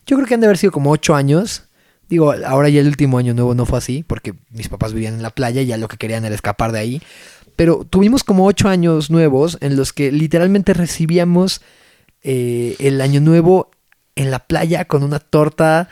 yo 0.06 0.16
creo 0.16 0.26
que 0.26 0.34
han 0.34 0.40
de 0.40 0.46
haber 0.46 0.58
sido 0.58 0.72
como 0.72 0.90
ocho 0.90 1.14
años. 1.14 1.64
Digo, 2.08 2.34
ahora 2.46 2.68
ya 2.70 2.80
el 2.80 2.86
último 2.88 3.16
año 3.18 3.32
nuevo 3.34 3.54
no 3.54 3.64
fue 3.66 3.78
así, 3.78 4.02
porque 4.06 4.34
mis 4.50 4.68
papás 4.68 4.92
vivían 4.94 5.14
en 5.14 5.22
la 5.22 5.30
playa 5.30 5.60
y 5.62 5.66
ya 5.66 5.76
lo 5.78 5.88
que 5.88 5.96
querían 5.98 6.24
era 6.24 6.34
escapar 6.34 6.72
de 6.72 6.78
ahí. 6.80 7.02
Pero 7.56 7.86
tuvimos 7.88 8.24
como 8.24 8.46
ocho 8.46 8.68
años 8.68 9.10
nuevos 9.10 9.58
en 9.60 9.76
los 9.76 9.92
que 9.92 10.10
literalmente 10.10 10.74
recibíamos 10.74 11.60
eh, 12.22 12.76
el 12.78 13.00
año 13.00 13.20
nuevo 13.20 13.70
en 14.16 14.30
la 14.30 14.40
playa 14.40 14.84
con 14.86 15.02
una 15.02 15.18
torta, 15.18 15.88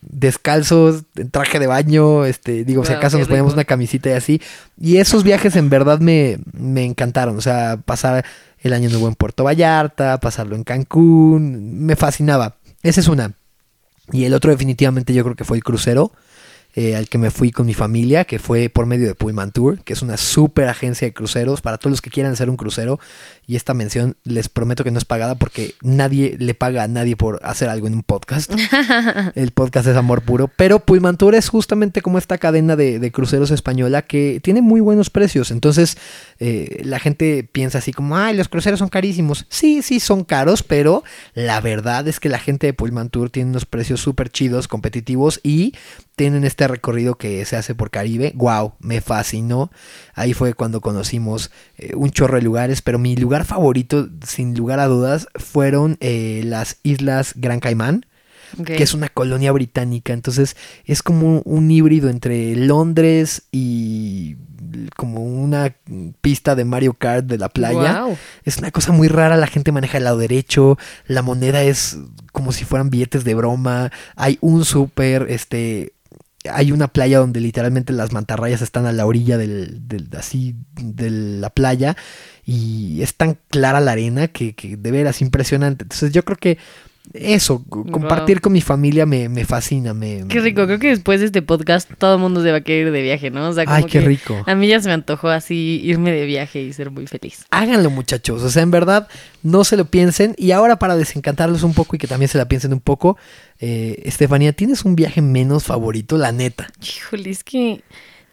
descalzos, 0.00 1.04
en 1.16 1.30
traje 1.30 1.58
de 1.58 1.66
baño, 1.66 2.24
este, 2.24 2.64
digo, 2.64 2.84
si 2.84 2.90
Guau, 2.90 2.98
acaso 2.98 3.18
nos 3.18 3.28
poníamos 3.28 3.52
rico. 3.52 3.60
una 3.60 3.64
camisita 3.64 4.10
y 4.10 4.12
así. 4.12 4.42
Y 4.80 4.96
esos 4.98 5.24
viajes 5.24 5.56
en 5.56 5.68
verdad 5.68 6.00
me, 6.00 6.38
me 6.52 6.84
encantaron. 6.84 7.36
O 7.36 7.40
sea, 7.40 7.78
pasar 7.84 8.24
el 8.60 8.72
año 8.72 8.88
nuevo 8.90 9.08
en 9.08 9.14
Puerto 9.14 9.44
Vallarta, 9.44 10.18
pasarlo 10.20 10.56
en 10.56 10.64
Cancún, 10.64 11.84
me 11.84 11.96
fascinaba. 11.96 12.56
Esa 12.82 13.00
es 13.00 13.08
una. 13.08 13.32
Y 14.12 14.24
el 14.24 14.34
otro 14.34 14.50
definitivamente 14.50 15.12
yo 15.12 15.24
creo 15.24 15.36
que 15.36 15.44
fue 15.44 15.56
el 15.56 15.64
crucero. 15.64 16.12
Eh, 16.76 16.94
al 16.94 17.08
que 17.08 17.16
me 17.16 17.30
fui 17.30 17.50
con 17.50 17.64
mi 17.64 17.72
familia, 17.72 18.26
que 18.26 18.38
fue 18.38 18.68
por 18.68 18.84
medio 18.84 19.08
de 19.08 19.14
Pullman 19.14 19.50
Tour, 19.50 19.82
que 19.82 19.94
es 19.94 20.02
una 20.02 20.18
super 20.18 20.68
agencia 20.68 21.08
de 21.08 21.14
cruceros 21.14 21.62
para 21.62 21.78
todos 21.78 21.90
los 21.90 22.02
que 22.02 22.10
quieran 22.10 22.34
hacer 22.34 22.50
un 22.50 22.56
crucero. 22.56 23.00
Y 23.46 23.56
esta 23.56 23.72
mención 23.74 24.16
les 24.24 24.50
prometo 24.50 24.84
que 24.84 24.90
no 24.90 24.98
es 24.98 25.06
pagada 25.06 25.36
porque 25.36 25.74
nadie 25.80 26.36
le 26.38 26.52
paga 26.52 26.82
a 26.82 26.88
nadie 26.88 27.16
por 27.16 27.40
hacer 27.42 27.70
algo 27.70 27.86
en 27.86 27.94
un 27.94 28.02
podcast. 28.02 28.52
El 29.34 29.52
podcast 29.52 29.88
es 29.88 29.96
amor 29.96 30.20
puro. 30.20 30.50
Pero 30.54 30.80
Pullman 30.80 31.16
Tour 31.16 31.34
es 31.34 31.48
justamente 31.48 32.02
como 32.02 32.18
esta 32.18 32.36
cadena 32.36 32.76
de, 32.76 32.98
de 32.98 33.10
cruceros 33.10 33.50
española 33.50 34.02
que 34.02 34.40
tiene 34.42 34.60
muy 34.60 34.80
buenos 34.80 35.08
precios. 35.08 35.50
Entonces 35.50 35.96
eh, 36.38 36.82
la 36.84 36.98
gente 36.98 37.48
piensa 37.50 37.78
así 37.78 37.92
como, 37.92 38.18
ay, 38.18 38.36
los 38.36 38.48
cruceros 38.48 38.78
son 38.78 38.88
carísimos. 38.88 39.46
Sí, 39.48 39.80
sí, 39.80 39.98
son 40.00 40.24
caros, 40.24 40.62
pero 40.62 41.04
la 41.34 41.60
verdad 41.60 42.06
es 42.08 42.20
que 42.20 42.28
la 42.28 42.38
gente 42.38 42.66
de 42.66 42.74
Pullman 42.74 43.08
Tour 43.08 43.30
tiene 43.30 43.50
unos 43.50 43.64
precios 43.64 44.00
súper 44.00 44.28
chidos, 44.28 44.68
competitivos 44.68 45.40
y 45.42 45.72
tienen 46.16 46.44
este 46.44 46.65
recorrido 46.68 47.16
que 47.16 47.44
se 47.44 47.56
hace 47.56 47.74
por 47.74 47.90
Caribe. 47.90 48.32
Wow, 48.36 48.74
me 48.80 49.00
fascinó. 49.00 49.70
Ahí 50.14 50.34
fue 50.34 50.54
cuando 50.54 50.80
conocimos 50.80 51.50
eh, 51.78 51.94
un 51.94 52.10
chorro 52.10 52.36
de 52.36 52.42
lugares, 52.42 52.82
pero 52.82 52.98
mi 52.98 53.16
lugar 53.16 53.44
favorito, 53.44 54.08
sin 54.26 54.56
lugar 54.56 54.80
a 54.80 54.86
dudas, 54.86 55.28
fueron 55.34 55.96
eh, 56.00 56.42
las 56.44 56.78
Islas 56.82 57.32
Gran 57.36 57.60
Caimán 57.60 58.06
que 58.64 58.82
es 58.82 58.94
una 58.94 59.08
colonia 59.08 59.52
británica. 59.52 60.12
Entonces 60.12 60.56
es 60.84 61.02
como 61.02 61.40
un 61.40 61.70
híbrido 61.70 62.08
entre 62.08 62.54
Londres 62.56 63.42
y 63.50 64.36
como 64.96 65.22
una 65.22 65.74
pista 66.20 66.54
de 66.54 66.64
Mario 66.64 66.94
Kart 66.94 67.26
de 67.26 67.38
la 67.38 67.48
playa. 67.48 68.04
Es 68.44 68.58
una 68.58 68.70
cosa 68.70 68.92
muy 68.92 69.08
rara, 69.08 69.36
la 69.36 69.46
gente 69.46 69.72
maneja 69.72 69.98
el 69.98 70.04
lado 70.04 70.18
derecho, 70.18 70.78
la 71.06 71.22
moneda 71.22 71.62
es 71.62 71.98
como 72.32 72.52
si 72.52 72.64
fueran 72.64 72.90
billetes 72.90 73.24
de 73.24 73.34
broma, 73.34 73.92
hay 74.14 74.38
un 74.40 74.64
súper, 74.64 75.26
este... 75.30 75.92
Hay 76.50 76.72
una 76.72 76.88
playa 76.88 77.18
donde 77.18 77.40
literalmente 77.40 77.92
las 77.92 78.12
mantarrayas 78.12 78.62
están 78.62 78.86
a 78.86 78.92
la 78.92 79.06
orilla 79.06 79.38
del, 79.38 79.82
así 80.18 80.54
de 80.74 81.10
la 81.10 81.50
playa 81.50 81.96
y 82.44 83.02
es 83.02 83.14
tan 83.14 83.38
clara 83.48 83.80
la 83.80 83.92
arena 83.92 84.28
que, 84.28 84.54
que 84.54 84.76
de 84.76 84.90
veras 84.90 85.22
impresionante. 85.22 85.84
Entonces 85.84 86.12
yo 86.12 86.24
creo 86.24 86.38
que 86.38 86.58
eso, 87.14 87.64
co- 87.68 87.84
compartir 87.84 88.40
con 88.40 88.52
mi 88.52 88.60
familia 88.60 89.06
me, 89.06 89.28
me 89.28 89.44
fascina. 89.44 89.94
Me, 89.94 90.24
Qué 90.28 90.40
rico, 90.40 90.66
creo 90.66 90.78
que 90.78 90.88
después 90.88 91.20
de 91.20 91.26
este 91.26 91.42
podcast 91.42 91.90
todo 91.98 92.14
el 92.14 92.20
mundo 92.20 92.42
se 92.42 92.50
va 92.50 92.58
a 92.58 92.60
querer 92.60 92.88
ir 92.88 92.92
de 92.92 93.02
viaje, 93.02 93.30
¿no? 93.30 93.48
O 93.48 93.52
sea, 93.52 93.64
como 93.64 93.76
Ay, 93.76 93.84
qué 93.84 94.00
que 94.00 94.06
rico. 94.06 94.42
A 94.46 94.54
mí 94.54 94.68
ya 94.68 94.80
se 94.80 94.88
me 94.88 94.94
antojó 94.94 95.28
así 95.28 95.80
irme 95.84 96.12
de 96.12 96.24
viaje 96.26 96.60
y 96.62 96.72
ser 96.72 96.90
muy 96.90 97.06
feliz. 97.06 97.44
Háganlo 97.50 97.90
muchachos, 97.90 98.42
o 98.42 98.50
sea, 98.50 98.62
en 98.62 98.70
verdad 98.70 99.08
no 99.42 99.64
se 99.64 99.76
lo 99.76 99.84
piensen. 99.86 100.34
Y 100.36 100.50
ahora 100.50 100.78
para 100.78 100.96
desencantarlos 100.96 101.62
un 101.62 101.74
poco 101.74 101.96
y 101.96 101.98
que 101.98 102.06
también 102.06 102.28
se 102.28 102.38
la 102.38 102.46
piensen 102.48 102.72
un 102.72 102.80
poco, 102.80 103.16
eh, 103.60 104.02
Estefanía, 104.04 104.52
¿tienes 104.52 104.84
un 104.84 104.96
viaje 104.96 105.22
menos 105.22 105.64
favorito? 105.64 106.18
La 106.18 106.32
neta. 106.32 106.68
Híjole, 106.82 107.30
es 107.30 107.42
que 107.44 107.82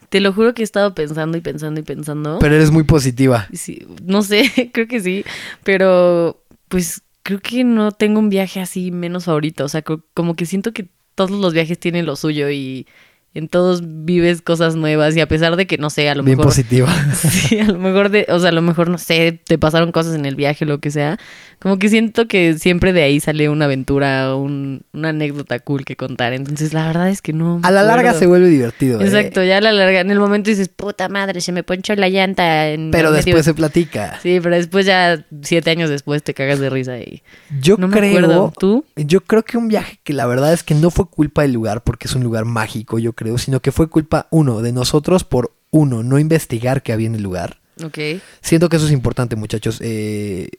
te 0.10 0.20
lo 0.20 0.32
juro 0.34 0.54
que 0.54 0.62
he 0.62 0.66
estado 0.66 0.94
pensando 0.94 1.38
y 1.38 1.42
pensando 1.42 1.80
y 1.80 1.84
pensando. 1.84 2.38
Pero 2.40 2.56
eres 2.56 2.70
muy 2.70 2.84
positiva. 2.84 3.48
Sí, 3.54 3.88
no 4.04 4.22
sé, 4.22 4.70
creo 4.74 4.88
que 4.88 5.00
sí, 5.00 5.24
pero 5.64 6.40
pues 6.68 7.02
creo 7.24 7.40
que 7.42 7.64
no 7.64 7.92
tengo 7.92 8.20
un 8.20 8.30
viaje 8.30 8.60
así 8.62 8.92
menos 8.92 9.26
favorito, 9.26 9.66
o 9.66 9.70
sea, 9.70 9.82
co- 9.82 10.04
como 10.14 10.36
que 10.36 10.46
siento 10.46 10.74
que 10.74 10.90
todos 11.16 11.32
los 11.32 11.54
viajes 11.54 11.80
tienen 11.80 12.06
lo 12.06 12.16
suyo 12.16 12.50
y 12.50 12.88
en 13.36 13.48
todos 13.48 13.82
vives 13.84 14.42
cosas 14.42 14.76
nuevas 14.76 15.16
y 15.16 15.20
a 15.22 15.28
pesar 15.28 15.56
de 15.56 15.66
que 15.66 15.78
no 15.78 15.90
sé, 15.90 16.08
a 16.10 16.16
lo 16.16 16.24
Bien 16.24 16.38
mejor 16.38 16.50
positiva. 16.52 16.88
Sí, 17.16 17.60
a 17.60 17.66
lo 17.66 17.80
mejor 17.80 18.10
de, 18.10 18.26
o 18.30 18.40
sea, 18.40 18.50
a 18.50 18.54
lo 18.54 18.62
mejor 18.62 18.90
no 18.90 18.98
sé, 18.98 19.40
te 19.44 19.58
pasaron 19.58 19.92
cosas 19.92 20.16
en 20.16 20.26
el 20.26 20.36
viaje, 20.36 20.66
lo 20.66 20.80
que 20.80 20.92
sea. 20.92 21.18
Como 21.60 21.80
que 21.80 21.88
siento 21.90 22.28
que 22.28 22.58
siempre 22.60 22.92
de 22.94 23.04
ahí 23.04 23.20
sale 23.22 23.48
una 23.50 23.66
aventura, 23.66 24.36
un- 24.36 24.82
una 24.92 25.10
anécdota 25.10 25.60
cool 25.60 25.86
que 25.86 25.96
contar. 25.96 26.34
Entonces, 26.34 26.74
la 26.74 26.86
verdad 26.88 27.10
es 27.10 27.22
que 27.22 27.32
no. 27.32 27.60
me 27.60 27.68
A 27.68 27.72
la 27.72 27.84
larga 27.84 28.14
se 28.14 28.28
vuelve 28.28 28.50
divertido. 28.50 29.00
¿eh? 29.00 29.06
Exacto, 29.06 29.42
ya 29.44 29.60
a 29.60 29.62
la 29.62 29.72
larga. 29.72 30.02
En 30.02 30.12
el 30.12 30.20
momento 30.20 30.50
dices, 30.50 30.68
puta 30.68 31.08
madre, 31.08 31.40
se 31.40 31.54
me 31.54 31.64
ponchó 31.64 31.96
la 31.96 32.10
llanta. 32.10 32.68
En 32.70 32.92
Pero 32.92 33.12
medio". 33.12 33.24
después 33.24 33.46
se 33.46 33.54
platica. 33.54 34.20
Sí, 34.22 34.40
pero 34.44 34.56
después 34.58 34.86
ya, 34.86 35.26
siete 35.42 35.70
años 35.72 35.90
después, 35.90 36.22
te 36.22 36.34
cagas 36.34 36.60
de 36.60 36.70
risa 36.70 36.98
y. 37.00 37.24
Yo 37.62 37.78
no 37.78 37.88
me 37.88 37.98
creo. 37.98 38.10
acuerdo. 38.10 38.54
¿Tú? 38.60 38.84
Yo 38.98 39.22
creo 39.22 39.44
que 39.44 39.58
un 39.58 39.70
viaje 39.70 40.00
que 40.04 40.12
la 40.12 40.26
verdad 40.26 40.52
es 40.52 40.64
que 40.64 40.76
no 40.76 40.92
fue 40.92 41.08
culpa 41.10 41.44
del 41.44 41.54
lugar, 41.54 41.82
porque 41.84 42.08
es 42.10 42.14
un 42.16 42.24
lugar 42.24 42.44
mágico, 42.44 43.00
yo 43.00 43.14
creo, 43.14 43.23
sino 43.38 43.60
que 43.60 43.72
fue 43.72 43.90
culpa, 43.90 44.28
uno, 44.32 44.62
de 44.62 44.72
nosotros 44.72 45.24
por, 45.24 45.52
uno, 45.72 46.04
no 46.04 46.20
investigar 46.20 46.84
qué 46.84 46.94
había 46.94 47.08
en 47.08 47.16
el 47.16 47.24
lugar. 47.24 47.60
Ok. 47.84 47.98
Siento 48.42 48.70
que 48.70 48.78
eso 48.78 48.86
es 48.86 48.92
importante, 48.92 49.36
muchachos. 49.36 49.80
eh, 49.82 50.50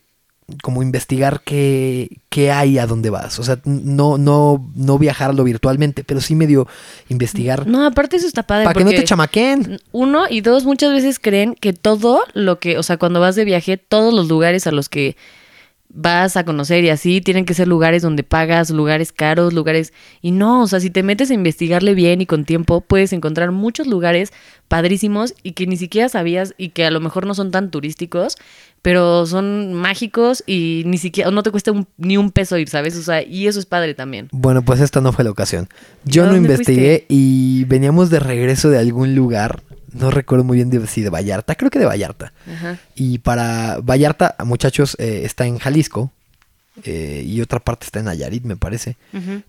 como 0.63 0.83
investigar 0.83 1.41
qué, 1.45 2.19
qué 2.29 2.53
hay 2.53 2.79
a 2.79 2.87
dónde 2.87 3.11
vas. 3.11 3.39
O 3.39 3.43
sea, 3.43 3.59
no, 3.65 4.19
no, 4.19 4.71
no 4.75 4.99
viajarlo 4.99 5.43
virtualmente, 5.45 6.05
pero 6.05 6.21
sí 6.21 6.35
medio 6.35 6.69
investigar 7.09 7.67
No, 7.67 7.87
aparte 7.87 8.17
eso 8.17 8.27
está 8.27 8.43
padre. 8.43 8.65
para 8.65 8.77
que 8.77 8.85
no 8.85 8.91
te 8.91 9.05
chamaquen. 9.05 9.81
Uno 9.93 10.25
y 10.29 10.43
dos, 10.43 10.65
muchas 10.65 10.93
veces 10.93 11.19
creen 11.19 11.55
que 11.55 11.73
todo 11.73 12.23
lo 12.35 12.59
que, 12.59 12.79
o 12.79 12.83
sea, 12.83 12.99
cuando 12.99 13.21
vas 13.21 13.37
de 13.37 13.45
viaje, 13.45 13.77
todos 13.79 14.13
los 14.13 14.29
lugares 14.29 14.67
a 14.67 14.73
los 14.73 14.89
que 14.89 15.17
vas 15.97 16.37
a 16.37 16.45
conocer 16.45 16.83
y 16.85 16.91
así 16.91 17.21
tienen 17.21 17.45
que 17.45 17.55
ser 17.55 17.69
lugares 17.69 18.03
donde 18.03 18.25
pagas, 18.25 18.71
lugares 18.71 19.13
caros, 19.13 19.53
lugares... 19.53 19.93
Y 20.21 20.33
no, 20.33 20.63
o 20.63 20.67
sea, 20.67 20.81
si 20.81 20.91
te 20.91 21.03
metes 21.05 21.31
a 21.31 21.35
investigarle 21.35 21.95
bien 21.95 22.21
y 22.21 22.27
con 22.27 22.45
tiempo, 22.45 22.81
puedes 22.81 23.13
encontrar 23.13 23.53
muchos 23.53 23.87
lugares 23.87 24.33
padrísimos 24.69 25.35
y 25.43 25.53
que 25.53 25.67
ni 25.67 25.77
siquiera 25.77 26.09
sabías 26.09 26.55
y 26.59 26.71
que 26.71 26.85
a 26.85 26.91
lo 26.91 27.01
mejor 27.01 27.27
no 27.27 27.35
son 27.35 27.51
tan 27.53 27.71
turísticos, 27.71 28.37
pero 28.83 29.25
son 29.27 29.73
mágicos 29.73 30.43
y 30.47 30.83
ni 30.87 30.99
siquiera, 30.99 31.31
no 31.31 31.43
te 31.43 31.51
cuesta 31.51 31.71
un- 31.71 31.87
ni 31.97 32.17
un 32.17 32.31
peso 32.33 32.59
ir, 32.59 32.69
¿sabes? 32.69 32.97
O 32.97 33.03
sea, 33.03 33.23
y 33.23 33.47
eso 33.47 33.59
es 33.61 33.67
padre 33.67 33.95
también. 33.95 34.29
Bueno, 34.33 34.63
pues 34.65 34.81
esta 34.81 35.01
no 35.01 35.13
fue 35.13 35.25
la 35.25 35.31
ocasión. 35.31 35.69
Yo 36.05 36.25
¿A 36.25 36.27
no 36.27 36.37
investigué 36.37 37.07
y 37.09 37.65
veníamos 37.67 38.11
de 38.11 38.19
regreso 38.21 38.69
de 38.69 38.79
algún 38.79 39.15
lugar. 39.15 39.63
No 39.95 40.11
recuerdo 40.11 40.45
muy 40.45 40.57
bien 40.59 40.69
de, 40.71 40.87
si 40.87 41.01
de 41.01 41.09
Vallarta, 41.11 41.55
creo 41.55 41.71
que 41.71 41.79
de 41.79 41.87
Vallarta. 41.87 42.33
Ajá. 42.53 42.79
Y 42.95 43.19
para 43.19 43.79
Vallarta, 43.81 44.37
muchachos, 44.45 44.97
eh, 44.99 45.23
está 45.25 45.47
en 45.47 45.59
Jalisco. 45.59 46.11
eh, 46.83 47.23
y 47.25 47.41
otra 47.41 47.61
parte 47.61 47.87
está 47.87 48.01
en 48.01 48.07
Nayarit, 48.07 48.45
me 48.45 48.57
parece. 48.57 48.97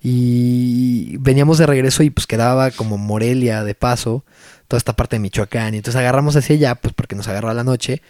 Y 0.03 1.17
veníamos 1.17 1.57
de 1.57 1.65
regreso 1.65 2.03
y 2.03 2.09
pues 2.11 2.27
quedaba 2.27 2.71
como 2.71 2.97
Morelia 2.97 3.63
de 3.63 3.73
paso, 3.75 4.23
toda 4.67 4.77
esta 4.77 4.93
parte 4.93 5.15
de 5.15 5.21
Michoacán. 5.21 5.73
Y 5.73 5.77
entonces 5.77 5.99
agarramos 5.99 6.35
hacia 6.35 6.55
allá, 6.55 6.75
pues 6.75 6.93
porque 6.93 7.15
nos 7.15 7.27
agarró 7.27 7.49
a 7.49 7.53
la 7.53 7.63
noche. 7.63 8.01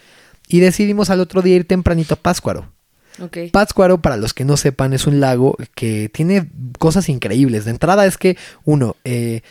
Y 0.48 0.60
decidimos 0.60 1.10
al 1.10 1.22
otro 1.22 1.42
día 1.42 1.56
ir 1.56 1.66
tempranito 1.66 2.16
a 2.16 2.18
Pátzcuaro. 2.18 2.72
Ok. 3.20 3.38
Pátzcuaro, 3.54 4.02
para 4.02 4.18
los 4.18 4.34
que 4.34 4.44
no 4.44 4.58
sepan, 4.58 4.94
es 4.94 5.08
un 5.08 5.22
lago 5.22 5.56
que 5.74 6.10
tiene 6.10 6.50
cosas 6.78 7.08
increíbles. 7.08 7.64
De 7.64 7.72
entrada 7.72 8.06
es 8.06 8.18
que, 8.18 8.38
uno, 8.66 8.98
eh, 9.06 9.42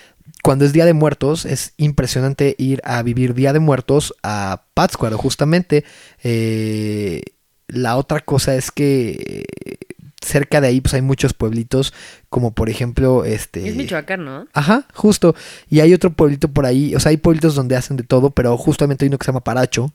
cuando 0.45 0.67
es 0.67 0.75
Día 0.75 0.85
de 0.85 0.93
Muertos, 0.93 1.47
es 1.47 1.73
impresionante 1.79 2.55
ir 2.59 2.83
a 2.85 3.03
vivir 3.03 3.33
Día 3.33 3.55
de 3.55 3.61
Muertos 3.61 4.15
a 4.23 4.65
Pátzcuaro, 4.75 5.17
justamente. 5.17 5.87
Eh, 6.23 7.23
la 7.67 7.97
otra 7.97 8.21
cosa 8.21 8.55
es 8.55 8.71
que 8.71 9.47
eh, 9.65 9.79
cerca 10.21 10.61
de 10.61 10.67
ahí 10.67 10.83
pues 10.83 10.93
hay 10.93 11.01
muchos 11.01 11.33
pueblitos, 11.33 11.95
como 12.29 12.55
por 12.55 12.69
ejemplo, 12.69 13.25
este... 13.25 13.67
Es 13.67 13.75
Michoacán, 13.75 14.23
¿no? 14.27 14.47
Ajá, 14.53 14.87
justo. 14.93 15.35
Y 15.71 15.81
hay 15.81 15.95
otro 15.95 16.13
pueblito 16.13 16.49
por 16.49 16.67
ahí. 16.67 16.95
O 16.95 17.01
sea, 17.01 17.09
hay 17.09 17.17
pueblitos 17.17 17.55
donde 17.55 17.77
hacen 17.77 17.97
de 17.97 18.03
todo, 18.03 18.29
pero 18.29 18.55
justamente 18.59 19.07
hay 19.07 19.09
uno 19.09 19.17
que 19.17 19.25
se 19.25 19.31
llama 19.33 19.45
Paracho. 19.45 19.95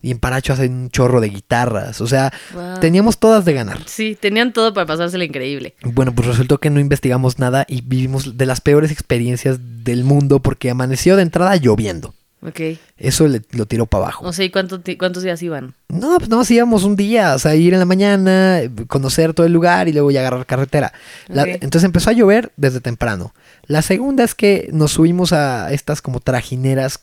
Y 0.00 0.12
en 0.12 0.18
Paracho 0.20 0.52
hacen 0.52 0.72
un 0.74 0.90
chorro 0.90 1.20
de 1.20 1.28
guitarras. 1.28 2.00
O 2.00 2.06
sea, 2.06 2.32
Wow. 2.54 2.78
teníamos 2.80 3.18
todas 3.18 3.44
de 3.44 3.52
ganar. 3.54 3.78
Sí, 3.86 4.16
tenían 4.18 4.52
todo 4.52 4.72
para 4.72 4.86
pasársela 4.86 5.24
increíble. 5.24 5.74
Bueno, 5.82 6.14
pues 6.14 6.28
resultó 6.28 6.58
que 6.58 6.70
no 6.70 6.78
investigamos 6.78 7.38
nada 7.40 7.64
y 7.68 7.80
vivimos 7.80 8.38
de 8.38 8.46
las 8.46 8.60
peores 8.60 8.92
experiencias 8.92 9.58
del 9.84 10.04
mundo 10.04 10.40
porque 10.40 10.70
amaneció 10.70 11.16
de 11.16 11.22
entrada 11.22 11.56
lloviendo. 11.56 12.14
Ok. 12.40 12.60
Eso 12.96 13.26
le, 13.26 13.42
lo 13.50 13.66
tiró 13.66 13.86
para 13.86 14.04
abajo. 14.04 14.24
O 14.24 14.32
sea, 14.32 14.44
¿y 14.44 14.50
cuánto 14.50 14.80
cuántos 14.96 15.24
días 15.24 15.42
iban? 15.42 15.74
No, 15.88 16.18
pues 16.18 16.28
no, 16.28 16.40
íbamos 16.48 16.84
un 16.84 16.94
día, 16.94 17.34
o 17.34 17.38
sea, 17.40 17.56
ir 17.56 17.72
en 17.72 17.80
la 17.80 17.84
mañana, 17.84 18.60
conocer 18.86 19.34
todo 19.34 19.44
el 19.44 19.52
lugar 19.52 19.88
y 19.88 19.92
luego 19.92 20.12
ya 20.12 20.20
agarrar 20.20 20.46
carretera. 20.46 20.92
La- 21.26 21.42
entonces 21.48 21.82
empezó 21.82 22.10
a 22.10 22.12
llover 22.12 22.52
desde 22.56 22.80
temprano. 22.80 23.34
La 23.66 23.82
segunda 23.82 24.22
es 24.22 24.36
que 24.36 24.68
nos 24.72 24.92
subimos 24.92 25.32
a 25.32 25.72
estas 25.72 26.00
como 26.00 26.20
trajineras 26.20 27.00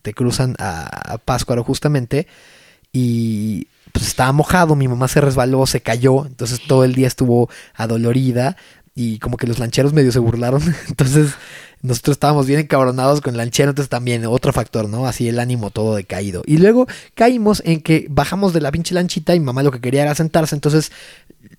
te 0.00 0.14
cruzan 0.14 0.54
a, 0.58 1.14
a 1.14 1.18
Páscuaro 1.18 1.64
justamente 1.64 2.26
y 2.92 3.68
pues 3.92 4.06
estaba 4.06 4.32
mojado, 4.32 4.76
mi 4.76 4.88
mamá 4.88 5.08
se 5.08 5.20
resbaló, 5.20 5.66
se 5.66 5.80
cayó, 5.80 6.26
entonces 6.26 6.60
todo 6.66 6.84
el 6.84 6.94
día 6.94 7.06
estuvo 7.06 7.50
adolorida 7.74 8.56
y 8.94 9.18
como 9.18 9.36
que 9.36 9.46
los 9.46 9.58
lancheros 9.58 9.92
medio 9.92 10.12
se 10.12 10.18
burlaron, 10.18 10.62
entonces 10.88 11.32
nosotros 11.82 12.14
estábamos 12.14 12.46
bien 12.46 12.60
encabronados 12.60 13.20
con 13.20 13.34
el 13.34 13.38
lanchero, 13.38 13.70
entonces 13.70 13.88
también 13.90 14.24
otro 14.26 14.52
factor, 14.52 14.88
¿no? 14.88 15.06
Así 15.06 15.28
el 15.28 15.40
ánimo 15.40 15.70
todo 15.70 15.96
decaído. 15.96 16.42
Y 16.46 16.58
luego 16.58 16.86
caímos 17.14 17.62
en 17.66 17.80
que 17.80 18.06
bajamos 18.08 18.52
de 18.52 18.60
la 18.60 18.70
pinche 18.70 18.94
lanchita 18.94 19.34
y 19.34 19.40
mamá 19.40 19.62
lo 19.62 19.72
que 19.72 19.80
quería 19.80 20.02
era 20.02 20.14
sentarse, 20.14 20.54
entonces 20.54 20.92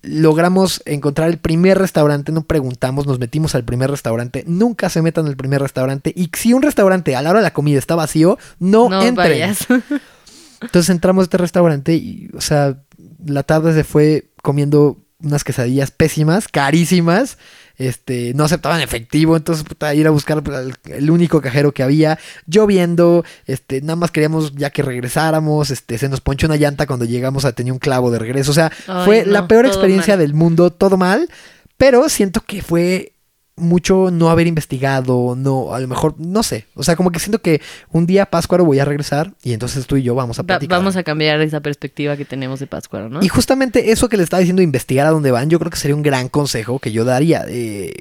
logramos 0.02 0.82
encontrar 0.86 1.28
el 1.28 1.38
primer 1.38 1.78
restaurante, 1.78 2.32
no 2.32 2.42
preguntamos, 2.42 3.06
nos 3.06 3.18
metimos 3.18 3.54
al 3.54 3.64
primer 3.64 3.90
restaurante, 3.90 4.44
nunca 4.46 4.88
se 4.88 5.02
metan 5.02 5.26
al 5.26 5.36
primer 5.36 5.60
restaurante 5.60 6.12
y 6.16 6.30
si 6.34 6.52
un 6.52 6.62
restaurante 6.62 7.14
a 7.16 7.22
la 7.22 7.30
hora 7.30 7.40
de 7.40 7.44
la 7.44 7.52
comida 7.52 7.78
está 7.78 7.94
vacío, 7.94 8.38
no, 8.58 8.88
No 8.88 9.02
entren. 9.02 9.14
vayas. 9.14 9.66
Entonces 10.62 10.88
entramos 10.88 11.22
a 11.22 11.24
este 11.24 11.36
restaurante 11.36 11.94
y, 11.94 12.30
o 12.34 12.40
sea, 12.40 12.78
la 13.26 13.42
tarde 13.42 13.74
se 13.74 13.84
fue 13.84 14.30
comiendo 14.42 14.98
unas 15.20 15.44
quesadillas 15.44 15.90
pésimas, 15.90 16.48
carísimas. 16.48 17.36
Este, 17.76 18.32
no 18.34 18.44
aceptaban 18.44 18.80
efectivo, 18.80 19.36
entonces 19.36 19.64
puta, 19.64 19.92
ir 19.94 20.06
a 20.06 20.10
buscar 20.10 20.42
el 20.84 21.10
único 21.10 21.40
cajero 21.40 21.72
que 21.72 21.82
había, 21.82 22.18
lloviendo, 22.46 23.24
este, 23.46 23.80
nada 23.80 23.96
más 23.96 24.12
queríamos 24.12 24.54
ya 24.54 24.70
que 24.70 24.82
regresáramos, 24.82 25.70
este, 25.70 25.98
se 25.98 26.08
nos 26.08 26.20
ponchó 26.20 26.46
una 26.46 26.56
llanta 26.56 26.86
cuando 26.86 27.04
llegamos 27.04 27.44
a 27.44 27.52
tenía 27.52 27.72
un 27.72 27.80
clavo 27.80 28.12
de 28.12 28.20
regreso, 28.20 28.52
o 28.52 28.54
sea, 28.54 28.70
Ay, 28.86 29.04
fue 29.04 29.24
no, 29.26 29.32
la 29.32 29.48
peor 29.48 29.66
experiencia 29.66 30.14
mal. 30.14 30.20
del 30.20 30.34
mundo, 30.34 30.70
todo 30.70 30.96
mal, 30.96 31.28
pero 31.76 32.08
siento 32.08 32.42
que 32.42 32.62
fue 32.62 33.13
mucho 33.56 34.10
no 34.10 34.30
haber 34.30 34.46
investigado, 34.48 35.34
no, 35.36 35.74
a 35.74 35.78
lo 35.80 35.86
mejor, 35.86 36.14
no 36.18 36.42
sé, 36.42 36.66
o 36.74 36.82
sea, 36.82 36.96
como 36.96 37.10
que 37.12 37.20
siento 37.20 37.40
que 37.40 37.60
un 37.92 38.04
día 38.06 38.26
Páscuaro 38.26 38.64
voy 38.64 38.80
a 38.80 38.84
regresar 38.84 39.32
y 39.44 39.52
entonces 39.52 39.86
tú 39.86 39.96
y 39.96 40.02
yo 40.02 40.14
vamos 40.16 40.38
a 40.38 40.42
Va- 40.42 40.46
platicar. 40.46 40.78
vamos 40.78 40.96
a 40.96 41.02
cambiar 41.04 41.40
esa 41.40 41.60
perspectiva 41.60 42.16
que 42.16 42.24
tenemos 42.24 42.58
de 42.58 42.66
Pátzcuaro, 42.66 43.08
¿no? 43.08 43.22
Y 43.22 43.28
justamente 43.28 43.92
eso 43.92 44.08
que 44.08 44.16
le 44.16 44.24
estaba 44.24 44.40
diciendo, 44.40 44.60
investigar 44.62 45.06
a 45.06 45.10
dónde 45.10 45.30
van, 45.30 45.50
yo 45.50 45.58
creo 45.60 45.70
que 45.70 45.76
sería 45.78 45.94
un 45.94 46.02
gran 46.02 46.28
consejo 46.28 46.78
que 46.80 46.90
yo 46.90 47.04
daría. 47.04 47.44
Eh, 47.48 47.92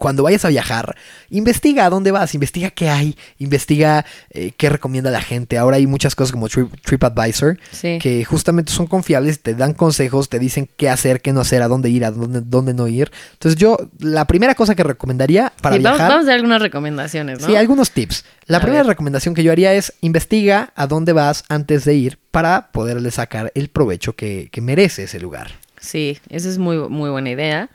cuando 0.00 0.22
vayas 0.22 0.46
a 0.46 0.48
viajar, 0.48 0.96
investiga 1.28 1.84
a 1.84 1.90
dónde 1.90 2.10
vas, 2.10 2.34
investiga 2.34 2.70
qué 2.70 2.88
hay, 2.88 3.16
investiga 3.38 4.06
eh, 4.30 4.52
qué 4.56 4.70
recomienda 4.70 5.10
la 5.10 5.20
gente. 5.20 5.58
Ahora 5.58 5.76
hay 5.76 5.86
muchas 5.86 6.14
cosas 6.14 6.32
como 6.32 6.48
Trip, 6.48 6.72
TripAdvisor 6.82 7.58
Sí. 7.70 7.98
que 8.00 8.24
justamente 8.24 8.72
son 8.72 8.86
confiables, 8.86 9.40
te 9.40 9.54
dan 9.54 9.74
consejos, 9.74 10.30
te 10.30 10.38
dicen 10.38 10.70
qué 10.78 10.88
hacer, 10.88 11.20
qué 11.20 11.34
no 11.34 11.40
hacer, 11.42 11.60
a 11.62 11.68
dónde 11.68 11.90
ir, 11.90 12.06
a 12.06 12.10
dónde, 12.10 12.40
dónde 12.40 12.72
no 12.72 12.88
ir. 12.88 13.12
Entonces 13.34 13.60
yo, 13.60 13.76
la 13.98 14.24
primera 14.24 14.54
cosa 14.54 14.74
que 14.74 14.82
recomendaría 14.82 15.52
para 15.60 15.76
Sí, 15.76 15.82
vamos, 15.82 15.98
viajar... 15.98 16.10
vamos 16.12 16.24
a 16.24 16.26
dar 16.28 16.36
algunas 16.36 16.62
recomendaciones, 16.62 17.40
¿no? 17.40 17.46
Sí, 17.46 17.56
algunos 17.56 17.90
tips. 17.90 18.24
La 18.46 18.56
A 18.56 18.60
primera 18.62 18.82
ver. 18.82 18.88
recomendación 18.88 19.34
que 19.34 19.42
yo 19.42 19.52
haría 19.52 19.74
es 19.74 19.92
investiga 20.00 20.72
a 20.76 20.86
dónde 20.86 21.12
vas 21.12 21.44
antes 21.50 21.84
de 21.84 21.94
ir 21.94 22.18
para 22.30 22.70
poderle 22.72 23.10
sacar 23.10 23.52
el 23.54 23.68
provecho 23.68 24.14
que, 24.16 24.48
que 24.50 24.62
merece 24.62 25.02
ese 25.04 25.20
lugar. 25.20 25.50
Sí, 25.78 26.18
esa 26.30 26.48
es 26.48 26.56
muy, 26.58 26.76
muy 26.88 27.10
buena 27.10 27.28
idea. 27.30 27.68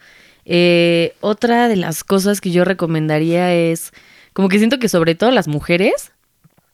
Eh, 0.46 1.14
otra 1.22 1.68
de 1.68 1.76
las 1.76 2.04
cosas 2.04 2.40
que 2.42 2.52
yo 2.52 2.64
recomendaría 2.66 3.54
es, 3.54 3.92
como 4.34 4.48
que 4.50 4.58
siento 4.60 4.80
que 4.80 4.90
sobre 4.90 5.16
todo 5.16 5.32
las 5.32 5.48
mujeres 5.48 6.12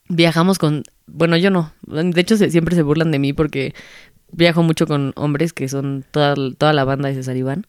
viajamos 0.09 0.59
con, 0.59 0.83
bueno, 1.07 1.37
yo 1.37 1.49
no, 1.51 1.73
de 1.87 2.19
hecho 2.21 2.35
se- 2.37 2.51
siempre 2.51 2.75
se 2.75 2.81
burlan 2.81 3.11
de 3.11 3.19
mí 3.19 3.31
porque 3.33 3.73
viajo 4.31 4.61
mucho 4.63 4.87
con 4.87 5.13
hombres 5.15 5.53
que 5.53 5.69
son 5.69 6.03
toda, 6.11 6.35
toda 6.57 6.73
la 6.73 6.83
banda 6.83 7.09
de 7.09 7.15
César 7.15 7.37
Iván. 7.37 7.65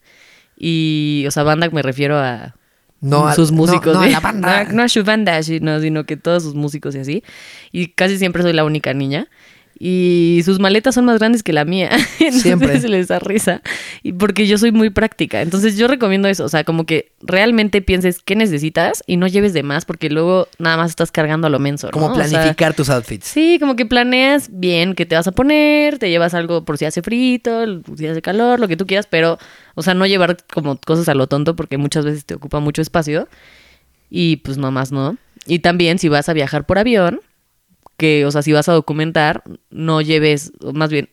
Y, 0.57 1.23
o 1.27 1.31
sea, 1.31 1.43
banda 1.43 1.69
me 1.71 1.81
refiero 1.81 2.17
a 2.19 2.55
No 3.01 3.27
a- 3.27 3.33
sus 3.35 3.51
músicos. 3.51 3.93
no 3.93 4.01
a 4.01 4.07
¿eh? 4.07 4.11
la 4.11 4.19
banda. 4.19 4.63
No, 4.69 4.73
no 4.73 4.83
a 4.83 4.89
su 4.89 5.03
banda, 5.03 5.41
sino, 5.43 5.79
sino 5.79 6.05
que 6.05 6.17
todos 6.17 6.43
sus 6.43 6.53
músicos 6.55 6.95
y 6.95 6.99
así. 6.99 7.23
Y 7.71 7.87
casi 7.89 8.17
siempre 8.17 8.43
soy 8.43 8.53
la 8.53 8.63
única 8.65 8.93
niña. 8.93 9.27
Y 9.79 10.41
sus 10.45 10.59
maletas 10.59 10.95
son 10.95 11.05
más 11.05 11.19
grandes 11.19 11.43
que 11.43 11.51
la 11.51 11.65
mía. 11.65 11.89
Entonces 12.19 12.41
Siempre. 12.41 12.79
se 12.79 12.87
les 12.87 13.07
da 13.07 13.19
risa. 13.19 13.61
Y 14.01 14.13
porque 14.13 14.47
yo 14.47 14.57
soy 14.57 14.71
muy 14.71 14.89
práctica. 14.89 15.41
Entonces 15.41 15.77
yo 15.77 15.87
recomiendo 15.87 16.27
eso. 16.27 16.45
O 16.45 16.49
sea, 16.49 16.63
como 16.63 16.85
que 16.85 17.11
realmente 17.21 17.81
pienses 17.81 18.21
qué 18.23 18.35
necesitas 18.35 19.03
y 19.07 19.17
no 19.17 19.27
lleves 19.27 19.53
de 19.53 19.63
más 19.63 19.85
porque 19.85 20.09
luego 20.09 20.47
nada 20.59 20.77
más 20.77 20.91
estás 20.91 21.11
cargando 21.11 21.47
a 21.47 21.49
lo 21.49 21.59
menso. 21.59 21.87
¿no? 21.87 21.91
Como 21.91 22.07
O 22.07 22.15
sea, 22.15 22.27
planificar 22.27 22.73
tus 22.73 22.89
outfits. 22.89 23.27
Sí, 23.27 23.57
como 23.59 23.75
que 23.75 23.85
planeas 23.85 24.49
bien 24.51 24.93
qué 24.93 25.05
te 25.05 25.15
vas 25.15 25.27
a 25.27 25.31
poner, 25.31 25.97
te 25.99 26.09
llevas 26.09 26.33
algo 26.33 26.63
por 26.65 26.77
si 26.77 26.85
hace 26.85 27.01
frito, 27.01 27.63
si 27.97 28.07
hace 28.07 28.21
calor, 28.21 28.59
lo 28.59 28.67
que 28.67 28.77
tú 28.77 28.85
quieras, 28.85 29.07
pero, 29.09 29.37
o 29.75 29.81
sea, 29.81 29.93
no 29.93 30.05
llevar 30.05 30.37
como 30.53 30.77
cosas 30.77 31.09
a 31.09 31.15
lo 31.15 31.27
tonto 31.27 31.55
porque 31.55 31.77
muchas 31.77 32.05
veces 32.05 32.25
te 32.25 32.35
ocupa 32.35 32.59
mucho 32.59 32.81
espacio 32.81 33.27
y 34.09 34.37
pues 34.37 34.57
nomás 34.57 34.91
no. 34.91 35.17
Y 35.45 35.59
también 35.59 35.99
si 35.99 36.07
vas 36.07 36.29
a 36.29 36.33
viajar 36.33 36.65
por 36.65 36.77
avión, 36.77 37.19
que, 38.03 38.25
o 38.25 38.31
sea, 38.31 38.41
si 38.41 38.51
vas 38.51 38.67
a 38.67 38.73
documentar, 38.73 39.45
no 39.69 40.01
lleves, 40.01 40.51
más 40.73 40.89
bien, 40.89 41.07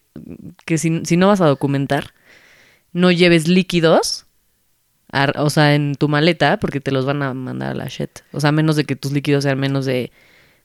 que 0.65 0.77
si, 0.77 1.03
si 1.05 1.17
no 1.17 1.29
vas 1.29 1.41
a 1.41 1.47
documentar, 1.47 2.15
no 2.93 3.13
lleves 3.13 3.47
líquidos, 3.47 4.27
o 5.37 5.51
sea, 5.51 5.77
en 5.77 5.95
tu 5.95 6.09
maleta, 6.09 6.59
porque 6.59 6.81
te 6.81 6.91
los 6.91 7.07
van 7.07 7.23
a 7.23 7.33
mandar 7.33 7.71
a 7.71 7.75
la 7.75 7.87
shit. 7.87 8.11
O 8.33 8.41
sea, 8.41 8.49
a 8.49 8.53
menos 8.53 8.75
de 8.75 8.87
que 8.87 8.97
tus 8.97 9.13
líquidos 9.13 9.45
sean 9.45 9.61
menos 9.61 9.87
de, 9.87 10.11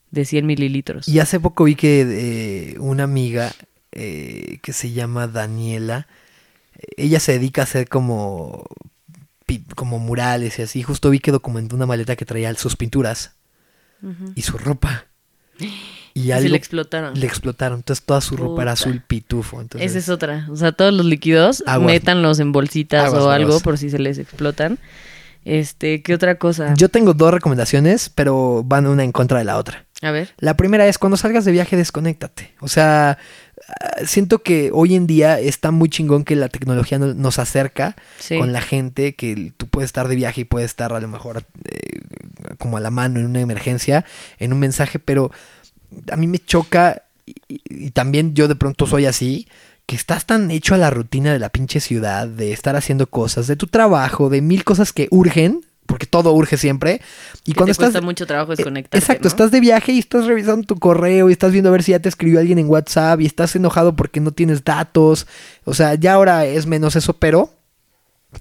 de 0.10 0.26
100 0.26 0.48
mililitros. 0.48 1.08
Y 1.08 1.20
hace 1.20 1.40
poco 1.40 1.66
vi 1.66 1.76
que 1.76 2.72
eh, 2.74 2.80
una 2.80 3.04
amiga 3.04 3.52
eh, 3.92 4.58
que 4.64 4.74
se 4.74 4.94
llama 4.94 5.28
Daniela, 5.28 6.08
ella 6.98 7.20
se 7.20 7.34
dedica 7.34 7.62
a 7.62 7.66
hacer 7.66 7.88
como, 7.88 8.66
como 9.76 10.00
murales 10.00 10.58
y 10.58 10.64
así. 10.64 10.82
Justo 10.82 11.12
vi 11.12 11.20
que 11.20 11.32
documentó 11.32 11.76
una 11.76 11.86
maleta 11.86 12.16
que 12.16 12.26
traía 12.26 12.52
sus 12.56 12.76
pinturas 12.76 13.36
y 14.34 14.42
su 14.42 14.58
ropa. 14.58 15.06
Y 16.16 16.32
algo 16.32 16.44
se 16.44 16.50
le 16.50 16.58
explotaron. 16.58 17.14
le 17.20 17.28
explotaron. 17.28 17.78
Entonces 17.80 18.04
toda 18.04 18.22
su 18.22 18.36
ropa 18.38 18.64
era 18.64 18.72
azul 18.72 19.04
pitufo. 19.06 19.62
Entonces, 19.62 19.92
Esa 19.92 20.00
es 20.00 20.10
otra. 20.10 20.48
O 20.50 20.56
sea, 20.56 20.72
todos 20.72 20.94
los 20.94 21.06
líquidos, 21.06 21.62
Aguas. 21.68 21.86
métanlos 21.92 22.40
en 22.40 22.52
bolsitas 22.52 23.06
Aguas, 23.06 23.22
o 23.22 23.30
algo 23.30 23.50
aguas. 23.52 23.64
por 23.64 23.78
si 23.78 23.90
se 23.92 24.00
les 24.00 24.18
explotan. 24.18 24.80
Este, 25.44 26.02
¿qué 26.02 26.16
otra 26.16 26.36
cosa? 26.40 26.74
Yo 26.76 26.90
tengo 26.90 27.14
dos 27.14 27.32
recomendaciones, 27.32 28.10
pero 28.10 28.64
van 28.66 28.88
una 28.88 29.04
en 29.04 29.12
contra 29.12 29.38
de 29.38 29.44
la 29.46 29.58
otra. 29.58 29.86
A 30.02 30.10
ver. 30.12 30.34
La 30.40 30.58
primera 30.58 30.88
es 30.88 30.98
cuando 30.98 31.18
salgas 31.18 31.46
de 31.46 31.52
viaje, 31.52 31.78
desconéctate. 31.78 32.54
O 32.62 32.68
sea, 32.68 33.18
ah, 33.82 33.92
siento 34.06 34.40
que 34.42 34.72
hoy 34.74 34.96
en 34.96 35.06
día 35.08 35.40
está 35.40 35.70
muy 35.72 35.90
chingón 35.90 36.24
que 36.24 36.36
la 36.36 36.50
tecnología 36.50 36.98
no- 36.98 37.14
nos 37.14 37.38
acerca 37.40 37.96
Sí. 38.20 38.38
con 38.40 38.54
la 38.54 38.62
gente, 38.62 39.14
que 39.16 39.54
tú 39.56 39.68
puedes 39.68 39.90
estar 39.90 40.08
de 40.08 40.16
viaje 40.16 40.42
y 40.42 40.46
puedes 40.46 40.72
estar 40.72 40.92
a 40.94 41.00
lo 41.00 41.08
mejor 41.08 41.44
eh, 41.66 42.02
como 42.58 42.78
a 42.78 42.80
la 42.80 42.90
mano 42.90 43.20
en 43.20 43.28
una 43.28 43.40
emergencia, 43.42 44.04
en 44.40 44.52
un 44.54 44.60
mensaje, 44.60 44.98
pero 45.00 45.32
a 46.12 46.16
mí 46.16 46.28
me 46.28 46.40
choca 46.40 47.04
y, 47.26 47.36
y- 47.70 47.92
también 47.92 48.34
yo 48.34 48.48
de 48.48 48.56
pronto 48.56 48.86
soy 48.88 49.06
así. 49.06 49.48
Que 49.88 49.96
estás 49.96 50.26
tan 50.26 50.50
hecho 50.50 50.74
a 50.74 50.80
la 50.80 50.90
rutina 50.90 51.32
de 51.32 51.38
la 51.38 51.50
pinche 51.50 51.80
ciudad, 51.80 52.28
de 52.28 52.52
estar 52.54 52.76
haciendo 52.76 53.06
cosas, 53.06 53.46
de 53.46 53.56
tu 53.56 53.68
trabajo, 53.68 54.30
de 54.32 54.42
mil 54.42 54.64
cosas 54.64 54.92
que 54.92 55.08
urgen, 55.12 55.62
porque 55.86 56.08
todo 56.08 56.34
urge 56.34 56.58
siempre. 56.58 57.02
Y 57.46 57.52
Que 57.52 57.58
cuando 57.58 57.66
te 57.68 57.72
estás. 57.74 57.86
cuesta 57.92 58.02
mucho 58.02 58.26
trabajo 58.26 58.54
Eh, 58.54 58.56
desconectarte, 58.56 58.98
Exacto, 58.98 59.26
¿no? 59.26 59.28
estás 59.28 59.52
de 59.52 59.60
viaje 59.60 59.92
y 59.92 60.00
estás 60.00 60.26
revisando 60.26 60.66
tu 60.66 60.78
correo 60.80 61.30
y 61.30 61.34
estás 61.34 61.52
viendo 61.52 61.70
a 61.70 61.72
ver 61.72 61.84
si 61.84 61.92
ya 61.92 62.00
te 62.00 62.10
escribió 62.10 62.40
alguien 62.40 62.58
en 62.58 62.68
WhatsApp 62.68 63.22
y 63.22 63.28
estás 63.28 63.56
enojado 63.56 63.96
porque 63.96 64.20
no 64.20 64.32
tienes 64.32 64.64
datos. 64.64 65.28
O 65.66 65.76
sea, 65.76 65.94
ya 65.94 66.14
ahora 66.14 66.46
es 66.48 66.66
menos 66.66 66.96
eso, 66.96 67.14
pero 67.14 67.54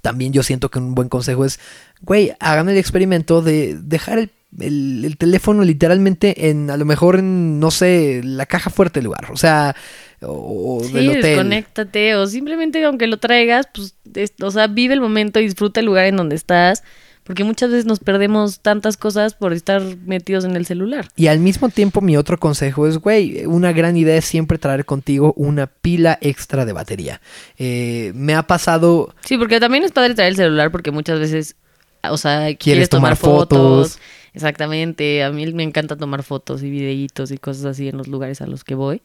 también 0.00 0.32
yo 0.32 0.42
siento 0.42 0.70
que 0.70 0.78
un 0.78 0.94
buen 0.94 1.10
consejo 1.10 1.44
es, 1.44 1.60
güey, 2.00 2.32
hagan 2.40 2.70
el 2.70 2.78
experimento 2.78 3.42
de 3.42 3.78
dejar 3.82 4.18
el, 4.18 4.30
el- 4.60 5.04
el 5.04 5.16
teléfono 5.16 5.62
literalmente 5.64 6.48
en, 6.50 6.70
a 6.70 6.76
lo 6.76 6.84
mejor 6.84 7.18
en, 7.18 7.58
no 7.60 7.70
sé, 7.70 8.20
la 8.24 8.46
caja 8.46 8.70
fuerte 8.70 9.00
del 9.00 9.04
lugar. 9.06 9.28
O 9.32 9.36
sea, 9.36 9.74
o, 10.22 10.78
o 10.78 10.84
Sí, 10.84 10.92
del 10.92 11.08
hotel. 11.10 11.22
desconéctate 11.22 12.14
o 12.16 12.26
simplemente 12.26 12.84
aunque 12.84 13.06
lo 13.06 13.18
traigas, 13.18 13.66
pues, 13.74 13.94
es- 14.14 14.34
o 14.42 14.50
sea, 14.50 14.66
vive 14.68 14.94
el 14.94 15.00
momento 15.00 15.40
y 15.40 15.44
disfruta 15.44 15.80
el 15.80 15.86
lugar 15.86 16.06
en 16.06 16.16
donde 16.16 16.36
estás, 16.36 16.82
porque 17.24 17.42
muchas 17.42 17.70
veces 17.70 17.86
nos 17.86 18.00
perdemos 18.00 18.60
tantas 18.60 18.98
cosas 18.98 19.32
por 19.32 19.54
estar 19.54 19.80
metidos 20.04 20.44
en 20.44 20.56
el 20.56 20.66
celular. 20.66 21.08
Y 21.16 21.28
al 21.28 21.38
mismo 21.38 21.70
tiempo 21.70 22.02
mi 22.02 22.18
otro 22.18 22.38
consejo 22.38 22.86
es, 22.86 22.98
güey, 22.98 23.46
una 23.46 23.72
gran 23.72 23.96
idea 23.96 24.16
es 24.18 24.26
siempre 24.26 24.58
traer 24.58 24.84
contigo 24.84 25.32
una 25.36 25.66
pila 25.66 26.18
extra 26.20 26.66
de 26.66 26.74
batería. 26.74 27.22
Eh, 27.56 28.12
me 28.14 28.34
ha 28.34 28.42
pasado 28.46 29.14
Sí, 29.24 29.38
porque 29.38 29.58
también 29.58 29.84
es 29.84 29.92
padre 29.92 30.14
traer 30.14 30.30
el 30.32 30.36
celular 30.36 30.70
porque 30.70 30.90
muchas 30.90 31.18
veces, 31.18 31.56
o 32.02 32.18
sea, 32.18 32.54
quieres, 32.56 32.90
tomar 32.90 33.16
tomar, 33.16 33.38
fotos. 33.38 33.58
fotos. 33.92 33.98
Exactamente, 34.34 35.22
a 35.22 35.30
mí 35.30 35.52
me 35.52 35.62
encanta 35.62 35.96
tomar 35.96 36.24
fotos 36.24 36.62
y 36.62 36.70
videitos 36.70 37.30
y 37.30 37.38
cosas 37.38 37.64
así 37.66 37.88
en 37.88 37.96
los 37.96 38.08
lugares 38.08 38.42
a 38.42 38.46
los 38.46 38.64
que 38.64 38.74
voy. 38.74 39.00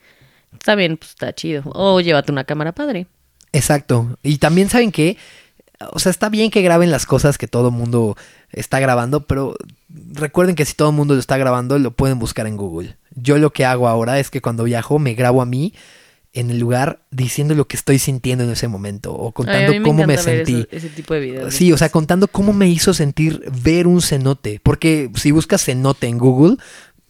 También 0.64 0.98
pues, 0.98 1.12
está 1.12 1.34
chido. 1.34 1.64
O 1.66 2.02
llévate 2.02 2.32
una 2.32 2.44
cámara 2.44 2.72
padre. 2.72 3.06
Exacto. 3.54 4.18
Y 4.24 4.40
también 4.40 4.70
saben 4.70 4.92
que, 4.92 5.18
o 5.92 6.00
sea, 6.00 6.10
está 6.10 6.30
bien 6.30 6.50
que 6.50 6.64
graben 6.64 6.90
las 6.90 7.06
cosas 7.06 7.38
que 7.38 7.48
todo 7.48 7.70
mundo 7.70 8.18
está 8.52 8.80
grabando, 8.80 9.28
pero 9.28 9.56
recuerden 10.14 10.56
que 10.56 10.66
si 10.66 10.74
todo 10.74 10.90
el 10.90 10.96
mundo 10.96 11.14
lo 11.14 11.20
está 11.20 11.38
grabando, 11.38 11.78
lo 11.78 11.92
pueden 11.92 12.18
buscar 12.18 12.48
en 12.48 12.58
Google. 12.58 12.98
Yo 13.16 13.38
lo 13.38 13.54
que 13.54 13.66
hago 13.66 13.88
ahora 13.88 14.20
es 14.20 14.32
que 14.32 14.42
cuando 14.42 14.64
viajo 14.64 14.98
me 14.98 15.14
grabo 15.14 15.44
a 15.44 15.46
mí 15.46 15.74
en 16.34 16.52
el 16.52 16.60
lugar 16.60 17.00
diciendo 17.12 17.56
lo 17.56 17.68
que 17.68 17.76
estoy 17.76 17.98
sintiendo 18.00 18.44
en 18.44 18.52
ese 18.52 18.68
momento 18.68 19.12
o 19.14 19.32
contando 19.32 19.72
me 19.74 19.82
cómo 19.82 20.02
me 20.06 20.16
ver 20.16 20.20
sentí. 20.20 20.56
eso- 20.60 20.68
ese 20.72 20.90
tipo 20.90 21.14
de 21.16 21.20
videos. 21.22 21.54
Sí, 21.54 21.72
o 21.74 21.78
sea, 21.78 21.90
contando 21.90 22.28
cómo 22.28 22.54
me 22.54 22.70
hizo 22.70 22.94
sentir 22.94 23.44
ver 23.64 23.88
un 23.88 24.02
cenote. 24.02 24.60
Porque 24.64 25.10
si 25.16 25.32
buscas 25.32 25.64
cenote 25.64 26.06
en 26.08 26.20
Google, 26.20 26.58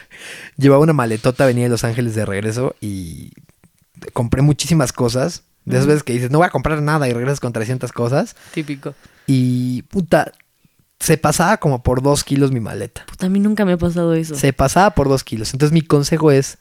llevaba 0.58 0.84
una 0.84 0.93
maletota, 0.93 1.45
venía 1.45 1.64
de 1.66 1.70
Los 1.70 1.84
Ángeles 1.84 2.16
de 2.16 2.26
regreso 2.26 2.76
y 2.82 3.32
compré 4.14 4.41
muchísimas 4.41 4.93
cosas. 4.93 5.43
De 5.64 5.76
esas 5.76 5.86
veces 5.86 6.04
que 6.04 6.14
dices, 6.14 6.32
no 6.32 6.39
voy 6.39 6.47
a 6.47 6.49
comprar 6.49 6.82
nada 6.82 7.08
y 7.08 7.14
regresas 7.14 7.39
con 7.39 7.54
300 7.54 7.91
cosas. 7.91 8.36
Típico. 8.52 8.95
Y 9.28 9.84
puta, 9.84 10.32
se 11.02 11.18
pasaba 11.18 11.58
como 11.58 11.82
por 11.82 12.04
dos 12.04 12.24
kilos 12.24 12.52
mi 12.52 12.60
maleta. 12.60 13.06
Puta, 13.08 13.26
a 13.26 13.30
mí 13.30 13.39
nunca 13.39 13.66
me 13.66 13.74
ha 13.74 13.78
pasado 13.78 14.14
eso. 14.14 14.36
Se 14.36 14.54
pasaba 14.54 14.91
por 14.91 15.10
dos 15.10 15.24
kilos. 15.24 15.52
Entonces 15.54 15.74
mi 15.74 15.82
consejo 15.82 16.32
es, 16.32 16.60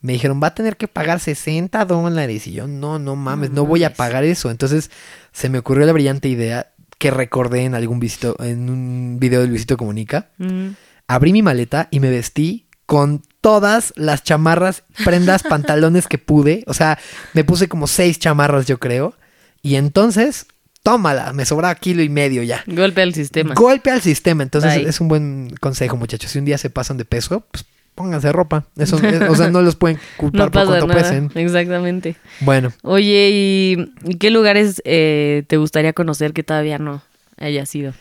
me 0.00 0.12
dijeron, 0.12 0.40
va 0.42 0.48
a 0.48 0.54
tener 0.54 0.76
que 0.76 0.88
pagar 0.88 1.20
60 1.20 1.84
dólares. 1.84 2.48
Y 2.48 2.52
yo, 2.52 2.66
no, 2.66 2.98
no 2.98 3.14
mames, 3.14 3.50
no, 3.50 3.56
No 3.56 3.66
voy 3.66 3.84
a 3.84 3.94
pagar 3.94 4.24
eso. 4.24 4.50
Entonces 4.50 4.90
se 5.32 5.48
me 5.48 5.58
ocurrió 5.58 5.86
la 5.86 5.92
brillante 5.92 6.28
idea 6.28 6.72
que 6.98 7.12
recordé 7.12 7.64
en 7.64 7.76
algún 7.76 8.00
visito, 8.00 8.36
en 8.42 8.68
un 8.68 9.18
video 9.20 9.40
de 9.40 9.46
Luisito 9.46 9.76
Comunica. 9.76 10.30
Mm. 10.38 10.70
Abrí 11.06 11.32
mi 11.32 11.42
maleta 11.42 11.86
y 11.92 12.00
me 12.00 12.10
vestí 12.10 12.66
con 12.86 13.22
todas 13.40 13.92
las 13.94 14.24
chamarras, 14.24 14.82
prendas, 15.04 15.42
pantalones 15.48 16.08
que 16.08 16.18
pude. 16.18 16.64
O 16.66 16.74
sea, 16.74 16.98
me 17.34 17.44
puse 17.44 17.68
como 17.68 17.86
seis 17.86 18.18
chamarras, 18.18 18.66
yo 18.66 18.80
creo. 18.80 19.14
Y 19.62 19.76
entonces, 19.76 20.46
tómala, 20.82 21.32
me 21.32 21.44
sobraba 21.44 21.74
kilo 21.74 22.02
y 22.02 22.08
medio 22.08 22.42
ya. 22.42 22.62
Golpe 22.66 23.02
al 23.02 23.14
sistema. 23.14 23.54
Golpe 23.54 23.90
al 23.90 24.00
sistema. 24.00 24.42
Entonces, 24.42 24.74
Bye. 24.76 24.88
es 24.88 25.00
un 25.00 25.08
buen 25.08 25.54
consejo, 25.60 25.96
muchachos. 25.96 26.30
Si 26.30 26.38
un 26.38 26.44
día 26.44 26.58
se 26.58 26.70
pasan 26.70 26.96
de 26.96 27.04
peso, 27.04 27.44
pues 27.50 27.64
pónganse 27.94 28.32
ropa. 28.32 28.66
Eso, 28.76 28.96
es- 28.98 29.20
o 29.30 29.34
sea, 29.36 29.50
no 29.50 29.62
los 29.62 29.76
pueden 29.76 29.98
culpar 30.16 30.46
no 30.46 30.50
por 30.50 30.66
cuánto 30.66 30.86
nada. 30.86 31.00
pesen. 31.02 31.30
Exactamente. 31.34 32.16
Bueno, 32.40 32.72
Oye, 32.82 33.28
¿y 33.32 33.92
y 34.04 34.14
qué 34.16 34.30
lugares 34.30 34.80
eh, 34.84 35.44
te 35.48 35.56
gustaría 35.58 35.92
conocer 35.92 36.32
que 36.32 36.42
todavía 36.42 36.78
no 36.78 37.02
haya 37.38 37.66
sido? 37.66 37.92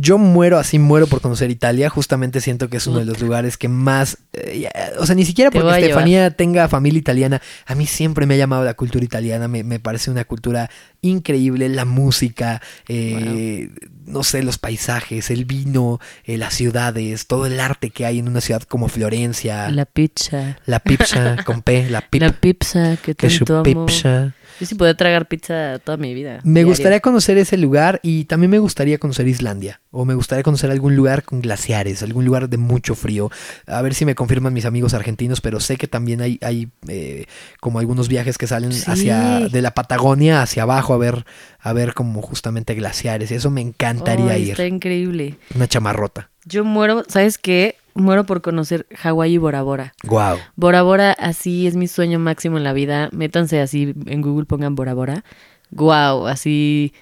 Yo 0.00 0.16
muero 0.18 0.58
así, 0.58 0.78
muero 0.78 1.06
por 1.06 1.20
conocer 1.20 1.50
Italia. 1.50 1.90
Justamente 1.90 2.40
siento 2.40 2.68
que 2.68 2.78
es 2.78 2.86
uno 2.86 3.00
de 3.00 3.04
los 3.04 3.20
lugares 3.20 3.58
que 3.58 3.68
más. 3.68 4.16
eh, 4.32 4.68
o 4.98 5.04
sea, 5.04 5.14
ni 5.14 5.24
siquiera 5.24 5.50
porque. 5.50 5.68
Estefanía 5.78 6.30
tenga 6.30 6.68
familia 6.68 6.98
italiana. 6.98 7.42
A 7.66 7.74
mí 7.74 7.86
siempre 7.86 8.24
me 8.24 8.34
ha 8.34 8.38
llamado 8.38 8.64
la 8.64 8.74
cultura 8.74 9.04
italiana. 9.04 9.46
Me, 9.48 9.62
me 9.62 9.78
parece 9.78 10.10
una 10.10 10.24
cultura 10.24 10.70
increíble. 11.02 11.68
La 11.68 11.84
música, 11.84 12.62
eh, 12.88 13.70
no 14.06 14.22
sé, 14.22 14.42
los 14.42 14.58
paisajes, 14.58 15.30
el 15.30 15.44
vino, 15.44 16.00
eh, 16.24 16.38
las 16.38 16.54
ciudades, 16.54 17.26
todo 17.26 17.46
el 17.46 17.60
arte 17.60 17.90
que 17.90 18.06
hay 18.06 18.20
en 18.20 18.28
una 18.28 18.40
ciudad 18.40 18.62
como 18.62 18.88
Florencia. 18.88 19.70
La 19.70 19.84
pizza. 19.84 20.58
La 20.66 20.80
pizza 20.80 21.36
con 21.44 21.62
P, 21.62 21.90
la 21.90 22.00
pip, 22.10 22.22
La 22.22 22.32
pizza 22.32 22.96
que 23.02 23.14
que 23.14 23.28
su 23.30 23.44
tanto 23.44 23.70
amo. 23.70 23.86
pizza. 23.86 24.34
Yo 24.60 24.66
sí 24.66 24.74
podía 24.74 24.94
tragar 24.94 25.26
pizza 25.26 25.78
toda 25.78 25.96
mi 25.96 26.12
vida. 26.14 26.40
Me 26.44 26.64
gustaría 26.64 27.00
conocer 27.00 27.38
ese 27.38 27.56
lugar 27.56 27.98
y 28.02 28.24
también 28.26 28.50
me 28.50 28.58
gustaría 28.58 28.98
conocer 28.98 29.26
Islandia. 29.26 29.80
O 29.90 30.04
me 30.04 30.14
gustaría 30.14 30.42
conocer 30.42 30.70
algún 30.70 30.94
lugar 30.94 31.24
con 31.24 31.40
glaciares, 31.40 32.02
algún 32.02 32.24
lugar 32.26 32.48
de 32.48 32.58
mucho 32.58 32.94
frío. 32.94 33.30
A 33.66 33.80
ver 33.82 33.94
si 33.94 34.04
me 34.04 34.14
confirman 34.14 34.52
mis 34.52 34.66
amigos 34.66 34.94
argentinos, 34.94 35.40
pero 35.40 35.58
sé 35.60 35.76
que 35.76 35.88
también 35.88 36.20
hay, 36.20 36.38
hay 36.42 36.68
eh, 36.88 37.24
como 37.60 37.78
algunos 37.78 38.08
viajes 38.08 38.36
que 38.38 38.46
salen 38.46 38.72
Sí. 38.72 38.84
hacia 38.86 39.48
de 39.48 39.62
la 39.62 39.72
Patagonia 39.72 40.42
hacia 40.42 40.62
abajo 40.64 40.94
a 40.94 40.98
ver, 40.98 41.24
a 41.58 41.72
ver 41.72 41.94
como 41.94 42.20
justamente 42.22 42.74
glaciares. 42.74 43.30
Y 43.30 43.34
eso 43.34 43.50
me 43.50 43.62
encantaría 43.62 44.36
ir. 44.38 44.50
Está 44.50 44.66
increíble. 44.66 45.36
Una 45.56 45.66
chamarrota. 45.66 46.28
Yo 46.44 46.64
muero, 46.64 47.04
¿sabes 47.08 47.36
qué? 47.38 47.76
Muero 47.94 48.24
por 48.24 48.42
conocer 48.42 48.86
Hawái 48.96 49.34
y 49.34 49.38
Bora 49.38 49.62
Bora. 49.62 49.94
Wow. 50.04 50.38
Bora 50.56 50.82
Bora, 50.82 51.12
así 51.12 51.66
es 51.66 51.76
mi 51.76 51.88
sueño 51.88 52.18
máximo 52.18 52.58
en 52.58 52.64
la 52.64 52.72
vida. 52.72 53.08
Métanse 53.12 53.60
así 53.60 53.94
en 54.06 54.22
Google, 54.22 54.46
pongan 54.46 54.74
Bora 54.74 54.94
Bora. 54.94 55.24
Guau, 55.70 56.26
así. 56.26 56.92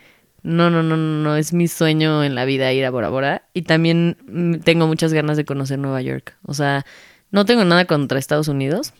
No, 0.42 0.70
no, 0.70 0.82
no, 0.82 0.96
no, 0.96 1.22
no, 1.22 1.36
es 1.36 1.52
mi 1.52 1.68
sueño 1.68 2.22
en 2.24 2.34
la 2.34 2.44
vida 2.44 2.72
ir 2.72 2.84
a 2.84 2.90
Bora 2.90 3.08
Bora. 3.08 3.42
Y 3.54 3.62
también 3.62 4.16
mm, 4.26 4.60
tengo 4.60 4.86
muchas 4.86 5.12
ganas 5.12 5.36
de 5.36 5.44
conocer 5.44 5.78
Nueva 5.78 6.00
York. 6.00 6.36
O 6.44 6.54
sea, 6.54 6.84
no 7.30 7.44
tengo 7.44 7.64
nada 7.64 7.84
contra 7.84 8.18
Estados 8.18 8.48
Unidos. 8.48 8.94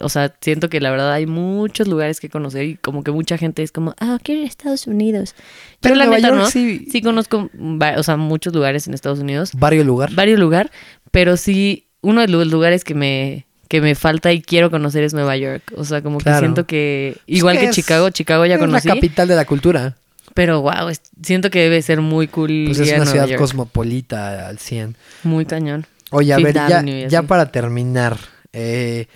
O 0.00 0.08
sea, 0.08 0.34
siento 0.40 0.68
que 0.70 0.80
la 0.80 0.90
verdad 0.90 1.12
hay 1.12 1.26
muchos 1.26 1.86
lugares 1.86 2.18
que 2.18 2.30
conocer 2.30 2.64
y 2.64 2.76
como 2.76 3.04
que 3.04 3.10
mucha 3.10 3.36
gente 3.36 3.62
es 3.62 3.72
como, 3.72 3.94
ah, 4.00 4.18
quiero 4.22 4.40
ir 4.40 4.46
a 4.46 4.48
Estados 4.48 4.86
Unidos. 4.86 5.34
Pero 5.36 5.46
Pero 5.80 5.94
la 5.96 6.04
Nueva 6.06 6.16
neta 6.16 6.28
York 6.28 6.40
no. 6.40 6.50
sí- 6.50 6.86
Sí 6.90 7.02
conozco, 7.02 7.50
o 7.96 8.02
sea, 8.02 8.16
muchos 8.16 8.54
lugares 8.54 8.86
en 8.86 8.94
Estados 8.94 9.18
Unidos 9.18 9.50
Barrio 9.54 9.84
lugar. 9.84 10.10
varios 10.14 10.40
lugares, 10.40 10.72
pero 11.10 11.36
sí, 11.36 11.88
uno 12.00 12.22
de 12.22 12.28
los 12.28 12.46
lugares 12.48 12.84
que 12.84 12.94
me, 12.94 13.46
que 13.68 13.80
me 13.82 13.94
falta 13.94 14.32
y 14.32 14.40
quiero 14.42 14.70
conocer 14.70 15.04
es 15.04 15.12
Nueva 15.14 15.36
York. 15.36 15.62
O 15.76 15.84
sea, 15.84 16.02
como 16.02 16.18
que 16.18 16.32
siento 16.38 16.66
que, 16.66 17.16
igual 17.26 17.56
que 17.56 17.64
que 17.64 17.68
es- 17.70 17.76
Chicago, 17.76 18.08
Chicago 18.10 18.46
ya 18.46 18.54
es 18.54 18.60
conocí, 18.60 18.88
la 18.88 18.94
capital 18.94 19.28
de 19.28 19.36
la 19.36 19.44
cultura. 19.44 19.96
pero 20.34 20.62
wow, 20.62 20.88
es- 20.88 21.02
siento 21.22 21.50
que 21.50 21.60
debe 21.60 21.82
ser 21.82 22.00
muy 22.00 22.28
cool 22.28 22.64
Pues 22.66 22.78
ir 22.78 22.84
es 22.84 22.88
una 22.88 22.96
Nueva 22.98 23.10
ciudad 23.12 23.26
York. 23.28 23.40
cosmopolita 23.40 24.48
al 24.48 24.58
100. 24.58 24.96
Muy 25.22 25.44
cañón. 25.44 25.86
Oye, 26.10 26.32
a 26.32 26.36
Fifth 26.36 26.44
ver, 26.46 26.54
ya, 26.54 26.78
Avenue 26.78 27.08
ya 27.08 27.22
para 27.22 27.52
terminar, 27.52 28.16
eh, 28.52 29.06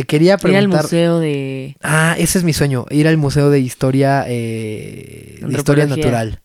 te 0.00 0.06
quería 0.06 0.32
Ir 0.32 0.34
al 0.34 0.38
preguntar. 0.40 0.82
museo 0.82 1.20
de... 1.20 1.76
Ah, 1.82 2.14
ese 2.18 2.38
es 2.38 2.44
mi 2.44 2.52
sueño, 2.52 2.86
ir 2.90 3.06
al 3.08 3.16
Museo 3.16 3.50
de 3.50 3.60
Historia, 3.60 4.24
eh, 4.26 5.38
de 5.42 5.52
Historia. 5.52 5.86
Natural. 5.86 6.40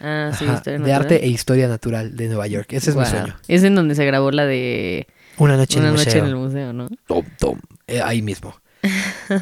Ah, 0.00 0.30
sí, 0.38 0.44
Ajá, 0.44 0.54
historia 0.54 0.72
de 0.78 0.78
natural. 0.78 1.00
arte 1.02 1.24
e 1.24 1.28
historia 1.28 1.68
natural 1.68 2.16
de 2.16 2.28
Nueva 2.28 2.46
York. 2.46 2.72
Ese 2.72 2.90
es 2.90 2.96
mi 2.96 3.02
Wow. 3.02 3.10
sueño. 3.10 3.36
Es 3.48 3.64
en 3.64 3.74
donde 3.74 3.94
se 3.94 4.04
grabó 4.04 4.30
la 4.30 4.46
de 4.46 5.06
Una 5.38 5.56
noche 5.56 5.78
Una 5.78 5.88
en 5.88 5.94
el 5.94 5.98
noche 5.98 6.10
museo. 6.10 6.24
en 6.24 6.28
el 6.30 6.36
museo, 6.36 6.72
¿no? 6.72 6.88
Tom, 7.06 7.24
tom, 7.38 7.58
eh, 7.86 8.00
ahí 8.02 8.22
mismo. 8.22 8.54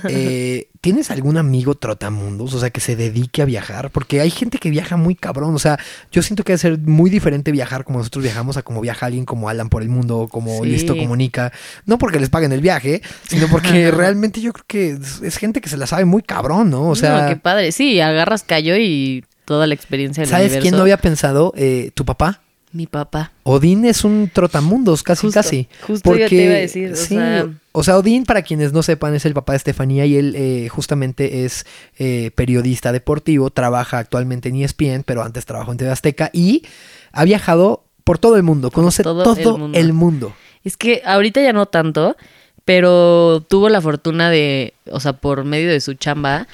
Eh, 0.09 0.69
¿Tienes 0.81 1.11
algún 1.11 1.37
amigo 1.37 1.77
trotamundos? 1.77 2.55
O 2.55 2.61
sea, 2.61 2.71
que 2.71 2.81
se 2.81 2.97
dedique 2.97 3.43
a 3.43 3.45
viajar. 3.45 3.91
Porque 3.91 4.21
hay 4.21 4.31
gente 4.31 4.59
que 4.59 4.71
viaja 4.71 4.97
muy 4.97 5.15
cabrón. 5.15 5.55
O 5.55 5.59
sea, 5.59 5.79
yo 6.11 6.23
siento 6.23 6.43
que 6.43 6.53
debe 6.53 6.59
ser 6.59 6.79
muy 6.79 7.09
diferente 7.09 7.53
viajar 7.53 7.85
como 7.85 7.99
nosotros 7.99 8.25
viajamos 8.25 8.57
a 8.57 8.63
como 8.63 8.81
viaja 8.81 9.07
alguien 9.07 9.25
como 9.25 9.49
Alan 9.49 9.69
por 9.69 9.83
el 9.83 9.89
mundo, 9.89 10.19
o 10.19 10.29
como 10.29 10.65
Sí. 10.65 10.71
Listo 10.71 10.97
Comunica. 10.97 11.53
No 11.85 11.99
porque 11.99 12.19
les 12.19 12.31
paguen 12.31 12.53
el 12.53 12.61
viaje, 12.61 13.03
sino 13.29 13.47
porque 13.49 13.91
realmente 13.91 14.41
yo 14.41 14.53
creo 14.53 14.65
que 14.67 14.91
es, 14.91 15.23
es 15.23 15.37
gente 15.37 15.61
que 15.61 15.69
se 15.69 15.77
la 15.77 15.87
sabe 15.87 16.05
muy 16.05 16.23
cabrón, 16.23 16.71
¿no? 16.71 16.89
O 16.89 16.97
sea, 16.97 17.23
No, 17.23 17.29
qué 17.29 17.37
padre. 17.37 17.73
Sí, 17.73 18.01
agarras 18.01 18.43
callo 18.43 18.77
y 18.77 19.25
toda 19.45 19.67
la 19.67 19.75
experiencia 19.75 20.23
del 20.23 20.31
¿sabes 20.31 20.57
quién 20.59 20.75
no 20.75 20.83
había 20.83 20.99
pensado? 20.99 21.53
Eh, 21.57 21.91
¿Tu 21.95 22.05
papá? 22.05 22.41
Mi 22.77 22.87
papá. 22.87 23.33
Odín 23.43 23.85
es 23.87 24.05
un 24.05 24.31
trotamundos, 24.33 25.03
casi 25.03 25.23
Justo, 25.29 25.41
casi. 25.41 25.69
justo 25.87 26.15
yo 26.17 26.29
te 26.29 26.35
iba 26.35 26.55
a 26.55 26.59
decir, 26.59 26.93
o 26.93 26.97
sí, 26.97 27.07
sea- 27.15 27.49
o 27.73 27.83
sea, 27.83 27.97
Odín, 27.99 28.25
para 28.25 28.43
quienes 28.43 28.73
no 28.73 28.83
sepan, 28.83 29.15
es 29.15 29.25
el 29.25 29.33
papá 29.35 29.53
de 29.53 29.57
Estefanía 29.59 30.05
y 30.07 30.17
él 30.17 30.35
eh, 30.37 30.69
justamente 30.71 31.45
es 31.45 31.65
eh, 31.99 32.31
periodista 32.35 32.93
deportivo, 32.93 33.51
trabaja 33.51 33.99
actualmente 33.99 34.49
en 34.51 34.57
ESPN, 34.57 35.03
pero 35.05 35.23
antes 35.23 35.47
trabajó 35.47 35.73
en 35.73 35.79
TV 35.79 35.91
Azteca 35.91 36.31
y 36.33 36.63
ha 37.13 37.25
viajado 37.25 37.85
por 38.05 38.19
todo 38.19 38.37
el 38.37 38.43
mundo, 38.43 38.71
conoce 38.71 39.03
todo 39.03 39.23
todo, 39.23 39.55
el 39.55 39.59
mundo. 39.61 39.79
el 39.79 39.93
mundo. 39.93 40.35
Es 40.65 40.77
que 40.77 41.03
ahorita 41.05 41.41
ya 41.43 41.53
no 41.53 41.67
tanto, 41.67 42.17
pero 42.65 43.43
tuvo 43.49 43.69
la 43.69 43.81
fortuna 43.81 44.29
de, 44.31 44.75
o 44.91 45.01
sea, 45.01 45.15
por 45.15 45.45
medio 45.45 45.71
de 45.71 45.81
su 45.81 45.95
chamba, 45.95 46.47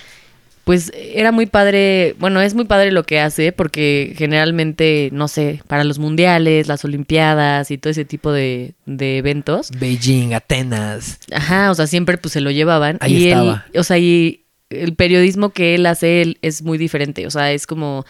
pues 0.65 0.93
era 0.95 1.33
muy 1.33 1.47
padre, 1.47 2.15
bueno, 2.21 2.41
es 2.41 2.55
muy 2.55 2.65
padre 2.65 2.93
lo 2.93 3.03
que 3.05 3.19
hace 3.19 3.51
porque 3.53 4.15
generalmente, 4.17 5.09
no 5.13 5.27
sé, 5.27 5.61
para 5.67 5.83
los 5.85 5.99
mundiales, 5.99 6.69
las 6.69 6.85
olimpiadas 6.85 7.71
y 7.71 7.79
todo 7.79 7.91
ese 7.91 8.05
tipo 8.05 8.31
de, 8.33 8.75
de 8.87 9.19
eventos, 9.19 9.71
Beijing, 9.79 10.35
Atenas. 10.35 11.19
ajá, 11.33 11.71
o 11.71 11.75
sea, 11.75 11.87
siempre 11.87 12.17
pues 12.19 12.33
se 12.33 12.41
lo 12.41 12.51
llevaban. 12.51 12.99
Ahí 13.01 13.17
y 13.25 13.29
estaba. 13.29 13.67
Él, 13.73 13.81
o 13.81 13.85
sea, 13.85 13.99
y 13.99 14.45
el 14.71 14.95
periodismo 14.95 15.51
que 15.51 15.75
él 15.75 15.85
hace 15.87 16.23
él 16.23 16.39
es 16.43 16.63
muy 16.63 16.79
diferente, 16.79 17.27
o 17.27 17.31
sea, 17.31 17.51
es 17.53 17.67
como... 17.67 18.05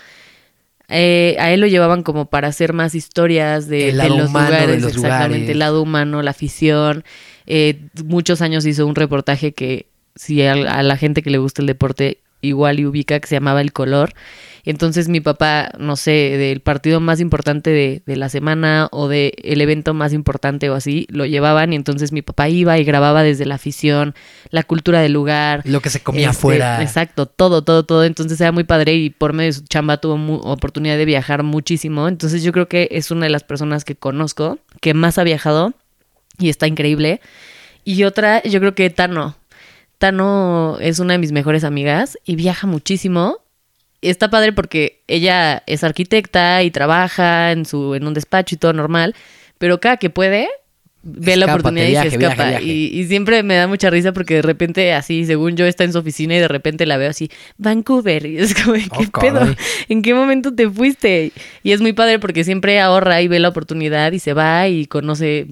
eh, 0.89 1.37
a 1.39 1.53
él 1.53 1.61
lo 1.61 1.67
llevaban 1.67 2.03
como 2.03 2.27
para 2.27 2.49
hacer 2.49 2.73
más 2.75 2.95
historias 2.95 3.67
de, 3.67 3.89
El 3.89 3.93
de 3.93 3.97
lado 3.97 4.19
los 4.19 4.33
de 4.33 4.39
lugares, 4.41 4.83
los 4.83 4.93
exactamente, 4.93 5.29
lugares. 5.39 5.49
el 5.51 5.59
lado 5.59 5.83
humano, 5.83 6.23
la 6.23 6.33
afición. 6.33 7.03
Eh, 7.47 7.81
muchos 8.05 8.43
años 8.43 8.67
hizo 8.67 8.87
un 8.87 8.95
reportaje 8.95 9.53
que 9.53 9.87
si 10.15 10.43
a, 10.43 10.53
a 10.53 10.83
la 10.83 10.97
gente 10.99 11.23
que 11.23 11.31
le 11.31 11.39
gusta 11.39 11.63
el 11.63 11.67
deporte 11.67 12.19
igual 12.43 12.79
y 12.81 12.87
ubica 12.87 13.19
que 13.19 13.27
se 13.29 13.37
llamaba 13.37 13.61
El 13.63 13.73
Color. 13.73 14.13
Y 14.65 14.71
entonces 14.71 15.09
mi 15.09 15.21
papá, 15.21 15.71
no 15.79 15.97
sé, 15.97 16.13
del 16.39 16.61
partido 16.61 17.01
más 17.01 17.19
importante 17.19 17.71
de, 17.71 18.03
de 18.07 18.15
la 18.17 18.29
semana 18.29 18.87
o 18.93 19.09
del 19.09 19.33
el 19.43 19.61
evento 19.61 19.93
más 19.93 20.13
importante 20.13 20.71
o 20.71 20.75
así, 20.75 21.09
lo 21.11 21.27
llevaban 21.27 21.73
y 21.73 21.77
entonces 21.77 22.13
mi 22.13 22.23
papá 22.23 22.49
iba 22.49 22.79
y 22.79 22.85
grababa 22.85 23.25
desde 23.25 23.45
la 23.45 23.57
afición, 23.57 24.15
la 24.51 24.63
cultura 24.63 25.01
del 25.01 25.13
lugar. 25.15 25.63
Lo 25.65 25.81
que 25.81 25.91
se 25.91 25.99
comía 26.01 26.31
Este, 26.31 26.39
afuera. 26.39 26.81
Exacto, 26.81 27.27
todo, 27.27 27.63
todo, 27.65 27.85
todo. 27.85 28.05
Entonces 28.05 28.41
era 28.41 28.53
muy 28.53 28.63
padre 28.63 28.95
y 28.95 29.11
por 29.11 29.33
medio 29.33 29.49
de 29.49 29.53
su 29.55 29.65
chamba 29.65 29.97
tuvo 29.97 30.17
mu- 30.17 30.37
oportunidad 30.45 30.97
de 30.97 31.07
viajar 31.07 31.43
muchísimo. 31.43 32.07
Entonces 32.07 32.45
yo 32.45 32.53
creo 32.53 32.69
que 32.69 32.87
es 32.93 33.11
una 33.11 33.25
de 33.27 33.31
las 33.31 33.43
personas 33.43 33.85
que 33.85 33.97
conozco 33.97 34.59
que 34.81 34.95
más 34.95 35.19
ha 35.19 35.25
viajado 35.25 35.73
y 36.39 36.51
está 36.51 36.69
increíble. 36.69 37.21
Y 37.85 38.05
otra, 38.05 38.41
yo 38.45 38.61
creo 38.61 38.77
que 38.77 38.89
Tano. 38.91 39.35
Tano 40.03 40.79
es 40.81 40.99
una 40.99 41.13
de 41.13 41.21
mis 41.21 41.31
mejores 41.31 41.63
amigas 41.63 42.19
y 42.25 42.35
viaja 42.35 42.67
muchísimo. 42.67 43.39
Está 44.01 44.31
padre 44.31 44.53
porque 44.53 45.05
ella 45.07 45.63
es 45.69 45.85
arquitecta 45.85 46.65
y 46.65 46.73
trabaja 46.73 47.53
en 47.53 47.65
su 47.65 47.95
en 47.95 48.09
un 48.09 48.13
despacho 48.13 48.57
y 48.57 48.59
todo 48.59 48.73
normal, 48.73 49.15
pero 49.59 49.79
cada 49.79 49.99
que 49.99 50.11
puede 50.11 50.49
ve 51.03 51.37
la 51.37 51.47
oportunidad 51.47 52.05
y 52.07 52.11
se 52.11 52.17
escapa. 52.17 52.49
viaje. 52.51 52.65
Y, 52.65 53.01
y 53.01 53.07
siempre 53.07 53.43
me 53.43 53.57
da 53.57 53.67
mucha 53.67 53.91
risa 53.91 54.13
porque 54.13 54.35
de 54.37 54.43
repente 54.43 54.93
así, 54.95 55.25
según 55.27 55.57
yo, 55.57 55.67
está 55.67 55.85
en 55.85 55.93
su 55.93 55.99
oficina 55.99 56.35
y 56.37 56.39
de 56.39 56.49
repente 56.49 56.87
la 56.87 56.97
veo 56.97 57.11
así, 57.11 57.31
Vancouver. 57.59 58.27
Y 58.27 58.39
es 58.39 58.55
como, 58.55 58.75
¿qué 58.75 58.89
Oh, 58.91 59.21
pedo? 59.21 59.55
¿En 59.89 60.03
qué 60.03 60.15
momento 60.15 60.55
te 60.55 60.69
fuiste? 60.71 61.33
Y 61.63 61.73
es 61.73 61.81
muy 61.81 61.93
padre 61.93 62.19
porque 62.19 62.45
siempre 62.45 62.81
ahorra 62.81 63.21
y 63.23 63.29
ve 63.29 63.39
la 63.41 63.49
oportunidad 63.49 64.13
y 64.13 64.19
se 64.19 64.33
va 64.33 64.69
y 64.69 64.87
conoce 64.87 65.47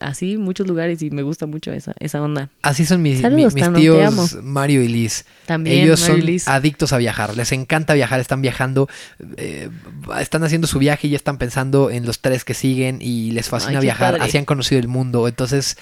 así 0.00 0.36
muchos 0.36 0.66
lugares 0.66 1.02
y 1.02 1.10
me 1.10 1.22
gusta 1.22 1.46
mucho 1.46 1.72
esa, 1.72 1.94
esa 1.98 2.22
onda. 2.22 2.48
Así 2.62 2.84
son 2.84 3.02
mis, 3.02 3.20
Saludos, 3.20 3.54
mi- 3.54 3.60
mis 3.60 3.64
Tano, 3.64 3.78
tíos. 3.78 4.38
Mario 4.42 4.82
y 4.82 4.88
Liz. 4.88 5.24
También, 5.46 5.80
Ellos 5.84 6.00
Mario 6.02 6.16
son 6.16 6.26
Liz. 6.26 6.48
adictos 6.48 6.92
a 6.92 6.98
viajar, 6.98 7.36
les 7.36 7.50
encanta 7.52 7.94
viajar, 7.94 8.20
están 8.20 8.40
viajando, 8.42 8.88
eh, 9.36 9.68
están 10.20 10.44
haciendo 10.44 10.66
su 10.66 10.78
viaje 10.78 11.08
y 11.08 11.10
ya 11.10 11.16
están 11.16 11.38
pensando 11.38 11.90
en 11.90 12.06
los 12.06 12.20
tres 12.20 12.44
que 12.44 12.54
siguen 12.54 12.98
y 13.00 13.32
les 13.32 13.48
fascina 13.48 13.78
Ay, 13.80 13.82
viajar, 13.86 14.12
padre. 14.14 14.24
así 14.28 14.38
han 14.38 14.44
conocido 14.44 14.80
el 14.80 14.88
mundo. 14.92 15.26
Entonces, 15.28 15.76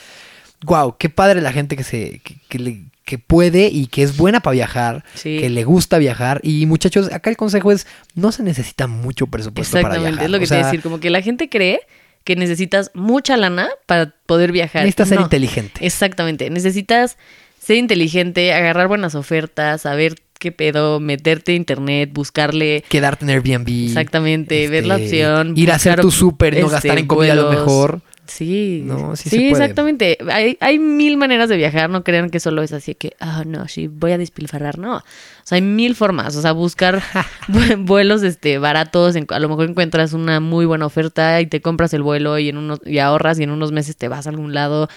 wow, 0.64 0.96
qué 0.98 1.08
padre 1.11 1.40
la 1.40 1.52
gente 1.52 1.76
que 1.76 1.84
se 1.84 2.20
que, 2.24 2.36
que 2.48 2.58
le- 2.58 2.84
que 3.04 3.18
puede 3.18 3.66
y 3.66 3.88
que 3.88 4.04
es 4.04 4.16
buena 4.16 4.38
para 4.40 4.52
viajar, 4.54 5.04
Sí. 5.14 5.38
que 5.40 5.50
le 5.50 5.64
gusta 5.64 5.98
viajar. 5.98 6.40
Y 6.44 6.64
muchachos, 6.66 7.12
acá 7.12 7.28
el 7.28 7.36
consejo 7.36 7.72
es, 7.72 7.88
no 8.14 8.30
se 8.30 8.44
necesita 8.44 8.86
mucho 8.86 9.26
presupuesto 9.26 9.72
para 9.72 9.96
Exactamente, 9.96 10.11
viajar. 10.12 10.24
es 10.26 10.30
lo 10.30 10.38
que 10.38 10.44
O 10.44 10.48
te 10.48 10.54
a 10.54 10.64
decir. 10.66 10.80
Como 10.80 11.00
que 11.00 11.11
la 11.11 11.20
gente 11.20 11.48
cree 11.48 11.80
que 12.22 12.36
necesitas 12.36 12.92
mucha 12.94 13.36
lana 13.36 13.68
para 13.86 14.14
poder 14.26 14.52
viajar. 14.52 14.82
Necesitas 14.82 15.08
ser 15.08 15.18
No. 15.18 15.24
inteligente. 15.24 15.84
Exactamente. 15.84 16.48
Necesitas 16.50 17.16
ser 17.58 17.78
inteligente, 17.78 18.52
agarrar 18.52 18.86
buenas 18.86 19.16
ofertas, 19.16 19.80
saber 19.82 20.14
qué 20.38 20.52
pedo, 20.52 21.00
meterte 21.00 21.50
a 21.52 21.54
internet, 21.56 22.11
buscarle. 22.12 22.84
Quedarte 22.88 23.24
en 23.24 23.30
Airbnb. 23.30 23.86
Exactamente, 23.88 24.68
ver 24.68 24.86
la 24.86 24.96
este, 24.98 25.26
opción. 25.26 25.54
Ir 25.56 25.72
a 25.72 25.74
hacer 25.74 26.00
tu 26.00 26.12
súper, 26.12 26.54
no 26.54 26.61
este, 26.61 26.72
gastar 26.72 26.98
en 26.98 27.06
comida 27.08 27.32
a 27.32 27.36
lo 27.36 27.46
vuelos. 27.46 27.64
mejor. 27.66 28.02
Sí, 28.31 28.83
No, 28.85 29.16
sí 29.16 29.24
sí, 29.24 29.31
se 29.31 29.37
puede. 29.37 29.51
exactamente. 29.64 30.18
Hay, 30.31 30.57
hay 30.61 30.78
mil 30.78 31.16
maneras 31.16 31.49
de 31.49 31.57
viajar, 31.57 31.91
no 31.91 32.05
crean 32.05 32.31
que 32.31 32.39
solo 32.41 32.62
es 32.62 32.72
así 32.72 32.95
que, 32.95 33.16
ah, 33.20 33.43
no, 33.47 33.66
sí, 33.68 33.89
voy 33.89 34.12
a 34.12 34.18
despilfarrar, 34.18 34.78
no. 34.78 34.97
O 34.99 35.03
sea, 35.43 35.57
hay 35.57 35.62
mil 35.62 35.95
formas, 35.97 36.37
o 36.37 36.43
sea, 36.43 36.53
buscar 36.53 37.03
vu- 37.49 37.85
vuelos 37.85 38.22
este, 38.22 38.59
baratos, 38.59 39.16
en- 39.16 39.26
a 39.31 39.39
lo 39.41 39.49
mejor 39.49 39.68
encuentras 39.68 40.12
una 40.12 40.39
muy 40.41 40.64
buena 40.66 40.87
oferta 40.87 41.41
y 41.41 41.47
te 41.47 41.61
compras 41.61 41.93
el 41.95 42.03
vuelo 42.03 42.39
y, 42.39 42.49
en 42.49 42.57
unos, 42.59 42.81
y 42.87 42.99
ahorras 42.99 43.39
y 43.41 43.43
en 43.43 43.51
unos 43.51 43.72
meses 43.72 43.97
te 43.97 44.09
vas 44.09 44.26
a 44.26 44.31
algún 44.31 44.55
lado. 44.55 44.89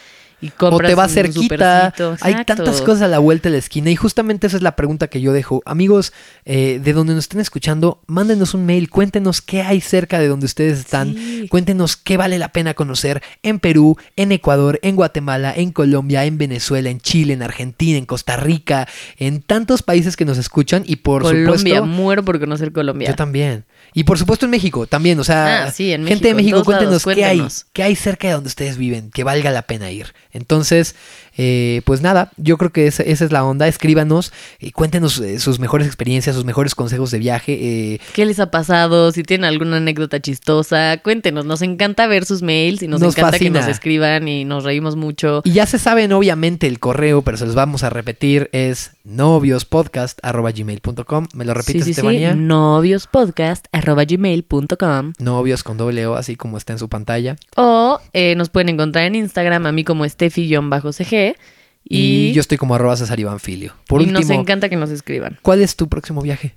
Y 0.43 0.51
o 0.59 0.77
te 0.77 0.93
va 0.93 1.07
cerquita. 1.07 1.93
Hay 2.19 2.43
tantas 2.43 2.81
cosas 2.81 3.03
a 3.03 3.07
la 3.07 3.19
vuelta 3.19 3.47
de 3.47 3.53
la 3.53 3.59
esquina 3.59 3.89
y 3.89 3.95
justamente 3.95 4.47
esa 4.47 4.57
es 4.57 4.63
la 4.63 4.75
pregunta 4.75 5.07
que 5.07 5.21
yo 5.21 5.31
dejo. 5.31 5.61
Amigos, 5.65 6.11
eh, 6.43 6.81
de 6.83 6.91
donde 6.91 7.13
nos 7.13 7.23
estén 7.23 7.39
escuchando, 7.39 8.01
mándenos 8.07 8.53
un 8.53 8.65
mail, 8.65 8.89
cuéntenos 8.89 9.41
qué 9.41 9.61
hay 9.61 9.79
cerca 9.79 10.19
de 10.19 10.27
donde 10.27 10.45
ustedes 10.45 10.79
están. 10.79 11.15
Sí. 11.15 11.47
Cuéntenos 11.49 11.95
qué 11.95 12.17
vale 12.17 12.37
la 12.39 12.49
pena 12.49 12.73
conocer 12.73 13.23
en 13.41 13.59
Perú, 13.59 13.97
en 14.17 14.33
Ecuador, 14.33 14.79
en 14.83 14.97
Guatemala, 14.97 15.53
en 15.55 15.71
Colombia, 15.71 16.25
en 16.25 16.37
Venezuela, 16.37 16.89
en 16.89 16.99
Chile, 16.99 17.31
en 17.33 17.41
Argentina, 17.41 17.97
en 17.97 18.05
Costa 18.05 18.35
Rica, 18.35 18.89
en 19.17 19.41
tantos 19.41 19.81
países 19.81 20.17
que 20.17 20.25
nos 20.25 20.37
escuchan 20.37 20.83
y 20.85 20.97
por 20.97 21.21
Colombia, 21.21 21.55
supuesto... 21.77 21.85
muero 21.85 22.23
por 22.25 22.37
conocer 22.37 22.73
Colombia. 22.73 23.07
Yo 23.07 23.15
también. 23.15 23.63
Y 23.93 24.03
por 24.03 24.17
supuesto 24.17 24.45
en 24.45 24.51
México 24.51 24.87
también, 24.87 25.19
o 25.19 25.23
sea, 25.23 25.63
Ah, 25.65 25.71
sí, 25.71 25.93
en 25.93 26.07
gente 26.07 26.29
de 26.29 26.33
México, 26.33 26.57
lados, 26.57 26.65
cuéntenos 26.65 27.03
qué 27.03 27.25
hay, 27.25 27.37
cuéntenos. 27.37 27.65
qué 27.73 27.83
hay 27.83 27.95
cerca 27.95 28.27
de 28.27 28.33
donde 28.33 28.47
ustedes 28.47 28.77
viven, 28.77 29.11
que 29.11 29.23
valga 29.23 29.51
la 29.51 29.63
pena 29.63 29.91
ir. 29.91 30.13
Entonces, 30.33 30.95
eh, 31.37 31.81
pues 31.85 32.01
nada, 32.01 32.31
yo 32.37 32.57
creo 32.57 32.71
que 32.71 32.87
esa, 32.87 33.03
esa 33.03 33.25
es 33.25 33.31
la 33.31 33.43
onda. 33.45 33.67
Escríbanos, 33.67 34.31
y 34.59 34.71
cuéntenos 34.71 35.19
eh, 35.19 35.39
sus 35.39 35.59
mejores 35.59 35.85
experiencias, 35.87 36.35
sus 36.35 36.45
mejores 36.45 36.75
consejos 36.75 37.11
de 37.11 37.19
viaje. 37.19 37.53
eh, 37.93 37.99
¿Qué 38.13 38.25
les 38.25 38.39
ha 38.39 38.49
pasado? 38.51 39.11
Si 39.11 39.23
tienen 39.23 39.45
alguna 39.45 39.77
anécdota 39.77 40.19
chistosa, 40.19 40.97
cuéntenos. 41.03 41.45
Nos 41.45 41.61
encanta 41.61 42.07
ver 42.07 42.25
sus 42.25 42.41
mails 42.41 42.81
y 42.83 42.87
nos, 42.87 43.01
Nos 43.01 43.13
encanta 43.17 43.31
fascina. 43.33 43.59
que 43.59 43.65
nos 43.65 43.71
escriban 43.75 44.27
y 44.27 44.45
nos 44.45 44.63
reímos 44.63 44.95
mucho. 44.95 45.41
y 45.43 45.51
ya 45.51 45.65
se 45.65 45.79
saben, 45.79 46.11
obviamente, 46.13 46.67
el 46.67 46.79
correo, 46.79 47.21
pero 47.21 47.37
se 47.37 47.45
los 47.45 47.55
vamos 47.55 47.83
a 47.83 47.89
repetir, 47.89 48.49
es 48.51 48.91
noviospodcast.gmail.com. 49.03 51.27
¿Me 51.33 51.45
lo 51.45 51.53
repites, 51.53 51.85
sí, 51.85 51.93
sí, 51.93 52.01
noviospodcast.gmail.com 52.35 55.13
Novios 55.19 55.63
con 55.63 55.77
doble 55.77 56.07
O, 56.07 56.15
así 56.15 56.35
como 56.35 56.57
está 56.57 56.73
en 56.73 56.79
su 56.79 56.89
pantalla. 56.89 57.35
O 57.55 57.99
eh, 58.13 58.35
nos 58.35 58.49
pueden 58.49 58.69
encontrar 58.69 59.05
en 59.05 59.15
Instagram 59.15 59.65
a 59.65 59.71
mí 59.71 59.83
como 59.83 60.05
Steffi-CG. 60.05 61.22
Y, 61.85 62.29
Y, 62.29 62.33
yo 62.33 62.41
estoy 62.41 62.57
como 62.57 62.75
arroba 62.75 62.95
César 62.95 63.19
Iván 63.19 63.39
Filio. 63.39 63.73
Por 63.87 64.01
y 64.01 64.05
último, 64.05 64.19
nos 64.21 64.29
encanta 64.29 64.69
que 64.69 64.75
nos 64.77 64.89
escriban. 64.89 65.37
¿cuál 65.41 65.61
es 65.61 65.75
tu 65.75 65.87
próximo 65.89 66.21
viaje? 66.21 66.53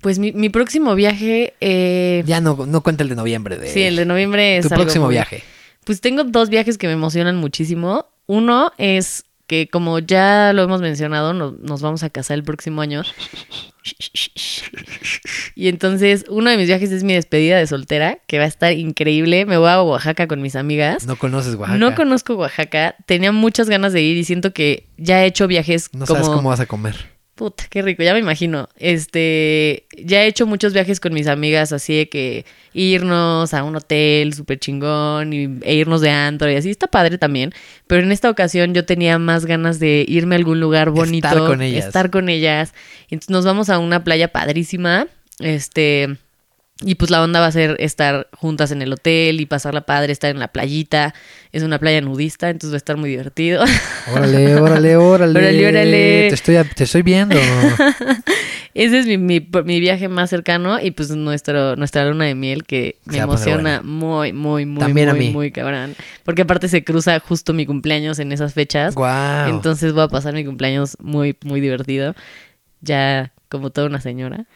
Pues 0.00 0.18
mi, 0.18 0.32
mi 0.32 0.48
próximo 0.48 0.94
viaje... 0.94 1.54
eh, 1.60 2.22
Ya 2.26 2.40
no, 2.40 2.66
no 2.66 2.82
cuenta 2.82 3.02
el 3.02 3.08
de 3.10 3.16
noviembre. 3.16 3.58
De, 3.58 3.68
sí, 3.72 3.82
el 3.82 3.96
de 3.96 4.04
noviembre 4.06 4.56
es 4.58 4.66
Tu 4.68 4.72
algo 4.74 4.84
próximo 4.84 5.06
muy- 5.06 5.14
viaje. 5.14 5.42
Pues 5.84 6.00
tengo 6.00 6.24
dos 6.24 6.48
viajes 6.50 6.76
que 6.78 6.86
me 6.86 6.92
emocionan 6.94 7.36
muchísimo. 7.36 8.06
Uno 8.26 8.72
es 8.78 9.24
que 9.50 9.68
como 9.68 9.98
ya 9.98 10.52
lo 10.54 10.62
hemos 10.62 10.80
mencionado, 10.80 11.32
no- 11.34 11.50
nos 11.60 11.82
vamos 11.82 12.04
a 12.04 12.10
casar 12.10 12.36
el 12.36 12.44
próximo 12.44 12.82
año. 12.82 13.02
Y 15.56 15.66
entonces 15.66 16.24
uno 16.28 16.50
de 16.50 16.56
mis 16.56 16.68
viajes 16.68 16.92
es 16.92 17.02
mi 17.02 17.14
despedida 17.14 17.58
de 17.58 17.66
soltera, 17.66 18.18
que 18.28 18.38
va 18.38 18.44
a 18.44 18.46
estar 18.46 18.72
increíble. 18.72 19.46
Me 19.46 19.56
voy 19.56 19.68
a 19.68 19.82
Oaxaca 19.82 20.28
con 20.28 20.40
mis 20.40 20.54
amigas. 20.54 21.04
No 21.04 21.16
conoces 21.16 21.56
Oaxaca. 21.56 21.78
No 21.78 21.96
conozco 21.96 22.34
Oaxaca, 22.36 22.94
tenía 23.06 23.32
muchas 23.32 23.68
ganas 23.68 23.92
de 23.92 24.02
ir 24.02 24.16
y 24.18 24.24
siento 24.24 24.52
que 24.52 24.86
ya 24.96 25.24
he 25.24 25.26
hecho 25.26 25.48
viajes 25.48 25.90
No 25.92 26.06
como... 26.06 26.20
sabes 26.20 26.28
cómo 26.28 26.48
vas 26.50 26.60
a 26.60 26.66
comer. 26.66 26.94
Puta, 27.40 27.64
qué 27.70 27.80
rico, 27.80 28.02
ya 28.02 28.12
me 28.12 28.18
imagino. 28.18 28.68
Este, 28.76 29.86
ya 29.96 30.22
he 30.22 30.26
hecho 30.26 30.46
muchos 30.46 30.74
viajes 30.74 31.00
con 31.00 31.14
mis 31.14 31.26
amigas, 31.26 31.72
así 31.72 31.96
de 31.96 32.06
que 32.10 32.44
irnos 32.74 33.54
a 33.54 33.64
un 33.64 33.76
hotel 33.76 34.34
súper 34.34 34.58
chingón 34.58 35.32
y, 35.32 35.48
e 35.62 35.74
irnos 35.74 36.02
de 36.02 36.10
antro 36.10 36.50
y 36.50 36.56
así, 36.56 36.68
está 36.68 36.88
padre 36.88 37.16
también. 37.16 37.54
Pero 37.86 38.02
en 38.02 38.12
esta 38.12 38.28
ocasión 38.28 38.74
yo 38.74 38.84
tenía 38.84 39.18
más 39.18 39.46
ganas 39.46 39.78
de 39.78 40.04
irme 40.06 40.34
a 40.34 40.36
algún 40.36 40.60
lugar 40.60 40.90
bonito. 40.90 41.28
Estar 41.28 41.46
con 41.46 41.62
ellas. 41.62 41.86
Estar 41.86 42.10
con 42.10 42.28
ellas. 42.28 42.74
Entonces 43.04 43.30
nos 43.30 43.46
vamos 43.46 43.70
a 43.70 43.78
una 43.78 44.04
playa 44.04 44.28
padrísima, 44.28 45.06
este... 45.38 46.18
Y 46.82 46.94
pues 46.94 47.10
la 47.10 47.22
onda 47.22 47.40
va 47.40 47.46
a 47.46 47.52
ser 47.52 47.76
estar 47.78 48.28
juntas 48.32 48.70
en 48.70 48.80
el 48.80 48.92
hotel 48.92 49.40
y 49.40 49.46
pasarla 49.46 49.82
padre, 49.82 50.12
estar 50.12 50.30
en 50.30 50.38
la 50.38 50.48
playita. 50.48 51.14
Es 51.52 51.62
una 51.62 51.78
playa 51.78 52.00
nudista, 52.00 52.48
entonces 52.48 52.72
va 52.72 52.76
a 52.76 52.78
estar 52.78 52.96
muy 52.96 53.10
divertido. 53.10 53.62
Órale, 54.14 54.56
órale, 54.56 54.96
órale. 54.96 55.38
Órale, 55.38 55.68
órale. 55.68 56.28
Te 56.28 56.34
estoy, 56.34 56.56
te 56.74 56.84
estoy 56.84 57.02
viendo. 57.02 57.36
Ese 58.74 59.00
es 59.00 59.06
mi, 59.06 59.18
mi, 59.18 59.46
mi 59.64 59.80
viaje 59.80 60.08
más 60.08 60.30
cercano 60.30 60.80
y 60.80 60.92
pues 60.92 61.10
nuestro, 61.10 61.76
nuestra 61.76 62.06
luna 62.06 62.24
de 62.24 62.34
miel 62.34 62.64
que 62.64 62.96
me 63.04 63.18
emociona 63.18 63.82
muy, 63.82 64.32
muy, 64.32 64.64
muy, 64.64 64.78
También 64.78 65.08
a 65.08 65.14
muy, 65.14 65.26
mí. 65.26 65.32
muy 65.32 65.50
cabrón. 65.50 65.96
Porque 66.24 66.42
aparte 66.42 66.68
se 66.68 66.82
cruza 66.82 67.18
justo 67.20 67.52
mi 67.52 67.66
cumpleaños 67.66 68.20
en 68.20 68.32
esas 68.32 68.54
fechas. 68.54 68.94
Guau. 68.94 69.50
Entonces 69.50 69.92
voy 69.92 70.04
a 70.04 70.08
pasar 70.08 70.32
mi 70.32 70.44
cumpleaños 70.46 70.96
muy, 71.00 71.36
muy 71.44 71.60
divertido. 71.60 72.14
Ya 72.80 73.32
como 73.50 73.70
toda 73.70 73.88
una 73.88 74.00
señora. 74.00 74.46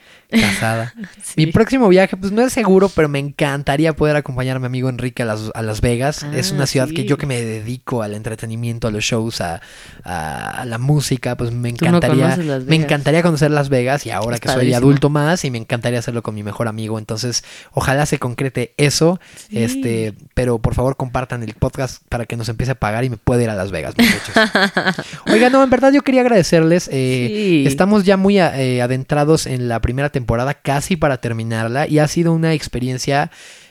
Casada. 0.40 0.94
Sí. 1.22 1.34
Mi 1.36 1.46
próximo 1.52 1.88
viaje, 1.88 2.16
pues 2.16 2.32
no 2.32 2.42
es 2.42 2.52
seguro, 2.52 2.88
pero 2.94 3.08
me 3.08 3.18
encantaría 3.18 3.94
poder 3.94 4.14
acompañar 4.16 4.56
a 4.56 4.60
mi 4.60 4.66
amigo 4.66 4.88
Enrique 4.88 5.22
a 5.22 5.26
Las, 5.26 5.50
a 5.54 5.62
Las 5.62 5.80
Vegas. 5.80 6.22
Ah, 6.22 6.30
es 6.36 6.52
una 6.52 6.66
ciudad 6.66 6.86
sí. 6.88 6.94
que 6.94 7.04
yo 7.04 7.16
que 7.16 7.26
me 7.26 7.40
dedico 7.40 8.02
al 8.02 8.14
entretenimiento, 8.14 8.86
a 8.88 8.90
los 8.90 9.02
shows, 9.04 9.40
a, 9.40 9.60
a- 10.04 10.60
a 10.60 10.64
la 10.66 10.78
música, 10.78 11.36
pues 11.36 11.50
me 11.50 11.70
no 11.72 11.76
encantaría. 11.76 12.36
me 12.66 12.76
encantaría 12.76 13.22
conocer 13.22 13.50
Las 13.50 13.68
Vegas 13.68 14.06
y 14.06 14.10
ahora 14.10 14.34
Es 14.36 14.40
que 14.40 14.48
soy 14.48 14.72
adulto 14.74 15.08
más 15.10 15.44
y 15.44 15.50
me 15.50 15.58
encantaría 15.58 15.98
hacerlo 15.98 16.22
con 16.22 16.34
mi 16.34 16.42
mejor 16.42 16.68
amigo. 16.68 16.98
Entonces, 16.98 17.42
ojalá 17.72 18.06
se 18.06 18.18
concrete 18.18 18.74
eso. 18.76 19.18
Sí. 19.48 19.62
Este, 19.62 20.14
pero 20.34 20.58
por 20.58 20.74
favor 20.74 20.96
compartan 20.96 21.42
el 21.42 21.54
podcast 21.54 22.02
para 22.08 22.26
que 22.26 22.36
nos 22.36 22.48
empiece 22.48 22.72
a 22.72 22.74
pagar 22.76 23.04
y 23.04 23.10
me 23.10 23.16
pueda 23.16 23.42
ir 23.42 23.50
a 23.50 23.54
Las 23.54 23.70
Vegas, 23.70 23.94
muchachos. 23.96 25.04
Oiga, 25.32 25.50
no, 25.50 25.62
en 25.64 25.70
verdad 25.70 25.92
yo 25.92 26.02
quería 26.02 26.20
agradecerles. 26.20 26.88
eh. 26.92 27.64
Estamos 27.66 28.04
ya 28.04 28.16
muy 28.16 28.38
eh, 28.38 28.82
adentrados 28.82 29.46
en 29.46 29.68
la 29.68 29.80
primera 29.80 30.10
temporada, 30.10 30.23
casi 30.62 30.96
para 30.96 31.20
terminarla, 31.20 31.88
y 31.88 31.98
ha 31.98 32.08
sido 32.08 32.32
una 32.32 32.52
experiencia 32.52 33.30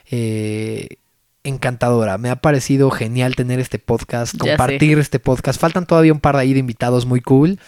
eh, 0.10 0.98
encantadora. 1.44 2.18
Me 2.18 2.30
ha 2.30 2.38
parecido 2.38 2.90
genial 2.92 3.36
tener 3.36 3.60
este 3.60 3.80
podcast, 3.80 4.38
compartir 4.38 5.00
este 5.00 5.20
podcast. 5.20 5.60
Faltan 5.60 5.86
todavía 5.86 6.14
un 6.14 6.20
par 6.20 6.36
de 6.36 6.42
ahí 6.42 6.54
de 6.54 6.60
invitados 6.60 7.06
muy 7.06 7.22
cool. 7.22 7.60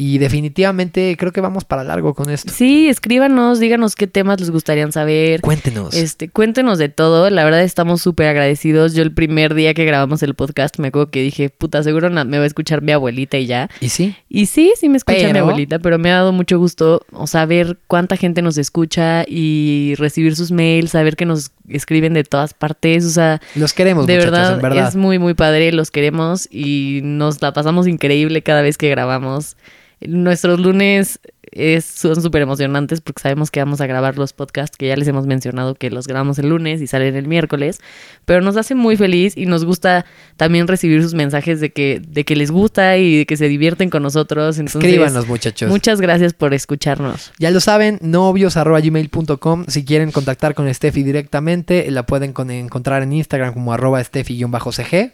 Y 0.00 0.16
definitivamente 0.16 1.14
creo 1.18 1.30
que 1.30 1.42
vamos 1.42 1.66
para 1.66 1.84
largo 1.84 2.14
con 2.14 2.30
esto. 2.30 2.50
Sí, 2.50 2.88
escríbanos, 2.88 3.60
díganos 3.60 3.96
qué 3.96 4.06
temas 4.06 4.40
les 4.40 4.50
gustaría 4.50 4.90
saber. 4.92 5.42
Cuéntenos. 5.42 5.92
Este, 5.92 6.30
cuéntenos 6.30 6.78
de 6.78 6.88
todo. 6.88 7.28
La 7.28 7.44
verdad 7.44 7.60
estamos 7.60 8.00
súper 8.00 8.28
agradecidos. 8.28 8.94
Yo 8.94 9.02
el 9.02 9.12
primer 9.12 9.52
día 9.52 9.74
que 9.74 9.84
grabamos 9.84 10.22
el 10.22 10.34
podcast 10.34 10.78
me 10.78 10.88
acuerdo 10.88 11.10
que 11.10 11.20
dije, 11.20 11.50
puta, 11.50 11.82
seguro 11.82 12.08
me 12.08 12.38
va 12.38 12.44
a 12.44 12.46
escuchar 12.46 12.80
mi 12.80 12.92
abuelita 12.92 13.36
y 13.36 13.44
ya. 13.44 13.68
¿Y 13.78 13.90
sí? 13.90 14.16
Y 14.30 14.46
sí, 14.46 14.72
sí 14.74 14.88
me 14.88 14.96
escucha 14.96 15.30
mi 15.34 15.38
abuelita, 15.38 15.80
pero 15.80 15.98
me 15.98 16.10
ha 16.10 16.14
dado 16.14 16.32
mucho 16.32 16.58
gusto, 16.58 17.04
o 17.12 17.26
saber 17.26 17.76
cuánta 17.86 18.16
gente 18.16 18.40
nos 18.40 18.56
escucha 18.56 19.24
y 19.28 19.96
recibir 19.98 20.34
sus 20.34 20.50
mails, 20.50 20.92
saber 20.92 21.14
que 21.14 21.26
nos 21.26 21.50
escriben 21.68 22.14
de 22.14 22.24
todas 22.24 22.54
partes, 22.54 23.04
o 23.04 23.10
sea, 23.10 23.42
Los 23.54 23.74
queremos, 23.74 24.06
de 24.06 24.16
verdad, 24.16 24.54
en 24.54 24.62
verdad. 24.62 24.88
es 24.88 24.96
muy, 24.96 25.18
muy 25.18 25.34
padre, 25.34 25.72
los 25.72 25.90
queremos 25.90 26.48
y 26.50 27.00
nos 27.02 27.42
la 27.42 27.52
pasamos 27.52 27.86
increíble 27.86 28.40
cada 28.40 28.62
vez 28.62 28.78
que 28.78 28.88
grabamos. 28.88 29.58
Nuestros 30.00 30.58
lunes 30.60 31.20
es, 31.52 31.84
son 31.84 32.20
súper 32.22 32.42
emocionantes 32.42 33.00
porque 33.00 33.20
sabemos 33.22 33.50
que 33.50 33.60
vamos 33.60 33.80
a 33.80 33.86
grabar 33.86 34.16
los 34.16 34.32
podcasts 34.32 34.76
que 34.76 34.86
ya 34.88 34.96
les 34.96 35.08
hemos 35.08 35.26
mencionado 35.26 35.74
que 35.74 35.90
los 35.90 36.06
grabamos 36.06 36.38
el 36.38 36.48
lunes 36.48 36.80
y 36.80 36.86
salen 36.86 37.16
el 37.16 37.26
miércoles, 37.26 37.80
pero 38.24 38.40
nos 38.40 38.56
hace 38.56 38.74
muy 38.74 38.96
feliz 38.96 39.36
y 39.36 39.46
nos 39.46 39.64
gusta 39.64 40.06
también 40.36 40.68
recibir 40.68 41.02
sus 41.02 41.12
mensajes 41.14 41.60
de 41.60 41.70
que, 41.72 42.00
de 42.06 42.24
que 42.24 42.36
les 42.36 42.50
gusta 42.50 42.96
y 42.98 43.18
de 43.18 43.26
que 43.26 43.36
se 43.36 43.48
divierten 43.48 43.90
con 43.90 44.02
nosotros. 44.02 44.58
Entonces, 44.58 44.82
Escríbanos, 44.90 45.26
muchachos. 45.26 45.68
muchas 45.68 46.00
gracias 46.00 46.32
por 46.34 46.54
escucharnos. 46.54 47.32
Ya 47.38 47.50
lo 47.50 47.60
saben, 47.60 47.98
novios.gmail.com. 48.00 49.64
Si 49.68 49.84
quieren 49.84 50.12
contactar 50.12 50.54
con 50.54 50.72
Steffi 50.72 51.02
directamente, 51.02 51.90
la 51.90 52.04
pueden 52.06 52.32
con- 52.32 52.50
encontrar 52.50 53.02
en 53.02 53.12
Instagram 53.12 53.54
como 53.54 53.72
arroba 53.72 54.00
Steffi-CG. 54.02 55.12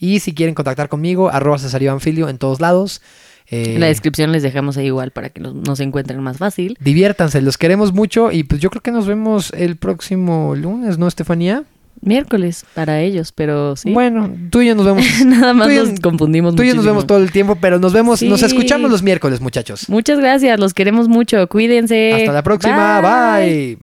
Y 0.00 0.20
si 0.20 0.32
quieren 0.34 0.54
contactar 0.54 0.88
conmigo, 0.88 1.28
arroba 1.30 1.58
César 1.58 1.82
Iván 1.82 2.00
Filio 2.00 2.28
en 2.28 2.38
todos 2.38 2.60
lados. 2.60 3.02
Eh, 3.50 3.74
En 3.74 3.80
la 3.80 3.86
descripción 3.86 4.30
les 4.32 4.42
dejamos 4.42 4.76
ahí 4.76 4.86
igual 4.86 5.10
para 5.10 5.30
que 5.30 5.40
nos, 5.40 5.54
nos 5.54 5.80
encuentren 5.80 6.20
más 6.22 6.36
fácil. 6.38 6.76
diviértanse, 6.80 7.40
los 7.40 7.56
queremos 7.58 7.92
mucho. 7.92 8.30
Y 8.30 8.44
pues 8.44 8.60
yo 8.60 8.70
creo 8.70 8.82
que 8.82 8.90
nos 8.92 9.06
vemos 9.06 9.52
el 9.56 9.76
próximo 9.76 10.54
lunes, 10.54 10.98
¿no, 10.98 11.08
Estefanía? 11.08 11.64
Miércoles 12.00 12.64
para 12.74 13.00
ellos, 13.00 13.32
pero 13.32 13.74
sí. 13.74 13.92
Bueno, 13.92 14.32
tú 14.50 14.60
y 14.60 14.68
yo 14.68 14.74
nos 14.76 14.86
vemos. 14.86 15.04
Nada 15.26 15.52
más 15.52 15.68
nos 15.68 15.98
confundimos 16.00 16.54
Tú 16.54 16.62
y 16.62 16.68
yo 16.68 16.74
nos 16.74 16.84
vemos 16.84 17.06
todo 17.06 17.18
el 17.18 17.32
tiempo, 17.32 17.56
pero 17.60 17.80
nos 17.80 17.92
vemos, 17.92 18.22
nos 18.22 18.42
escuchamos 18.42 18.90
los 18.90 19.02
miércoles, 19.02 19.40
muchachos. 19.40 19.88
Muchas 19.88 20.18
gracias, 20.20 20.60
los 20.60 20.74
queremos 20.74 21.08
mucho. 21.08 21.48
Cuídense. 21.48 22.12
Hasta 22.12 22.32
la 22.32 22.42
próxima, 22.42 23.00
bye. 23.00 23.78